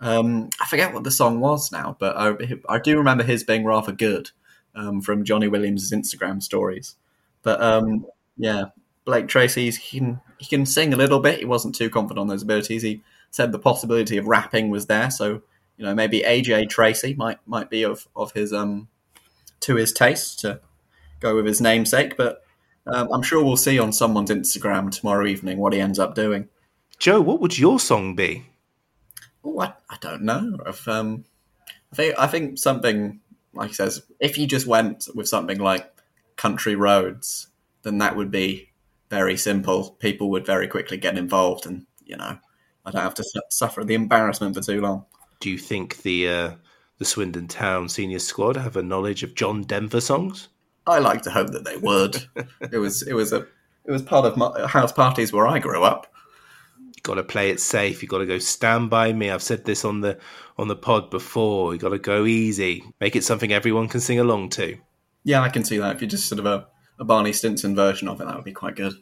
um, 0.00 0.50
I 0.60 0.66
forget 0.66 0.92
what 0.92 1.04
the 1.04 1.10
song 1.10 1.40
was 1.40 1.72
now, 1.72 1.96
but 1.98 2.16
I, 2.16 2.34
I 2.68 2.78
do 2.78 2.98
remember 2.98 3.24
his 3.24 3.44
being 3.44 3.64
rather 3.64 3.92
good 3.92 4.30
um, 4.74 5.00
from 5.00 5.24
Jonny 5.24 5.48
Williams' 5.48 5.92
Instagram 5.92 6.42
stories. 6.42 6.96
But 7.42 7.62
um, 7.62 8.06
yeah, 8.36 8.66
Blake 9.04 9.28
Tracy, 9.28 9.70
he 9.70 9.98
can 9.98 10.20
he 10.38 10.46
can 10.46 10.66
sing 10.66 10.92
a 10.92 10.96
little 10.96 11.20
bit. 11.20 11.38
He 11.38 11.44
wasn't 11.44 11.74
too 11.74 11.90
confident 11.90 12.20
on 12.20 12.28
those 12.28 12.42
abilities. 12.42 12.82
He 12.82 13.02
said 13.30 13.52
the 13.52 13.58
possibility 13.58 14.16
of 14.16 14.26
rapping 14.26 14.70
was 14.70 14.86
there, 14.86 15.10
so 15.10 15.42
you 15.76 15.84
know 15.84 15.94
maybe 15.94 16.20
AJ 16.20 16.70
Tracey 16.70 17.14
might 17.14 17.38
might 17.46 17.70
be 17.70 17.82
of 17.82 18.08
of 18.16 18.32
his 18.32 18.52
um 18.52 18.88
to 19.60 19.76
his 19.76 19.92
taste 19.92 20.40
to 20.40 20.60
go 21.20 21.36
with 21.36 21.46
his 21.46 21.60
namesake. 21.60 22.16
But 22.16 22.42
um, 22.86 23.08
I'm 23.12 23.22
sure 23.22 23.44
we'll 23.44 23.56
see 23.56 23.78
on 23.78 23.92
someone's 23.92 24.30
Instagram 24.30 24.90
tomorrow 24.90 25.26
evening 25.26 25.58
what 25.58 25.72
he 25.72 25.80
ends 25.80 25.98
up 25.98 26.14
doing. 26.14 26.48
Joe, 26.98 27.20
what 27.20 27.40
would 27.40 27.58
your 27.58 27.78
song 27.80 28.14
be? 28.14 28.46
Oh, 29.44 29.60
I, 29.60 29.74
I 29.90 29.96
don't 30.00 30.22
know. 30.22 30.58
If, 30.66 30.88
um, 30.88 31.24
I 31.92 31.96
think 31.96 32.14
I 32.18 32.26
think 32.26 32.58
something 32.58 33.20
like 33.54 33.68
he 33.68 33.74
says, 33.74 34.02
if 34.20 34.36
you 34.36 34.46
just 34.46 34.66
went 34.66 35.08
with 35.14 35.28
something 35.28 35.58
like 35.58 35.90
country 36.36 36.74
roads, 36.74 37.48
then 37.82 37.98
that 37.98 38.16
would 38.16 38.30
be 38.30 38.70
very 39.10 39.36
simple. 39.36 39.92
People 40.00 40.30
would 40.30 40.46
very 40.46 40.66
quickly 40.66 40.96
get 40.96 41.16
involved, 41.16 41.66
and 41.66 41.86
you 42.04 42.16
know, 42.16 42.38
I 42.84 42.90
don't 42.90 43.02
have 43.02 43.14
to 43.14 43.24
su- 43.24 43.40
suffer 43.50 43.84
the 43.84 43.94
embarrassment 43.94 44.54
for 44.54 44.62
too 44.62 44.80
long. 44.80 45.04
Do 45.40 45.50
you 45.50 45.58
think 45.58 46.02
the 46.02 46.28
uh, 46.28 46.50
the 46.98 47.04
Swindon 47.04 47.48
Town 47.48 47.88
senior 47.88 48.18
squad 48.18 48.56
have 48.56 48.76
a 48.76 48.82
knowledge 48.82 49.22
of 49.22 49.34
John 49.34 49.62
Denver 49.62 50.00
songs? 50.00 50.48
I 50.86 50.98
like 50.98 51.22
to 51.22 51.30
hope 51.30 51.50
that 51.50 51.64
they 51.64 51.76
would. 51.76 52.16
it 52.72 52.78
was 52.78 53.02
it 53.02 53.14
was 53.14 53.32
a 53.32 53.46
it 53.84 53.92
was 53.92 54.02
part 54.02 54.26
of 54.26 54.36
my 54.36 54.66
house 54.66 54.92
parties 54.92 55.32
where 55.32 55.46
I 55.46 55.58
grew 55.58 55.82
up 55.84 56.12
got 57.04 57.14
to 57.14 57.22
play 57.22 57.50
it 57.50 57.60
safe. 57.60 58.02
You 58.02 58.08
got 58.08 58.18
to 58.18 58.26
go 58.26 58.38
stand 58.38 58.90
by 58.90 59.12
me. 59.12 59.30
I've 59.30 59.42
said 59.42 59.64
this 59.64 59.84
on 59.84 60.00
the 60.00 60.18
on 60.58 60.66
the 60.66 60.74
pod 60.74 61.10
before. 61.10 61.72
You 61.72 61.78
got 61.78 61.90
to 61.90 61.98
go 61.98 62.24
easy. 62.24 62.82
Make 63.00 63.14
it 63.14 63.22
something 63.22 63.52
everyone 63.52 63.86
can 63.86 64.00
sing 64.00 64.18
along 64.18 64.50
to. 64.50 64.76
Yeah, 65.22 65.40
I 65.40 65.48
can 65.48 65.64
see 65.64 65.78
that. 65.78 65.94
If 65.94 66.02
you're 66.02 66.10
just 66.10 66.28
sort 66.28 66.40
of 66.40 66.46
a, 66.46 66.66
a 66.98 67.04
Barney 67.04 67.32
Stinson 67.32 67.76
version 67.76 68.08
of 68.08 68.20
it, 68.20 68.26
that 68.26 68.34
would 68.34 68.44
be 68.44 68.52
quite 68.52 68.74
good. 68.74 68.94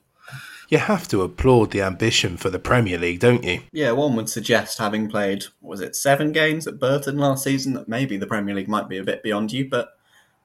You 0.69 0.79
have 0.79 1.07
to 1.09 1.23
applaud 1.23 1.71
the 1.71 1.83
ambition 1.83 2.37
for 2.37 2.49
the 2.49 2.59
Premier 2.59 2.99
League, 2.99 3.21
don't 3.21 3.45
you? 3.45 3.61
Yeah, 3.73 3.93
one 3.93 4.17
would 4.17 4.31
suggest, 4.31 4.79
having 4.79 5.09
played, 5.09 5.45
was 5.61 5.81
it 5.81 5.95
seven 5.95 6.33
games 6.33 6.67
at 6.67 6.79
Burton 6.79 7.19
last 7.19 7.45
season, 7.45 7.75
that 7.75 7.89
maybe 7.89 8.17
the 8.17 8.27
Premier 8.27 8.55
League 8.55 8.69
might 8.69 8.89
be 8.89 8.97
a 8.97 9.05
bit 9.05 9.23
beyond 9.23 9.53
you, 9.53 9.69
but 9.69 9.91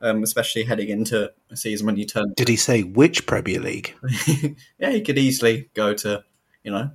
um, 0.01 0.23
especially 0.23 0.63
heading 0.63 0.89
into 0.89 1.31
a 1.49 1.55
season 1.55 1.85
when 1.85 1.95
you 1.95 2.05
turn. 2.05 2.33
Did 2.35 2.49
he 2.49 2.57
say 2.57 2.83
which 2.83 3.25
Premier 3.25 3.61
League? 3.61 3.95
yeah, 4.77 4.89
he 4.89 5.01
could 5.01 5.17
easily 5.17 5.69
go 5.73 5.93
to, 5.93 6.25
you 6.61 6.71
know, 6.71 6.91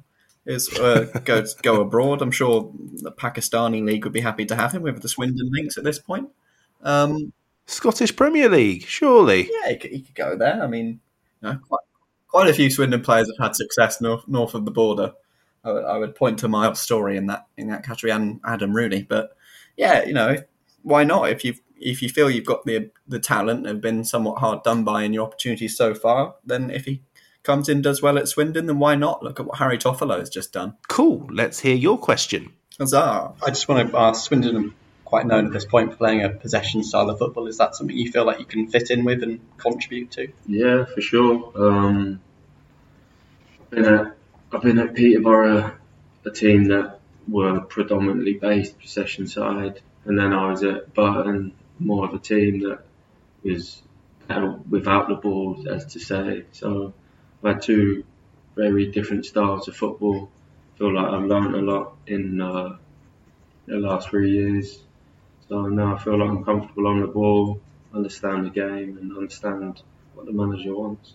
is 0.47 0.73
uh, 0.79 1.07
go 1.25 1.45
go 1.63 1.81
abroad. 1.81 2.23
I'm 2.23 2.31
sure 2.31 2.73
the 2.95 3.13
Pakistani 3.13 3.85
league 3.85 4.05
would 4.05 4.13
be 4.13 4.21
happy 4.21 4.45
to 4.47 4.57
have 4.57 4.73
him 4.73 4.83
with 4.83 5.03
the 5.03 5.09
Swindon 5.09 5.51
links 5.53 5.79
at 5.79 5.85
this 5.85 5.99
point. 5.99 6.29
Um, 6.83 7.33
Scottish 7.67 8.15
Premier 8.17 8.49
League, 8.49 8.85
surely. 8.85 9.49
Yeah, 9.51 9.71
he 9.71 9.77
could, 9.77 9.91
he 9.93 10.01
could 10.01 10.15
go 10.15 10.37
there. 10.37 10.63
I 10.63 10.67
mean, 10.67 11.01
you 11.41 11.49
know, 11.49 11.59
quite, 11.69 11.85
quite 12.29 12.49
a 12.49 12.55
few 12.55 12.71
Swindon 12.71 13.03
players 13.03 13.31
have 13.39 13.47
had 13.47 13.57
success 13.57 14.01
north 14.01 14.27
north 14.27 14.55
of 14.55 14.65
the 14.65 14.71
border. 14.71 15.13
I 15.65 15.73
would, 15.73 15.85
I 15.85 15.99
would 15.99 16.17
point 16.17 16.39
to 16.41 16.49
Miles 16.49 16.81
Storey 16.81 17.17
in 17.17 17.27
that 17.27 17.47
in 17.57 17.69
that 17.69 17.85
category 17.85 18.13
and 18.13 18.41
Adam 18.45 18.75
Rooney. 18.75 19.03
But 19.03 19.37
yeah, 19.77 20.05
you 20.05 20.13
know, 20.13 20.37
why 20.83 21.05
not? 21.05 21.31
If 21.31 21.45
you 21.45 21.55
if 21.77 22.03
you 22.03 22.09
feel 22.09 22.31
you've 22.31 22.47
got 22.47 22.65
the 22.65 22.91
the 23.07 23.21
talent 23.21 23.61
and 23.61 23.69
have 23.69 23.81
been 23.81 24.05
somewhat 24.05 24.39
hard 24.39 24.63
done 24.65 24.83
by 24.83 25.05
in 25.05 25.13
your 25.13 25.27
opportunities 25.27 25.77
so 25.77 25.95
far, 25.95 26.35
then 26.45 26.71
if 26.71 26.85
he 26.85 27.03
comes 27.43 27.69
in, 27.69 27.83
does 27.83 28.03
well 28.03 28.19
at 28.19 28.29
Swindon, 28.29 28.67
then 28.67 28.79
why 28.79 28.95
not? 28.95 29.23
Look 29.23 29.41
at 29.41 29.47
what 29.47 29.59
Harry 29.59 29.79
Toffolo 29.79 30.19
has 30.19 30.31
just 30.31 30.53
done. 30.53 30.77
Cool. 30.89 31.29
Let's 31.31 31.61
hear 31.61 31.75
your 31.75 31.99
question. 31.99 32.53
Huzzah. 32.79 33.33
I 33.43 33.49
just 33.49 33.69
want 33.69 33.91
to 33.91 33.99
ask 33.99 34.25
Swindon 34.25 34.75
quite 35.05 35.27
known 35.27 35.47
at 35.47 35.53
this 35.53 35.65
point 35.65 35.91
for 35.91 35.99
playing 35.99 36.23
a 36.23 36.31
possession 36.31 36.83
style 36.83 37.11
of 37.11 37.19
football. 37.19 37.47
Is 37.47 37.59
that 37.59 37.75
something 37.75 37.97
you 37.97 38.11
feel 38.11 38.25
like 38.25 38.39
you 38.39 38.47
can 38.47 38.69
fit 38.69 38.91
in 38.91 39.05
with 39.05 39.23
and 39.23 39.41
contribute 39.59 40.11
to? 40.13 40.33
Yeah, 40.47 40.85
for 40.87 41.01
sure. 41.01 41.53
Um, 41.55 42.21
I've, 43.61 43.71
been 43.71 43.85
at, 43.85 44.17
I've 44.53 44.63
been 44.63 44.79
at 44.79 44.95
Peterborough, 44.95 45.75
a 46.25 46.31
team 46.31 46.65
that 46.69 47.01
were 47.29 47.61
predominantly 47.61 48.35
based 48.35 48.79
possession 48.79 49.27
side, 49.27 49.81
and 50.05 50.19
then 50.19 50.33
I 50.33 50.51
was 50.51 50.65
at 50.65 50.95
Burton, 50.95 51.53
more 51.79 52.07
of 52.07 52.15
a 52.15 52.19
team 52.19 52.61
that 52.61 52.81
was 53.43 53.83
and 54.29 54.71
without 54.71 55.09
the 55.09 55.15
ball, 55.15 55.65
as 55.69 55.85
to 55.93 56.01
say. 56.01 56.45
So 56.53 56.95
I 57.45 57.49
had 57.49 57.63
two 57.63 58.05
very 58.57 58.87
different 58.87 59.27
styles 59.27 59.69
of 59.69 59.77
football. 59.77 60.31
I 60.75 60.79
feel 60.79 60.95
like 60.95 61.07
I've 61.07 61.25
learned 61.25 61.55
a 61.55 61.61
lot 61.61 61.97
in 62.07 62.41
uh, 62.41 62.77
the 63.67 63.77
last 63.77 64.11
three 64.11 64.31
years. 64.31 64.83
So 65.49 65.67
now 65.67 65.97
I 65.97 65.99
feel 65.99 66.19
like 66.19 66.29
I'm 66.29 66.45
comfortable 66.45 66.87
on 66.87 67.01
the 67.01 67.07
ball, 67.07 67.61
understand 67.95 68.47
the 68.47 68.51
game, 68.51 68.99
and 68.99 69.13
understand 69.13 69.83
what 70.15 70.27
the 70.27 70.33
manager 70.33 70.75
wants. 70.75 71.15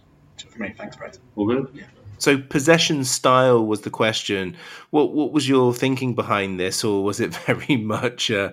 For 0.50 0.60
me, 0.60 0.74
thanks, 0.78 0.96
Brett. 0.96 1.18
All 1.36 1.48
good? 1.48 1.70
Yeah. 1.74 1.86
So 2.20 2.38
possession 2.38 3.04
style 3.04 3.66
was 3.66 3.82
the 3.82 3.90
question. 3.90 4.56
What 4.90 5.14
what 5.14 5.32
was 5.32 5.48
your 5.48 5.74
thinking 5.74 6.16
behind 6.16 6.60
this, 6.60 6.84
or 6.84 7.04
was 7.04 7.20
it 7.20 7.34
very 7.46 7.78
much 7.78 8.32
uh, 8.32 8.52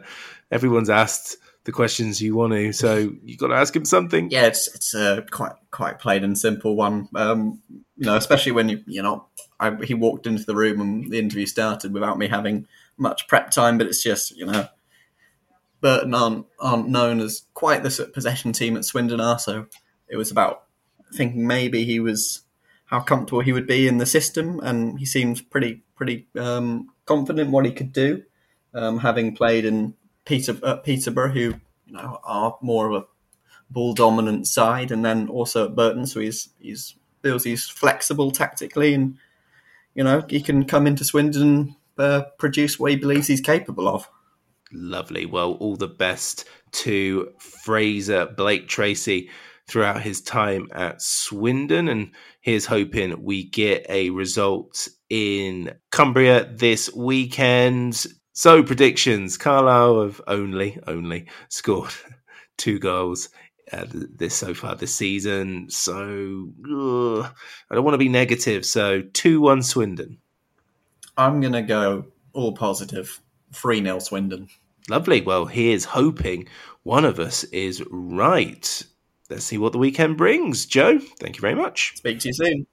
everyone's 0.51 0.91
asked 0.91 1.37
the 1.65 1.73
questions 1.73 2.21
you 2.21 2.35
want 2.35 2.53
to, 2.53 2.73
so 2.73 3.13
you've 3.23 3.39
got 3.39 3.49
to 3.49 3.55
ask 3.55 3.75
him 3.75 3.85
something? 3.85 4.31
Yeah, 4.31 4.47
it's 4.47 4.73
it's 4.75 4.95
a 4.95 5.25
quite 5.31 5.55
quite 5.71 5.99
plain 5.99 6.25
and 6.25 6.39
simple 6.39 6.77
one. 6.77 7.09
Um, 7.15 7.61
you 7.97 8.07
know, 8.07 8.17
especially 8.17 8.53
when 8.53 8.69
you 8.69 8.83
you 8.87 9.03
know 9.03 9.27
I, 9.59 9.75
he 9.85 9.95
walked 9.95 10.27
into 10.27 10.45
the 10.45 10.55
room 10.55 10.81
and 10.81 11.11
the 11.11 11.19
interview 11.19 11.47
started 11.47 11.93
without 11.93 12.19
me 12.19 12.29
having 12.29 12.67
much 12.97 13.27
prep 13.29 13.51
time, 13.51 13.79
but 13.79 13.87
it's 13.87 14.03
just 14.03 14.37
you 14.37 14.47
know. 14.47 14.69
Burton 15.81 16.15
aren't, 16.15 16.47
aren't 16.59 16.89
known 16.89 17.21
as 17.21 17.43
quite 17.53 17.83
the 17.83 18.11
possession 18.15 18.55
team 18.55 18.75
at 18.75 18.87
Swindon 18.87 19.21
are, 19.21 19.39
so 19.39 19.67
it 20.09 20.17
was 20.17 20.31
about 20.31 20.65
thinking 21.13 21.47
maybe 21.47 21.85
he 21.85 22.01
was 22.01 22.41
how 22.87 23.01
comfortable 23.01 23.41
he 23.41 23.53
would 23.53 23.67
be 23.67 23.87
in 23.87 23.99
the 23.99 24.07
system, 24.07 24.61
and 24.61 24.99
he 24.99 25.05
seems 25.05 25.43
pretty 25.43 25.83
pretty 25.95 26.27
um, 26.39 26.89
confident 27.05 27.51
what 27.51 27.67
he 27.67 27.73
could 27.73 27.93
do, 27.93 28.23
um, 28.73 28.99
having 28.99 29.37
played 29.37 29.67
in 29.67 29.95
Peter 30.25 30.57
uh, 30.63 30.77
Peterborough, 30.77 31.33
who 31.33 31.55
you 31.87 31.93
know 31.93 32.19
are 32.25 32.57
more 32.61 32.91
of 32.91 33.03
a 33.03 33.07
ball 33.71 33.95
dominant 33.95 34.47
side, 34.47 34.91
and 34.91 35.05
then 35.05 35.29
also 35.29 35.67
at 35.67 35.77
Burton, 35.77 36.07
so 36.07 36.21
he's 36.21 36.51
he's 36.59 36.97
feels 37.23 37.45
he's 37.45 37.69
flexible 37.69 38.31
tactically, 38.31 38.95
and 38.95 39.17
you 39.95 40.05
know 40.05 40.23
he 40.29 40.41
can 40.41 40.65
come 40.65 40.87
into 40.87 41.05
Swindon 41.05 41.43
and 41.43 41.75
uh, 41.99 42.23
produce 42.39 42.79
what 42.79 42.91
he 42.91 42.97
believes 42.97 43.27
he's 43.27 43.41
capable 43.41 43.89
of. 43.89 44.09
Lovely. 44.73 45.27
Well, 45.27 45.53
all 45.53 45.77
the 45.77 45.87
best 45.89 46.47
to 46.73 47.33
Frazer 47.39 48.27
Blake 48.27 48.67
Tracy 48.69 49.31
throughout 49.69 50.03
his 50.03 50.21
time 50.21 50.69
at 50.73 51.01
Swindon. 51.01 51.89
And 51.89 52.11
here's 52.41 52.67
hoping 52.67 53.23
we 53.23 53.45
get 53.45 53.87
a 53.89 54.11
result 54.11 54.89
in 55.09 55.75
Cumbria 55.91 56.45
this 56.45 56.93
weekend. 56.95 58.05
So 58.35 58.63
predictions: 58.63 59.39
Carlisle 59.39 60.03
have 60.03 60.21
only 60.27 60.79
only 60.87 61.27
scored 61.49 61.93
two 62.59 62.79
goals 62.79 63.31
uh, 63.73 63.87
this 63.89 64.35
so 64.35 64.53
far 64.53 64.75
this 64.75 64.95
season. 64.95 65.71
So 65.71 66.51
ugh, 66.71 67.35
I 67.71 67.75
don't 67.75 67.85
want 67.85 67.95
to 67.95 67.99
be 67.99 68.11
negative. 68.11 68.67
So 68.67 69.01
two 69.01 69.41
one 69.41 69.63
Swindon. 69.63 70.19
I'm 71.17 71.41
gonna 71.41 71.63
go 71.63 72.07
all 72.35 72.53
positive. 72.53 73.21
Three 73.53 73.81
0 73.83 74.01
Swindon. 74.01 74.49
Lovely. 74.91 75.21
Well, 75.21 75.47
here's 75.47 75.85
hoping 75.85 76.49
one 76.83 77.05
of 77.05 77.21
us 77.21 77.45
is 77.45 77.83
right 77.89 78.85
let's 79.31 79.45
see 79.45 79.59
what 79.59 79.73
the 79.73 79.79
weekend 79.79 80.17
brings. 80.17 80.67
Joe, 80.67 80.99
thank 80.99 81.37
you 81.37 81.41
very 81.41 81.55
much. 81.55 81.95
Speak 81.97 82.21
to 82.21 82.29
you 82.29 82.35
soon. 82.35 82.67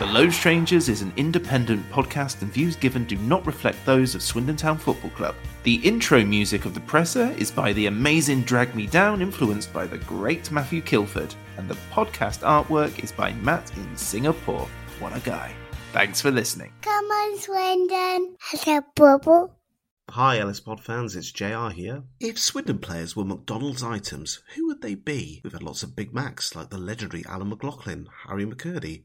The 0.00 0.06
Low 0.06 0.30
Strangers 0.30 0.88
is 0.88 1.02
an 1.02 1.12
independent 1.18 1.86
podcast 1.90 2.40
and 2.40 2.50
views 2.50 2.74
given 2.74 3.04
do 3.04 3.16
not 3.16 3.44
reflect 3.44 3.84
those 3.84 4.14
of 4.14 4.22
Swindon 4.22 4.56
Town 4.56 4.78
Football 4.78 5.10
Club. 5.10 5.34
The 5.62 5.74
intro 5.74 6.24
music 6.24 6.64
of 6.64 6.72
The 6.72 6.80
Presser 6.80 7.34
is 7.36 7.50
by 7.50 7.74
the 7.74 7.84
amazing 7.84 8.44
Drag 8.44 8.74
Me 8.74 8.86
Down, 8.86 9.20
influenced 9.20 9.74
by 9.74 9.86
the 9.86 9.98
great 9.98 10.50
Matthew 10.50 10.80
Kilford, 10.80 11.34
and 11.58 11.68
the 11.68 11.76
podcast 11.92 12.38
artwork 12.38 13.04
is 13.04 13.12
by 13.12 13.34
Matt 13.34 13.76
in 13.76 13.94
Singapore. 13.94 14.66
What 15.00 15.14
a 15.14 15.20
guy. 15.20 15.54
Thanks 15.92 16.22
for 16.22 16.30
listening. 16.30 16.72
Come 16.80 17.04
on, 17.04 17.38
Swindon. 17.38 18.36
Has 18.40 18.66
a 18.68 18.82
bubble? 18.96 19.54
Hi, 20.08 20.38
Ellis 20.38 20.60
Pod 20.60 20.80
fans, 20.80 21.14
it's 21.14 21.30
JR 21.30 21.68
here. 21.68 22.04
If 22.20 22.38
Swindon 22.38 22.78
players 22.78 23.14
were 23.14 23.26
McDonald's 23.26 23.82
items, 23.82 24.42
who 24.56 24.66
would 24.68 24.80
they 24.80 24.94
be? 24.94 25.42
We've 25.44 25.52
had 25.52 25.62
lots 25.62 25.82
of 25.82 25.94
Big 25.94 26.14
Macs 26.14 26.56
like 26.56 26.70
the 26.70 26.78
legendary 26.78 27.22
Alan 27.26 27.50
McLoughlin, 27.50 28.06
Harry 28.26 28.46
McKirdy, 28.46 29.04